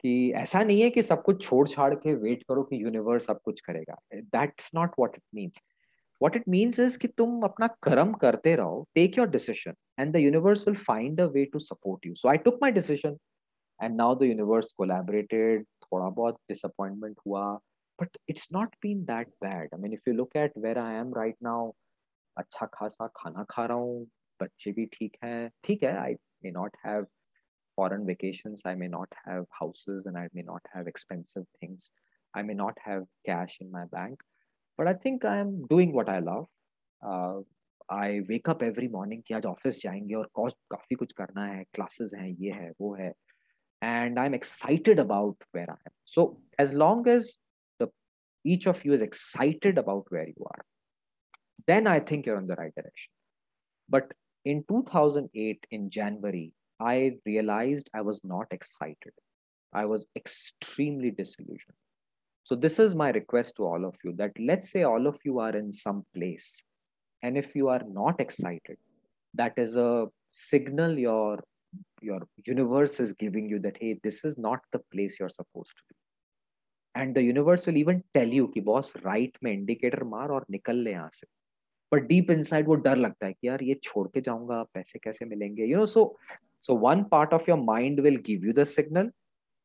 कि 0.00 0.32
ऐसा 0.36 0.62
नहीं 0.62 0.80
है 0.82 0.90
कि 0.90 1.02
सब 1.02 1.22
कुछ 1.22 1.42
छोड़ 1.42 1.66
छाड़ 1.68 1.94
के 1.94 2.14
वेट 2.14 2.42
करो 2.48 2.62
कि 2.62 2.82
यूनिवर्स 2.82 3.26
सब 3.26 3.40
कुछ 3.44 3.60
करेगा। 3.60 3.98
That's 4.14 4.70
not 4.74 4.94
what 4.98 5.14
it 5.16 5.22
means 5.34 5.62
what 6.20 6.36
it 6.36 6.44
means 6.48 6.78
is 6.78 6.96
कि 6.96 7.08
तुम 7.08 7.42
अपना 7.44 7.66
कर्म 7.82 8.12
करते 8.20 8.54
रहो 8.56 8.86
take 8.98 9.16
your 9.18 9.26
decision 9.32 9.74
and 9.98 10.14
the 10.14 10.20
universe 10.20 10.62
will 10.66 10.78
find 10.84 11.18
a 11.20 11.26
way 11.28 11.44
to 11.54 11.60
support 11.64 12.06
you. 12.08 12.14
So 12.14 12.30
i 12.30 12.36
took 12.44 12.60
my 12.62 12.70
decision 12.76 13.18
and 13.80 13.96
now 13.96 14.14
the 14.14 14.28
universe 14.28 14.72
collaborated 14.80 15.64
थोड़ा 15.84 16.08
बहुत 16.10 16.38
disappointment 16.48 17.18
हुआ 17.26 17.42
but 17.99 18.17
it's 18.27 18.51
not 18.51 18.75
been 18.81 19.05
that 19.07 19.27
bad 19.41 19.67
i 19.73 19.77
mean 19.77 19.93
if 19.93 20.07
you 20.07 20.13
look 20.13 20.35
at 20.35 20.51
where 20.55 20.77
i 20.77 20.91
am 20.93 21.11
right 21.21 21.39
now 21.41 21.61
अच्छा 22.37 22.65
खासा 22.73 23.07
खाना 23.15 23.43
खा 23.49 23.65
रहा 23.65 23.77
हूँ 23.77 24.05
बच्चे 24.41 24.71
भी 24.71 24.85
ठीक 24.93 25.17
हैं 25.23 25.49
ठीक 25.63 25.83
है 25.83 25.95
I 25.97 26.13
may 26.43 26.51
not 26.51 26.77
have 26.85 27.07
foreign 27.79 28.05
vacations 28.05 28.61
i 28.65 28.75
may 28.79 28.87
not 28.87 29.13
have 29.25 29.45
houses 29.59 30.05
and 30.05 30.17
i 30.21 30.27
may 30.37 30.43
not 30.47 30.65
have 30.73 30.87
expensive 30.91 31.45
things 31.59 31.91
i 32.33 32.41
may 32.47 32.53
not 32.53 32.81
have 32.87 33.05
cash 33.29 33.57
in 33.61 33.71
my 33.75 33.83
bank 33.93 34.25
but 34.77 34.87
i 34.87 34.93
think 35.05 35.25
i 35.25 35.37
am 35.37 35.53
doing 35.69 35.93
what 35.97 36.09
i 36.09 36.19
love 36.19 36.47
uh, 37.01 37.37
i 37.89 38.21
wake 38.29 38.49
up 38.49 38.65
every 38.69 38.89
morning 38.97 39.21
कि 39.27 39.33
आज 39.33 39.45
office 39.45 39.81
जाएंगे 39.83 40.15
और 40.15 40.29
cost 40.33 40.57
काफी 40.71 40.95
कुछ 40.95 41.13
करना 41.13 41.45
है 41.45 41.63
classes 41.73 42.11
हैं 42.15 42.29
ये 42.29 42.51
है 42.51 42.71
वो 42.81 42.95
है 42.95 43.13
and 43.81 44.19
i'm 44.19 44.33
excited 44.33 44.99
about 44.99 45.45
where 45.51 45.69
i 45.71 45.79
am 45.89 45.93
so 46.05 46.23
as 46.59 46.73
long 46.73 47.07
as 47.07 47.29
the 47.29 47.44
each 48.52 48.66
of 48.66 48.84
you 48.84 48.92
is 48.92 49.02
excited 49.02 49.78
about 49.82 50.04
where 50.10 50.28
you 50.28 50.46
are 50.54 50.64
then 51.66 51.86
i 51.86 51.98
think 51.98 52.26
you're 52.26 52.38
in 52.38 52.46
the 52.46 52.60
right 52.62 52.74
direction. 52.74 53.10
But 53.88 54.12
in 54.44 54.64
2008 54.68 55.66
in 55.70 55.90
january 55.90 56.52
i 56.80 57.16
realized 57.24 57.90
i 57.94 58.00
was 58.00 58.20
not 58.24 58.46
excited. 58.50 59.14
I 59.72 59.84
was 59.84 60.06
extremely 60.16 61.10
disillusioned. 61.10 61.76
So 62.44 62.54
this 62.54 62.78
is 62.78 62.94
my 62.94 63.10
request 63.10 63.56
to 63.56 63.64
all 63.64 63.84
of 63.84 63.96
you 64.04 64.12
that 64.20 64.32
let's 64.38 64.70
say 64.70 64.84
all 64.84 65.06
of 65.06 65.18
you 65.24 65.40
are 65.40 65.54
in 65.60 65.72
some 65.72 66.04
place 66.14 66.62
and 67.22 67.36
if 67.36 67.54
you 67.56 67.68
are 67.68 67.82
not 67.88 68.20
excited 68.20 68.78
that 69.34 69.54
is 69.56 69.76
a 69.76 70.06
signal 70.30 70.98
your 70.98 71.42
your 72.00 72.20
universe 72.46 73.00
is 73.00 73.12
giving 73.24 73.48
you 73.48 73.58
that 73.66 73.76
hey 73.80 73.98
this 74.02 74.24
is 74.24 74.38
not 74.38 74.60
the 74.72 74.80
place 74.92 75.18
you're 75.18 75.36
supposed 75.40 75.74
to 75.78 75.82
be 75.88 75.96
and 76.96 77.14
the 77.14 77.18
universe 77.18 77.68
will 77.68 77.76
even 77.78 77.98
tell 78.14 78.32
you 78.34 78.46
कि 78.46 78.60
boss 78.62 78.92
right 78.96 79.38
में 79.44 79.52
indicator 79.52 80.04
मार 80.04 80.28
और 80.30 80.46
निकल 80.50 80.76
ले 80.76 80.90
यहाँ 80.90 81.10
से। 81.12 81.26
पर 81.92 81.98
deep 82.00 82.30
in 82.30 82.42
वो 82.66 82.74
डर 82.76 82.96
लगता 82.96 83.26
है 83.26 83.32
कि 83.32 83.48
यार 83.48 83.62
ये 83.62 83.74
छोड़ 83.82 84.06
के 84.08 84.20
जाऊँगा, 84.20 84.62
पैसे 84.74 84.98
कैसे 84.98 85.24
मिलेंगे? 85.24 85.64
You 85.64 85.76
know 85.76 85.86
so 85.86 86.16
so 86.62 86.74
one 86.78 87.02
part 87.10 87.32
of 87.34 87.50
your 87.50 87.58
mind 87.60 88.00
will 88.00 88.16
give 88.26 88.46
you 88.46 88.52
the 88.52 88.64
signal 88.66 89.10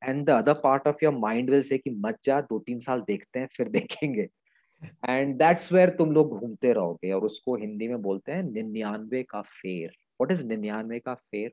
and 0.02 0.26
the 0.26 0.30
other 0.30 0.54
part 0.64 0.88
of 0.88 1.04
your 1.04 1.14
mind 1.16 1.50
will 1.50 1.62
say 1.62 1.78
कि 1.78 1.90
मत 2.06 2.18
जा 2.24 2.40
दो 2.42 2.60
तीन 2.60 2.80
साल 2.80 3.02
देखते 3.02 3.40
हैं, 3.40 3.48
फिर 3.48 3.70
देखेंगे। 3.70 4.28
एंड 5.10 5.36
दैट्स 5.38 5.72
वेयर 5.74 5.90
तुम 5.98 6.12
लोग 6.12 6.38
घूमते 6.40 6.74
रहोगे 6.74 7.12
और 7.12 7.26
उसको 7.26 7.56
हिंदी 7.56 7.88
में 7.88 8.02
बोलते 8.02 8.32
हैं 8.32 8.44
निन्यानवे 8.44 9.24
का 9.24 9.42
फेर। 9.42 9.92
वॉट 10.22 10.32
इज़ 10.32 10.46
निन्यानवे 10.48 11.00
का 11.00 11.14
फेर? 11.14 11.52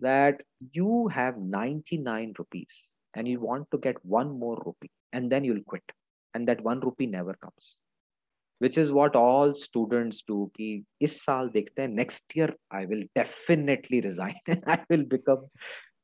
That 0.00 0.42
you 0.76 1.06
have 1.08 1.44
ninety 1.46 1.98
nine 1.98 2.32
rupees 2.38 2.82
and 3.13 3.27
you 3.27 3.39
want 3.39 3.69
to 3.71 3.77
get 3.77 3.97
one 4.03 4.31
more 4.39 4.57
rupee 4.65 4.91
and 5.13 5.31
then 5.31 5.43
you'll 5.43 5.63
quit 5.65 5.91
and 6.33 6.47
that 6.47 6.61
one 6.61 6.79
rupee 6.79 7.07
never 7.07 7.33
comes 7.33 7.79
which 8.59 8.77
is 8.77 8.91
what 8.91 9.15
all 9.15 9.53
students 9.53 10.21
do 10.29 10.39
कि 10.55 10.69
इस 11.01 11.21
साल 11.25 11.49
देखते 11.49 11.81
हैं 11.81 11.89
next 11.95 12.35
year 12.35 12.49
I 12.71 12.85
will 12.85 13.03
definitely 13.15 14.01
resign 14.01 14.35
and 14.47 14.63
I 14.67 14.79
will 14.89 15.05
become 15.15 15.47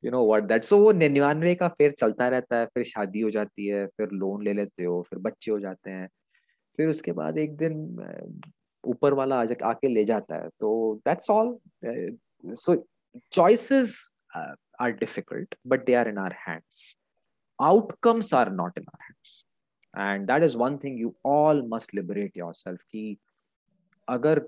you 0.01 0.11
know 0.11 0.23
what 0.23 0.47
that 0.47 0.65
so 0.65 0.79
वो 0.79 0.91
निन्यानवे 0.91 1.55
का 1.55 1.67
फिर 1.77 1.91
चलता 1.91 2.27
रहता 2.29 2.59
है 2.59 2.65
फिर 2.73 2.83
शादी 2.83 3.21
हो 3.21 3.29
जाती 3.37 3.67
है 3.67 3.85
फिर 3.97 4.11
लोन 4.23 4.43
ले 4.43 4.53
लेते 4.53 4.83
हो 4.83 5.01
फिर 5.09 5.19
बच्चे 5.19 5.51
हो 5.51 5.59
जाते 5.59 5.91
हैं 5.91 6.07
फिर 6.77 6.89
उसके 6.89 7.11
बाद 7.21 7.37
एक 7.37 7.55
दिन 7.57 7.77
ऊपर 8.87 9.13
वाला 9.13 9.39
आके 9.69 9.87
ले 9.87 10.03
जाता 10.05 10.35
है 10.43 10.49
तो 10.59 11.01
that's 11.05 11.29
all 11.29 11.57
so 12.53 12.83
choices 13.31 14.11
uh, 14.35 14.55
are 14.79 14.91
difficult, 14.91 15.55
but 15.63 15.85
they 15.85 15.95
are 15.95 16.07
in 16.07 16.17
our 16.17 16.35
hands. 16.45 16.97
Outcomes 17.60 18.32
are 18.32 18.50
not 18.50 18.72
in 18.76 18.84
our 18.84 19.00
hands. 19.00 19.44
And 19.94 20.26
that 20.28 20.42
is 20.42 20.56
one 20.56 20.78
thing 20.78 20.96
you 20.96 21.14
all 21.24 21.62
must 21.64 21.94
liberate 21.94 22.36
yourself 22.36 22.82
कि 22.92 23.16
अगर 24.08 24.40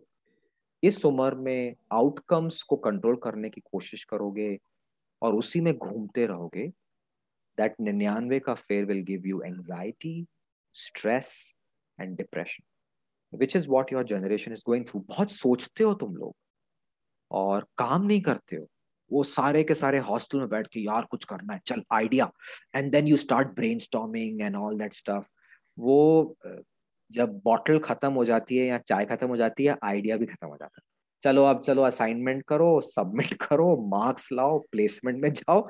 इस 0.82 1.04
उम्र 1.04 1.34
में 1.36 1.74
आउटकम्स 1.92 2.62
को 2.62 2.76
कंट्रोल 2.86 3.16
करने 3.24 3.50
की 3.50 3.60
कोशिश 3.72 4.04
करोगे 4.04 4.56
और 5.22 5.34
उसी 5.34 5.60
में 5.60 5.76
घूमते 5.76 6.26
रहोगे 6.26 6.66
दैट 7.58 7.74
निन्यानवे 7.80 8.38
का 8.40 8.54
fair 8.54 8.84
will 8.84 9.02
give 9.04 9.26
you 9.26 9.42
anxiety 9.42 10.14
stress 10.74 11.32
and 11.98 12.16
depression 12.16 13.36
which 13.38 13.56
is 13.56 13.68
what 13.68 13.92
your 13.92 14.04
generation 14.06 14.52
is 14.52 14.62
going 14.66 14.86
through 14.88 15.00
बहुत 15.08 15.30
सोचते 15.32 15.84
हो 15.84 15.94
तुम 16.00 16.16
लोग 16.16 16.34
और 17.30 17.66
काम 17.78 18.06
नहीं 18.06 18.20
करते 18.22 18.56
हो 18.56 18.66
वो 19.12 19.22
सारे 19.30 19.62
के 19.64 19.74
सारे 19.74 19.98
हॉस्टल 20.08 20.38
में 20.38 20.48
बैठ 20.48 20.66
के 20.72 20.80
यार 20.80 21.06
कुछ 21.10 21.24
करना 21.32 21.54
है 21.54 21.60
चल 21.66 21.82
idea 21.92 22.30
and 22.76 22.90
then 22.92 23.06
you 23.08 23.16
start 23.16 23.48
brainstorming 23.78 24.40
and 24.40 24.56
all 24.56 24.78
that 24.78 24.92
stuff 24.94 25.24
वो 25.78 26.36
जब 27.10 27.40
बॉटल 27.44 27.78
खत्म 27.78 28.12
हो 28.12 28.24
जाती 28.24 28.56
है 28.56 28.66
या 28.66 28.78
चाय 28.78 29.04
खत्म 29.06 29.28
हो 29.28 29.36
जाती 29.36 29.64
है 29.64 29.76
आइडिया 29.84 30.16
भी 30.16 30.26
खत्म 30.26 30.48
हो 30.48 30.56
जाता 30.56 30.78
है। 30.78 30.82
चलो 31.22 31.44
अब 31.44 31.60
चलो 31.62 31.82
असाइनमेंट 31.82 32.42
करो 32.48 32.80
सबमिट 32.80 33.34
करो 33.42 33.76
मार्क्स 33.88 34.32
लाओ 34.32 34.58
प्लेसमेंट 34.72 35.20
में 35.22 35.32
जाओ 35.32 35.66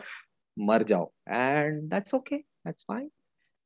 मर 0.56 0.82
जाओ। 0.92 1.10
And 1.28 1.82
that's 1.90 2.14
okay 2.14 2.36
that's 2.36 2.84
fine 2.88 3.10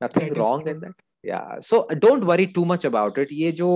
nothing 0.02 0.36
wrong 0.36 0.68
in 0.68 0.80
that 0.80 1.02
या 1.24 1.58
so 1.68 1.86
don't 1.94 2.24
worry 2.24 2.46
too 2.56 2.64
much 2.64 2.86
about 2.86 3.18
it 3.18 3.28
ये 3.32 3.52
जो 3.60 3.70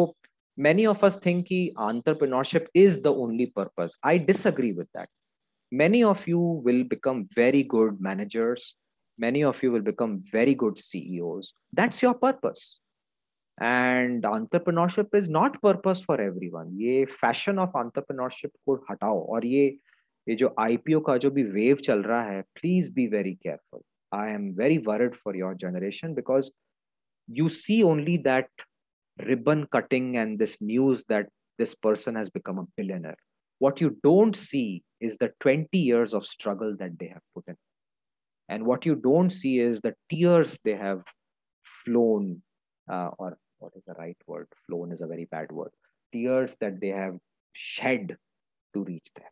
many 0.59 0.85
of 0.87 1.05
us 1.07 1.19
think 1.25 1.51
that 1.51 1.79
entrepreneurship 1.85 2.67
is 2.75 2.97
the 3.05 3.13
only 3.25 3.47
purpose. 3.59 3.93
I 4.09 4.19
disagree 4.19 4.73
with 4.79 4.89
that. 4.97 5.09
Many 5.72 6.04
of 6.04 6.28
you 6.28 6.40
will 6.40 6.84
become 6.84 7.26
very 7.36 7.64
good 7.64 8.00
managers. 8.00 8.76
Many 9.18 9.44
of 9.44 9.62
you 9.64 9.72
will 9.72 9.82
become 9.82 10.20
very 10.32 10.54
good 10.54 10.78
CEOs. 10.78 11.54
That's 11.74 12.02
your 12.04 12.14
purpose. 12.14 12.80
And 13.60 14.24
entrepreneurship 14.24 15.16
is 15.16 15.30
not 15.30 15.62
purpose 15.62 16.02
for 16.02 16.20
everyone. 16.22 16.72
ये 16.74 17.10
fashion 17.10 17.58
of 17.58 17.74
entrepreneurship 17.74 18.52
को 18.68 18.86
हटाओ 18.92 19.26
और 19.34 19.46
ये 19.46 19.78
ये 20.30 20.36
जो 20.36 20.56
IPO 20.60 21.02
का 21.08 21.18
जो 21.18 21.32
भी 21.32 21.44
wave 21.44 21.82
चल 21.82 22.04
रहा 22.04 22.22
है, 22.22 22.44
please 22.56 22.90
be 22.90 23.08
very 23.08 23.38
careful. 23.48 23.84
I 24.12 24.30
am 24.30 24.54
very 24.54 24.78
worried 24.78 25.16
for 25.16 25.36
your 25.36 25.54
generation 25.56 26.14
because 26.14 26.52
you 27.28 27.50
see 27.50 27.84
only 27.84 28.18
that 28.18 28.48
ribbon 29.20 29.66
cutting 29.68 30.18
and 30.18 30.40
this 30.40 30.62
news 30.62 31.04
that 31.10 31.30
this 31.58 31.74
person 31.74 32.16
has 32.16 32.30
become 32.30 32.60
a 32.60 32.68
billionaire. 32.78 33.18
What 33.60 33.82
you 33.82 33.98
don't 34.04 34.36
see 34.36 34.84
is 35.00 35.18
the 35.18 35.32
20 35.40 35.78
years 35.78 36.14
of 36.14 36.26
struggle 36.26 36.76
that 36.80 37.00
they 37.00 37.08
have 37.08 37.22
put 37.34 37.46
in. 37.48 37.56
And 38.50 38.66
what 38.66 38.86
you 38.86 38.96
don't 38.96 39.30
see 39.30 39.60
is 39.60 39.82
the 39.82 39.96
tears 40.10 40.60
they 40.64 40.76
have 40.76 41.04
flown, 41.64 42.42
uh, 42.92 43.10
or 43.18 43.38
what 43.60 43.74
is 43.76 43.84
the 43.88 43.94
right 43.94 44.18
word? 44.28 44.48
Flown 44.68 44.92
is 44.92 45.02
a 45.02 45.08
very 45.08 45.26
bad 45.26 45.52
word. 45.52 45.72
Tears 46.14 46.56
that 46.62 46.80
they 46.80 46.90
have 46.90 47.18
shed 47.54 48.18
to 48.74 48.84
reach 48.84 49.10
there. 49.16 49.32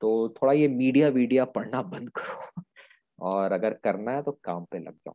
तो 0.00 0.28
थोड़ा 0.36 0.52
ये 0.52 0.68
media 0.68 1.08
video 1.08 1.44
पढ़ना 1.56 1.80
बंद 1.82 2.08
करो 2.16 2.62
और 3.28 3.52
अगर 3.52 3.74
करना 3.84 4.12
है 4.12 4.22
तो 4.22 4.32
काम 4.44 4.64
पे 4.72 4.78
लग 4.78 4.94
जाओ 5.06 5.14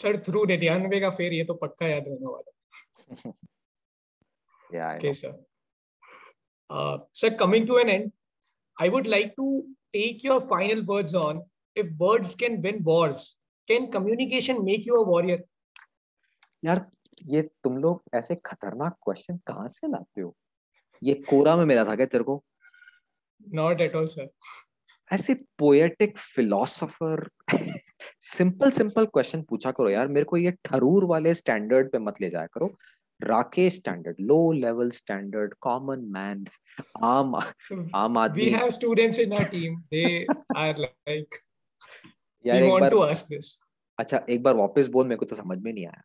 सर 0.00 0.16
थ्रू 0.26 0.44
निन्यानवे 0.50 1.00
का 1.00 1.10
फेर 1.18 1.32
ये 1.32 1.44
तो 1.44 1.54
पक्का 1.62 1.86
याद 1.88 2.08
रहने 2.08 2.32
वाला 2.32 3.32
yeah 4.72 4.96
okay 4.96 5.12
sir 5.12 5.32
uh, 6.69 6.97
sir 7.13 7.31
coming 7.31 7.65
to 7.65 7.77
an 7.77 7.89
end 7.89 8.11
i 8.77 8.89
would 8.89 9.07
like 9.07 9.35
to 9.35 9.47
take 9.93 10.23
your 10.23 10.39
final 10.41 10.83
words 10.83 11.13
on 11.15 11.41
if 11.75 11.87
words 11.99 12.35
can 12.35 12.61
win 12.61 12.83
wars 12.83 13.35
can 13.67 13.91
communication 13.91 14.63
make 14.63 14.85
you 14.85 15.01
a 15.03 15.05
warrior 15.13 15.39
यार 16.63 16.85
ये 17.27 17.41
तुम 17.63 17.77
लोग 17.77 18.15
ऐसे 18.15 18.35
खतरनाक 18.45 18.95
क्वेश्चन 19.03 19.37
कहाँ 19.47 19.67
से 19.69 19.87
लाते 19.87 20.21
हो 20.21 20.33
ये 21.01 21.13
कोरा 21.29 21.55
में 21.55 21.63
मिला 21.65 21.83
था 21.85 21.95
क्या 21.95 22.05
तेरे 22.05 22.23
को 22.23 22.43
नॉट 23.55 23.81
एट 23.81 23.95
ऑल 23.95 24.07
सर 24.07 24.29
ऐसे 25.11 25.33
poetic 25.59 26.17
philosopher 26.17 27.27
simple 28.21 28.71
simple 28.71 29.05
question 29.05 29.41
पूछा 29.49 29.71
करो 29.71 29.89
यार 29.89 30.07
मेरे 30.07 30.25
को 30.25 30.37
ये 30.37 30.51
ठरूर 30.65 31.05
वाले 31.11 31.33
स्टैंडर्ड 31.33 31.91
पे 31.91 31.99
मत 31.99 32.21
ले 32.21 32.29
जाया 32.29 32.47
करो 32.53 32.75
Rakesh 33.21 33.75
standard 33.75 34.15
low 34.21 34.39
level 34.51 34.89
standard 34.91 35.53
common 35.61 36.03
man 36.15 36.45
आम 37.03 37.35
आम 37.95 38.17
आदमी 38.17 38.43
we 38.43 38.49
have 38.49 38.69
students 38.79 39.19
in 39.19 39.33
our 39.33 39.45
team 39.51 39.79
they 39.91 40.25
are 40.57 40.77
like 40.79 41.35
यार 42.45 42.63
एक 42.63 42.71
बार 42.81 42.89
टू 42.89 42.99
अच्छा 43.99 44.25
एक 44.29 44.43
बार 44.43 44.55
वापस 44.55 44.87
बोल 44.95 45.07
मेरे 45.07 45.19
को 45.19 45.25
तो 45.25 45.35
समझ 45.35 45.57
में 45.57 45.71
नहीं 45.73 45.85
आया 45.85 46.03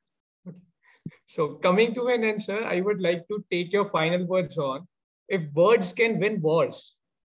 so 1.27 1.45
coming 1.63 1.95
to 1.95 2.03
an 2.15 2.25
answer 2.27 2.57
i 2.73 2.75
would 2.87 3.01
like 3.05 3.23
to 3.31 3.37
take 3.53 3.73
your 3.77 3.85
final 3.87 4.27
words 4.33 4.59
on 4.65 4.83
if 5.29 5.47
words 5.61 5.89
can 6.01 6.13
win 6.25 6.37
wars 6.45 6.83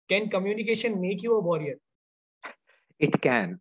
can 0.10 0.28
communication 0.36 1.00
make 1.06 1.24
you 1.28 1.38
a 1.38 1.42
warrior 1.48 1.78
it 3.02 3.16
can 3.24 3.58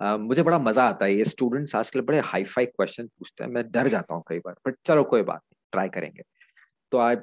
मुझे 0.00 0.42
बड़ा 0.42 0.58
मज़ा 0.58 0.84
आता 0.88 1.04
है 1.04 1.14
ये 1.14 1.24
स्टूडेंट्स 1.24 1.74
आजकल 1.76 2.00
बड़े 2.10 2.18
हाई 2.24 2.44
फाई 2.44 2.66
क्वेश्चन 2.66 3.06
पूछते 3.06 3.44
हैं 3.44 3.50
मैं 3.50 3.70
डर 3.70 3.88
जाता 3.88 4.14
हूँ 4.14 4.22
कई 4.28 4.38
बार 4.44 4.54
बट 4.66 4.76
चलो 4.86 5.04
कोई 5.14 5.22
बात 5.22 5.40
नहीं 5.40 5.60
ट्राई 5.72 5.88
करेंगे 5.98 6.22
तो 6.92 6.98
आई 6.98 7.16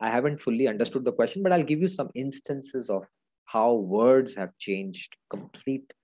haven't 0.00 0.40
fully 0.44 0.64
understood 0.70 1.04
the 1.04 1.12
question, 1.18 1.42
but 1.42 1.52
I'll 1.54 1.62
give 1.68 1.82
you 1.84 1.88
some 1.90 2.08
instances 2.22 2.88
of 2.94 3.04
how 3.52 3.68
words 3.92 4.34
have 4.40 4.50
changed 4.64 5.14
complete 5.34 5.94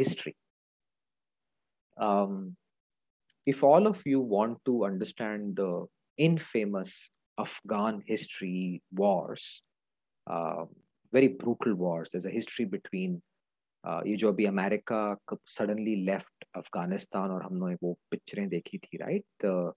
history. 0.00 0.34
um, 2.00 2.56
if 3.46 3.62
all 3.62 3.86
of 3.86 4.02
you 4.04 4.20
want 4.20 4.58
to 4.64 4.84
understand 4.84 5.56
the 5.56 5.86
infamous 6.18 7.10
Afghan 7.38 8.02
history 8.06 8.82
wars, 8.92 9.62
uh, 10.26 10.64
very 11.12 11.28
brutal 11.28 11.74
wars, 11.74 12.10
there's 12.10 12.26
a 12.26 12.30
history 12.30 12.64
between 12.64 13.22
uh, 13.22 13.29
ये 13.84 14.16
जो 14.16 14.28
अभी 14.28 14.44
America 14.44 15.16
suddenly 15.32 15.94
left 16.04 16.44
Afghanistan 16.56 17.30
और 17.30 17.42
हमने 17.42 17.74
वो 17.82 17.92
पिक्चरें 18.10 18.48
देखी 18.48 18.78
थी, 18.78 18.96
right? 18.96 19.24
The 19.44 19.72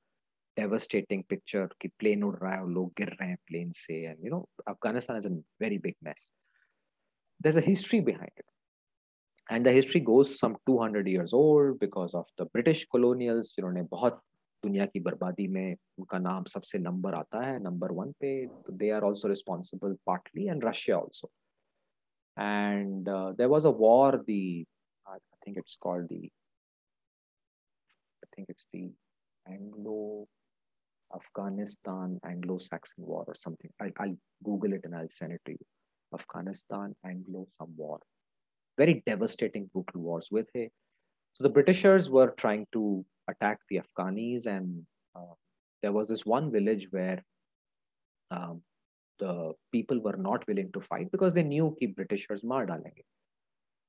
devastating 0.57 1.23
picture 1.29 1.69
कि 1.81 1.87
प्लेन 1.99 2.23
उड़ 2.23 2.35
रहा 2.35 2.53
है 2.53 2.61
और 2.61 2.69
लोग 2.69 2.89
गिर 2.97 3.09
रहे 3.09 3.29
हैं 3.29 3.37
प्लेन 3.47 3.71
से 3.71 4.01
and, 4.05 4.17
you 4.25 4.29
know, 4.29 4.47
Afghanistan 4.67 5.17
is 5.17 5.27
a 5.27 5.31
very 5.61 5.77
big 5.77 5.95
mess. 6.03 6.31
There's 7.43 7.57
a 7.57 7.61
history 7.61 7.99
behind 8.01 8.41
it. 8.41 8.45
And 9.49 9.65
the 9.65 9.71
history 9.71 9.99
goes 9.99 10.29
some 10.39 10.53
200 10.65 11.07
years 11.07 11.33
old 11.33 11.79
because 11.79 12.13
of 12.13 12.27
the 12.37 12.45
british 12.45 12.83
colonials, 12.95 13.55
जिन्होंने 13.55 13.81
बहुत 13.91 14.21
दुनिया 14.63 14.85
की 14.85 14.99
बर्बादी 14.99 15.47
में 15.47 15.75
उनका 15.99 16.19
नाम 16.19 16.43
सबसे 16.43 16.79
नंबर 16.79 17.13
आता 17.13 17.45
है 17.45 17.57
नंबर 17.63 17.91
वन 17.91 18.11
पे। 18.21 18.29
तो 18.47 18.73
they 18.73 18.89
are 18.89 19.03
also 19.03 19.27
responsible 19.27 19.97
partly 20.05 20.47
and 20.47 20.65
Russia 20.65 20.97
also 20.97 21.31
and 22.37 23.07
uh, 23.07 23.31
there 23.37 23.49
was 23.49 23.65
a 23.65 23.71
war 23.71 24.21
the 24.25 24.65
i 25.07 25.17
think 25.43 25.57
it's 25.57 25.75
called 25.75 26.07
the 26.09 26.29
i 28.23 28.27
think 28.35 28.49
it's 28.49 28.65
the 28.73 28.89
anglo 29.47 30.27
afghanistan 31.15 32.19
anglo-saxon 32.25 33.05
war 33.05 33.23
or 33.27 33.35
something. 33.35 33.69
I, 33.79 33.91
i'll 33.99 34.17
google 34.43 34.73
it 34.73 34.81
and 34.83 34.95
i'll 34.95 35.09
send 35.09 35.33
it 35.33 35.41
to 35.45 35.51
you. 35.51 35.65
Afghanistan 36.13 36.95
anglo 37.05 37.47
some 37.57 37.73
war. 37.75 37.99
Very 38.77 39.03
devastating 39.05 39.69
brutal 39.71 40.01
wars 40.01 40.29
with 40.31 40.47
it. 40.55 40.71
So 41.33 41.43
the 41.43 41.49
britishers 41.49 42.09
were 42.09 42.31
trying 42.37 42.67
to 42.73 43.05
attack 43.29 43.59
the 43.69 43.81
afghanis 43.83 44.45
and 44.47 44.85
uh, 45.15 45.35
there 45.81 45.91
was 45.91 46.07
this 46.07 46.25
one 46.25 46.51
village 46.51 46.87
where 46.91 47.23
um, 48.31 48.61
the 49.19 49.53
people 49.71 49.99
were 49.99 50.17
not 50.17 50.47
willing 50.47 50.71
to 50.71 50.79
fight 50.79 51.11
because 51.11 51.33
they 51.33 51.43
knew 51.43 51.75
that 51.79 51.95
Britishers 51.95 52.43
maar 52.43 52.65
dalenge. 52.65 53.03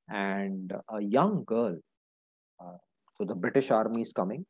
And 0.09 0.73
a 0.89 1.01
young 1.01 1.45
girl, 1.45 1.79
uh, 2.61 2.77
so 3.17 3.25
the 3.25 3.35
British 3.35 3.71
army 3.71 4.03
is 4.03 4.13
coming 4.13 4.45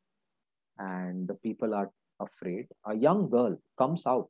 and 0.77 1.27
the 1.27 1.35
people 1.35 1.73
are 1.73 1.89
afraid. 2.19 2.67
A 2.85 2.95
young 2.95 3.29
girl 3.29 3.57
comes 3.77 4.05
out 4.05 4.29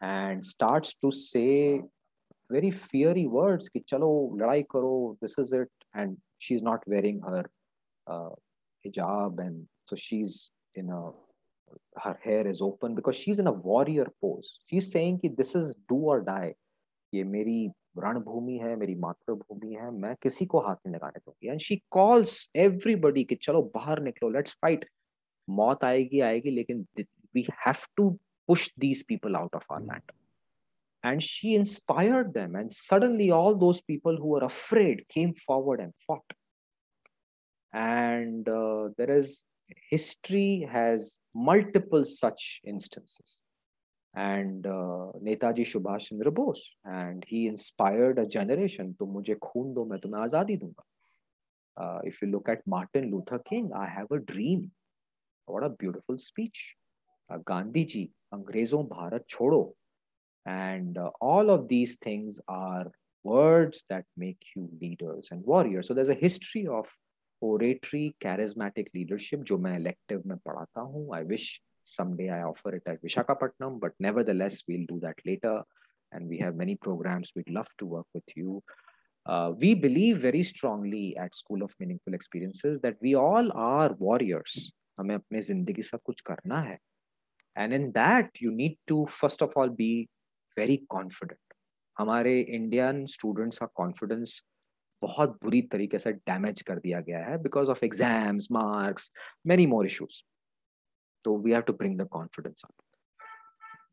and 0.00 0.44
starts 0.44 0.94
to 1.02 1.10
say 1.10 1.82
very 2.50 2.70
fiery 2.70 3.26
words 3.26 3.68
ki 3.68 3.84
chalo 3.90 4.32
ladai 4.34 4.66
karo, 4.66 5.16
this 5.20 5.36
is 5.38 5.52
it. 5.52 5.68
And 5.94 6.16
she's 6.38 6.62
not 6.62 6.82
wearing 6.86 7.20
her 7.20 7.44
uh, 8.06 8.30
hijab 8.86 9.38
and 9.38 9.66
so 9.86 9.96
she's 9.96 10.50
in 10.74 10.90
a 10.90 11.10
her 12.03 12.17
hair 12.23 12.47
is 12.47 12.61
open 12.61 12.95
because 12.95 13.15
she's 13.15 13.39
in 13.39 13.47
a 13.47 13.51
warrior 13.51 14.07
pose. 14.21 14.59
She's 14.67 14.91
saying 14.91 15.19
कि 15.19 15.35
this 15.35 15.55
is 15.55 15.75
do 15.89 15.95
or 15.95 16.21
die. 16.21 16.53
ये 17.13 17.23
मेरी 17.23 17.71
रणभूमि 17.97 18.57
है 18.57 18.75
मेरी 18.75 18.95
मातृभूमि 18.99 19.73
है 19.79 19.89
मैं 19.91 20.15
किसी 20.21 20.45
को 20.45 20.59
हाथ 20.67 20.75
नहीं 20.85 20.95
लगाने 20.95 21.19
दूंगी 21.19 21.49
एंड 21.49 21.59
शी 21.61 21.75
कॉल्स 21.91 22.49
एवरीबडी 22.63 23.23
कि 23.23 23.35
चलो 23.35 23.61
बाहर 23.75 24.01
निकलो 24.03 24.29
लेट्स 24.29 24.57
फाइट 24.61 24.85
मौत 25.59 25.83
आएगी 25.85 26.19
आएगी 26.29 26.51
लेकिन 26.51 26.85
we 27.35 27.45
have 27.65 27.85
to 27.97 28.09
push 28.47 28.69
these 28.83 29.03
people 29.03 29.35
out 29.37 29.53
of 29.53 29.65
our 29.69 29.81
land 29.89 30.11
and 31.03 31.23
she 31.23 31.55
inspired 31.55 32.33
them 32.33 32.55
and 32.55 32.71
suddenly 32.71 33.31
all 33.31 33.55
those 33.55 33.81
people 33.81 34.17
who 34.17 34.31
were 34.33 34.45
afraid 34.47 35.03
came 35.09 35.33
forward 35.33 35.79
and 35.79 35.93
fought 36.05 36.33
and 37.73 38.49
uh, 38.49 38.89
there 38.97 39.11
is 39.17 39.43
history 39.90 40.68
has 40.70 41.18
multiple 41.34 42.04
such 42.04 42.60
instances. 42.64 43.42
And 44.14 44.66
uh, 44.66 45.12
Netaji 45.22 45.60
Subhash 45.60 46.08
Chandra 46.08 46.32
Bose, 46.32 46.70
and 46.84 47.24
he 47.26 47.46
inspired 47.46 48.18
a 48.18 48.26
generation. 48.26 48.96
to 48.98 49.06
mujhe 49.06 49.36
khoon 49.38 49.74
do, 49.74 49.84
main 49.84 50.00
azadi 50.00 50.58
dunga. 50.60 50.82
Uh, 51.76 52.00
if 52.02 52.20
you 52.20 52.28
look 52.28 52.48
at 52.48 52.66
Martin 52.66 53.10
Luther 53.10 53.38
King, 53.38 53.70
I 53.74 53.86
have 53.86 54.10
a 54.10 54.18
dream. 54.18 54.72
What 55.46 55.62
a 55.62 55.68
beautiful 55.68 56.18
speech. 56.18 56.74
Uh, 57.30 57.38
Gandhi 57.44 57.84
ji, 57.84 58.10
Angrezon 58.34 58.88
Bharat 58.88 59.28
Chodo. 59.30 59.74
And 60.46 60.96
uh, 60.98 61.10
all 61.20 61.50
of 61.50 61.68
these 61.68 61.96
things 61.96 62.40
are 62.48 62.86
words 63.22 63.84
that 63.90 64.04
make 64.16 64.42
you 64.56 64.68
leaders 64.80 65.28
and 65.30 65.44
warriors. 65.44 65.86
So 65.86 65.94
there's 65.94 66.08
a 66.08 66.14
history 66.14 66.66
of 66.66 66.90
oratory 67.40 68.14
charismatic 68.20 68.88
leadership 68.94 69.42
जो 69.50 69.58
मैं 69.58 69.78
elective 69.78 70.26
में 70.26 70.36
पढ़ाता 70.46 70.80
हूँ 70.80 71.08
I 71.14 71.22
wish 71.22 71.60
someday 71.84 72.28
I 72.30 72.42
offer 72.42 72.74
it 72.74 72.82
at 72.86 73.02
Vishakhapatnam 73.02 73.78
but 73.80 73.92
nevertheless 74.00 74.62
we'll 74.68 74.86
do 74.86 74.98
that 75.00 75.16
later 75.24 75.62
and 76.12 76.28
we 76.28 76.38
have 76.38 76.56
many 76.56 76.74
programs 76.76 77.32
we'd 77.36 77.50
love 77.50 77.68
to 77.78 77.86
work 77.86 78.06
with 78.14 78.36
you 78.36 78.62
uh, 79.26 79.52
we 79.58 79.74
believe 79.74 80.18
very 80.18 80.42
strongly 80.42 81.16
at 81.16 81.34
School 81.34 81.62
of 81.62 81.74
Meaningful 81.78 82.14
Experiences 82.14 82.80
that 82.80 82.96
we 83.00 83.14
all 83.14 83.50
are 83.52 83.94
warriors 83.98 84.72
हमें 85.00 85.14
अपने 85.14 85.40
ज़िंदगी 85.40 85.82
से 85.82 85.98
कुछ 86.04 86.20
करना 86.30 86.60
है 86.60 86.78
and 87.56 87.72
in 87.72 87.92
that 87.92 88.40
you 88.40 88.50
need 88.50 88.76
to 88.86 89.04
first 89.06 89.42
of 89.42 89.52
all 89.56 89.68
be 89.68 90.08
very 90.56 90.78
confident 90.94 91.38
हमारे 91.98 92.40
Indian 92.40 93.04
students 93.12 93.58
का 93.58 93.66
confidence 93.76 94.40
बहुत 95.02 95.38
बुरी 95.42 95.62
तरीके 95.72 95.98
से 95.98 96.12
डैमेज 96.12 96.60
कर 96.68 96.78
दिया 96.78 97.00
गया 97.00 97.24
है 97.26 97.38
because 97.42 97.70
of 97.70 97.84
exams 97.84 98.48
marks 98.52 99.10
many 99.46 99.66
more 99.66 99.86
issues 99.86 100.22
तो 101.24 101.36
we 101.38 101.52
have 101.52 101.62
to 101.62 101.72
bring 101.72 101.98
the 102.00 102.06
confidence 102.12 102.62
up 102.64 102.72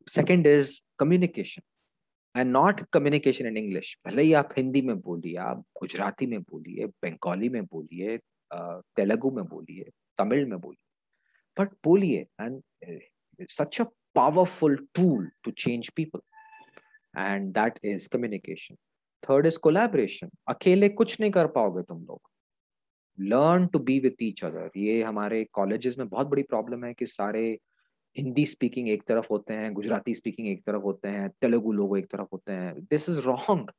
second 0.10 0.48
is 0.48 0.80
communication 1.00 1.62
and 2.36 2.52
not 2.52 2.82
communication 2.94 3.48
in 3.48 3.58
English 3.58 3.98
भले 4.06 4.24
ही 4.24 4.34
आप 4.34 4.54
हिंदी 4.58 4.82
में 4.82 5.00
बोलिए, 5.02 5.36
आप 5.36 5.64
गुजराती 5.80 6.26
में 6.28 6.42
बोलिए, 6.42 6.86
बंगाली 6.86 7.50
में 7.50 7.64
बोलिए 7.66 8.18
तेलुगु 8.52 9.32
में 9.32 9.44
बोलिए, 9.46 9.90
तमिल 10.18 10.46
में 10.46 10.60
बोलिए 10.60 10.84
बट 11.58 11.74
बोलिए 11.84 12.26
and 12.42 12.62
such 13.50 13.82
a 13.82 13.84
powerful 14.16 14.76
tool 14.96 15.30
to 15.44 15.52
change 15.52 15.90
people 15.96 16.20
and 17.14 17.52
that 17.54 17.80
is 17.86 18.08
communication 18.14 18.76
third 19.26 19.46
is 19.46 19.58
collaboration 19.60 20.30
अकेले 20.50 20.90
कुछ 20.92 21.20
नहीं 21.20 21.32
कर 21.32 21.48
पाओगे 21.56 21.82
तुम 21.84 22.02
लोग। 22.02 22.30
Learn 23.18 23.68
to 23.68 23.80
be 23.80 24.00
with 24.00 24.24
each 24.24 24.44
other 24.46 24.70
ये 24.78 25.02
हमारे 25.04 25.44
कॉलेज 25.54 25.98
में 26.00 26.08
बहुत 26.10 26.28
बड़ी 26.28 26.44
प्रॉब्लम 26.44 26.86
है 26.86 26.94
कि 26.94 27.06
सारे 27.06 27.48
हिंदी 28.16 28.46
स्पीकिंग 28.46 28.90
एक 28.90 29.04
तरफ़ 29.08 29.28
होते 29.32 29.54
हैं, 29.54 29.74
गुजराती 29.74 30.14
स्पीकिंग 30.14 30.48
एक 30.48 30.62
तरफ़ 30.66 30.82
होते 30.84 31.10
हैं, 31.10 31.30
तेलुगु 31.42 31.72
लोग 31.72 31.98
एक 31.98 32.08
तरफ़ 32.12 32.28
होते 32.34 32.54
हैं। 32.54 32.74
This 32.82 33.10
is 33.10 33.20
wrong 33.26 33.72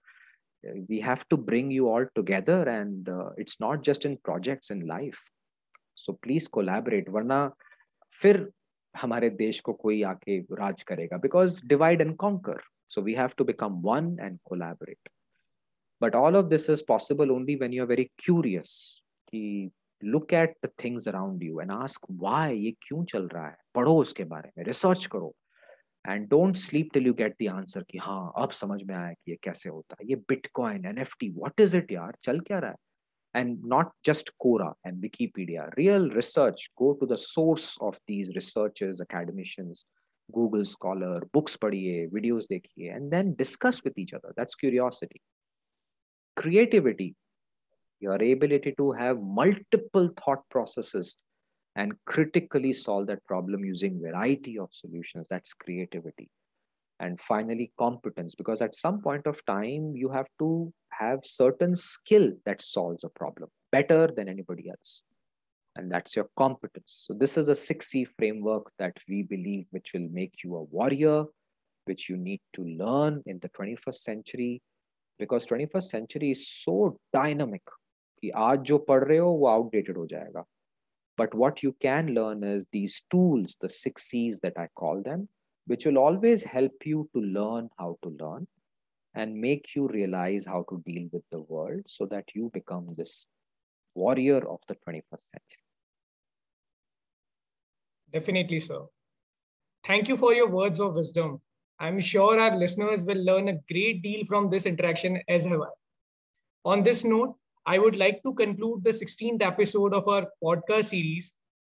we 0.90 0.98
have 1.00 1.18
to 1.30 1.36
bring 1.44 1.72
you 1.72 1.88
all 1.88 2.04
together 2.14 2.68
and 2.68 3.08
it's 3.40 3.56
not 3.62 3.82
just 3.84 4.06
in 4.06 4.14
project 4.24 4.70
in 4.72 4.86
life 4.88 5.18
so 5.96 6.12
please 6.22 6.48
collaborate 6.52 7.08
वरना 7.10 7.40
फिर 8.16 8.48
हमारे 8.94 9.30
देश 9.38 9.60
को 9.60 9.72
कोई 9.74 10.02
आके 10.10 10.38
राज 10.54 10.82
करेगा। 10.82 11.16
Because 11.18 11.60
divide 11.68 12.00
and 12.00 12.16
conquer 12.16 12.60
so 12.88 13.02
we 13.02 13.14
have 13.14 13.30
to 13.38 13.44
become 13.44 13.80
one 13.84 14.16
and 14.20 14.38
collaborate 14.44 15.08
but 16.01 16.15
all 16.15 16.35
of 16.35 16.49
this 16.49 16.67
is 16.69 16.81
possible 16.81 17.31
only 17.31 17.55
when 17.61 17.71
you're 17.71 17.91
very 17.93 18.09
curious 18.17 18.71
कि 19.31 19.71
look 20.03 20.33
at 20.33 20.55
the 20.63 20.69
things 20.81 21.07
around 21.07 21.41
you 21.47 21.59
and 21.59 21.71
ask 21.71 22.07
why 22.23 22.49
ये 22.51 22.75
क्यों 22.81 23.03
चल 23.11 23.27
रहा 23.33 23.47
है 23.47 23.57
पढ़ो 23.75 23.95
उसके 24.01 24.23
बारे 24.33 24.51
में 24.57 24.63
रिसर्च 24.65 25.05
करो 25.15 25.33
and 26.07 26.27
don't 26.29 26.55
sleep 26.57 26.89
till 26.93 27.07
you 27.07 27.13
get 27.13 27.35
the 27.41 27.47
answer 27.55 27.83
कि 27.91 27.97
हाँ 28.01 28.31
अब 28.43 28.51
समझ 28.61 28.81
में 28.83 28.95
आया 28.95 29.11
कि 29.13 29.31
ये 29.31 29.37
कैसे 29.43 29.69
होता 29.69 29.95
है 30.01 30.07
ये 30.09 30.15
bitcoin 30.29 30.85
NFT 30.85 31.29
what 31.37 31.61
is 31.61 31.75
it 31.75 31.91
यार 31.91 32.15
चल 32.23 32.39
क्या 32.47 32.59
रहा 32.59 32.71
है 32.71 32.89
and 33.33 33.59
not 33.63 33.91
just 34.03 34.29
Quora 34.43 34.73
and 34.83 35.01
Wikipedia. 35.03 35.65
Real 35.77 36.09
research, 36.09 36.63
go 36.77 36.87
to 37.01 37.05
the 37.05 37.17
source 37.17 37.77
of 37.89 37.97
these 38.05 38.31
researchers, 38.35 38.99
academicians, 38.99 39.85
Google 40.37 40.65
Scholar, 40.65 41.21
books 41.33 41.55
padhiye, 41.55 42.09
videos 42.15 42.49
dekhiye, 42.51 42.89
and 42.95 43.09
then 43.09 43.33
discuss 43.35 43.81
with 43.85 43.97
each 43.97 44.13
other. 44.13 44.33
That's 44.35 44.55
curiosity 44.55 45.21
creativity, 46.36 47.14
your 48.00 48.14
ability 48.14 48.74
to 48.78 48.92
have 48.92 49.20
multiple 49.20 50.10
thought 50.22 50.48
processes 50.50 51.16
and 51.74 51.94
critically 52.06 52.72
solve 52.72 53.06
that 53.06 53.24
problem 53.26 53.64
using 53.64 54.00
variety 54.00 54.58
of 54.58 54.68
solutions 54.72 55.26
that's 55.28 55.52
creativity. 55.52 56.30
And 56.98 57.20
finally 57.20 57.72
competence 57.78 58.34
because 58.34 58.62
at 58.62 58.74
some 58.74 59.02
point 59.02 59.26
of 59.26 59.44
time 59.44 59.94
you 59.94 60.08
have 60.10 60.26
to 60.38 60.72
have 60.90 61.20
certain 61.24 61.76
skill 61.76 62.32
that 62.46 62.62
solves 62.62 63.04
a 63.04 63.10
problem 63.10 63.50
better 63.70 64.06
than 64.06 64.28
anybody 64.28 64.70
else. 64.70 65.02
And 65.76 65.92
that's 65.92 66.16
your 66.16 66.28
competence. 66.38 67.04
So 67.06 67.12
this 67.12 67.36
is 67.36 67.50
a 67.50 67.52
6c 67.52 68.06
framework 68.18 68.72
that 68.78 68.96
we 69.06 69.22
believe 69.22 69.66
which 69.70 69.92
will 69.92 70.08
make 70.10 70.42
you 70.42 70.56
a 70.56 70.62
warrior 70.62 71.24
which 71.84 72.08
you 72.08 72.16
need 72.16 72.40
to 72.52 72.64
learn 72.64 73.22
in 73.26 73.38
the 73.40 73.48
21st 73.50 73.94
century 73.94 74.62
Because 75.19 75.47
twenty 75.47 75.65
first 75.73 75.91
century 75.91 76.31
is 76.31 76.45
so 76.47 76.87
dynamic 77.13 77.69
कि 78.21 78.29
आज 78.49 78.59
जो 78.71 78.77
पढ़ 78.89 79.03
रहे 79.03 79.17
हो 79.17 79.31
वो 79.31 79.47
outdated 79.47 79.97
हो 79.97 80.05
जाएगा 80.07 80.45
But 81.21 81.35
what 81.35 81.61
you 81.61 81.75
can 81.79 82.07
learn 82.15 82.43
is 82.43 82.65
these 82.71 83.01
tools, 83.11 83.55
the 83.61 83.69
six 83.69 84.05
C's 84.05 84.39
that 84.39 84.53
I 84.57 84.67
call 84.75 85.03
them, 85.03 85.27
which 85.67 85.85
will 85.85 85.97
always 85.97 86.43
help 86.43 86.85
you 86.85 87.09
to 87.13 87.21
learn 87.21 87.69
how 87.77 87.97
to 88.03 88.09
learn 88.09 88.47
and 89.13 89.35
make 89.35 89.75
you 89.75 89.87
realize 89.87 90.45
how 90.45 90.65
to 90.69 90.81
deal 90.85 91.09
with 91.11 91.23
the 91.31 91.41
world 91.41 91.83
so 91.85 92.05
that 92.07 92.33
you 92.33 92.49
become 92.53 92.95
this 92.97 93.27
warrior 93.93 94.37
of 94.37 94.61
the 94.67 94.75
21st 94.75 95.19
century. 95.19 95.63
Definitely, 98.13 98.59
sir. 98.59 98.81
Thank 99.85 100.07
you 100.07 100.17
for 100.17 100.33
your 100.33 100.49
words 100.49 100.79
of 100.79 100.95
wisdom. 100.95 101.41
I'm 101.78 102.00
sure 102.00 102.40
our 102.40 102.56
listeners 102.56 103.04
will 103.04 103.22
learn 103.22 103.48
a 103.48 103.58
great 103.70 104.02
deal 104.02 104.24
from 104.26 104.48
this 104.48 104.64
interaction 104.64 105.20
as 105.28 105.44
have 105.44 105.60
I. 105.60 105.68
On 106.64 106.82
this 106.82 107.04
note, 107.04 107.36
I 107.66 107.78
would 107.78 107.96
like 107.96 108.22
to 108.22 108.32
conclude 108.32 108.82
the 108.82 108.90
16th 108.90 109.42
episode 109.42 109.92
of 109.92 110.08
our 110.08 110.26
podcast 110.42 110.86
series. 110.86 111.32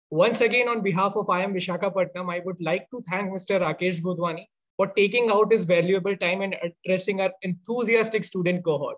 Once 0.09 0.41
again, 0.41 0.67
on 0.67 0.81
behalf 0.81 1.15
of 1.15 1.27
IIM 1.27 1.53
Visakhapatnam, 1.55 2.31
I 2.31 2.41
would 2.45 2.61
like 2.61 2.89
to 2.91 3.01
thank 3.09 3.31
Mr. 3.31 3.61
Rakesh 3.61 4.01
Godwani 4.01 4.45
for 4.75 4.87
taking 4.87 5.29
out 5.29 5.51
his 5.51 5.65
valuable 5.65 6.17
time 6.17 6.41
and 6.41 6.55
addressing 6.61 7.21
our 7.21 7.31
enthusiastic 7.41 8.25
student 8.25 8.63
cohort. 8.65 8.97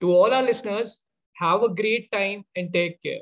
To 0.00 0.12
all 0.12 0.32
our 0.32 0.42
listeners, 0.42 1.00
have 1.34 1.62
a 1.62 1.68
great 1.68 2.10
time 2.10 2.44
and 2.56 2.72
take 2.72 3.02
care. 3.02 3.20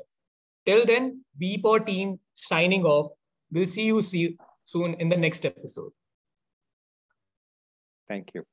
Till 0.65 0.85
then, 0.85 1.25
VPOD 1.41 1.85
team 1.85 2.19
signing 2.35 2.85
off. 2.85 3.11
We'll 3.51 3.67
see 3.67 3.83
you 3.83 4.01
soon 4.01 4.93
in 4.95 5.09
the 5.09 5.17
next 5.17 5.45
episode. 5.45 5.91
Thank 8.11 8.31
you. 8.35 8.43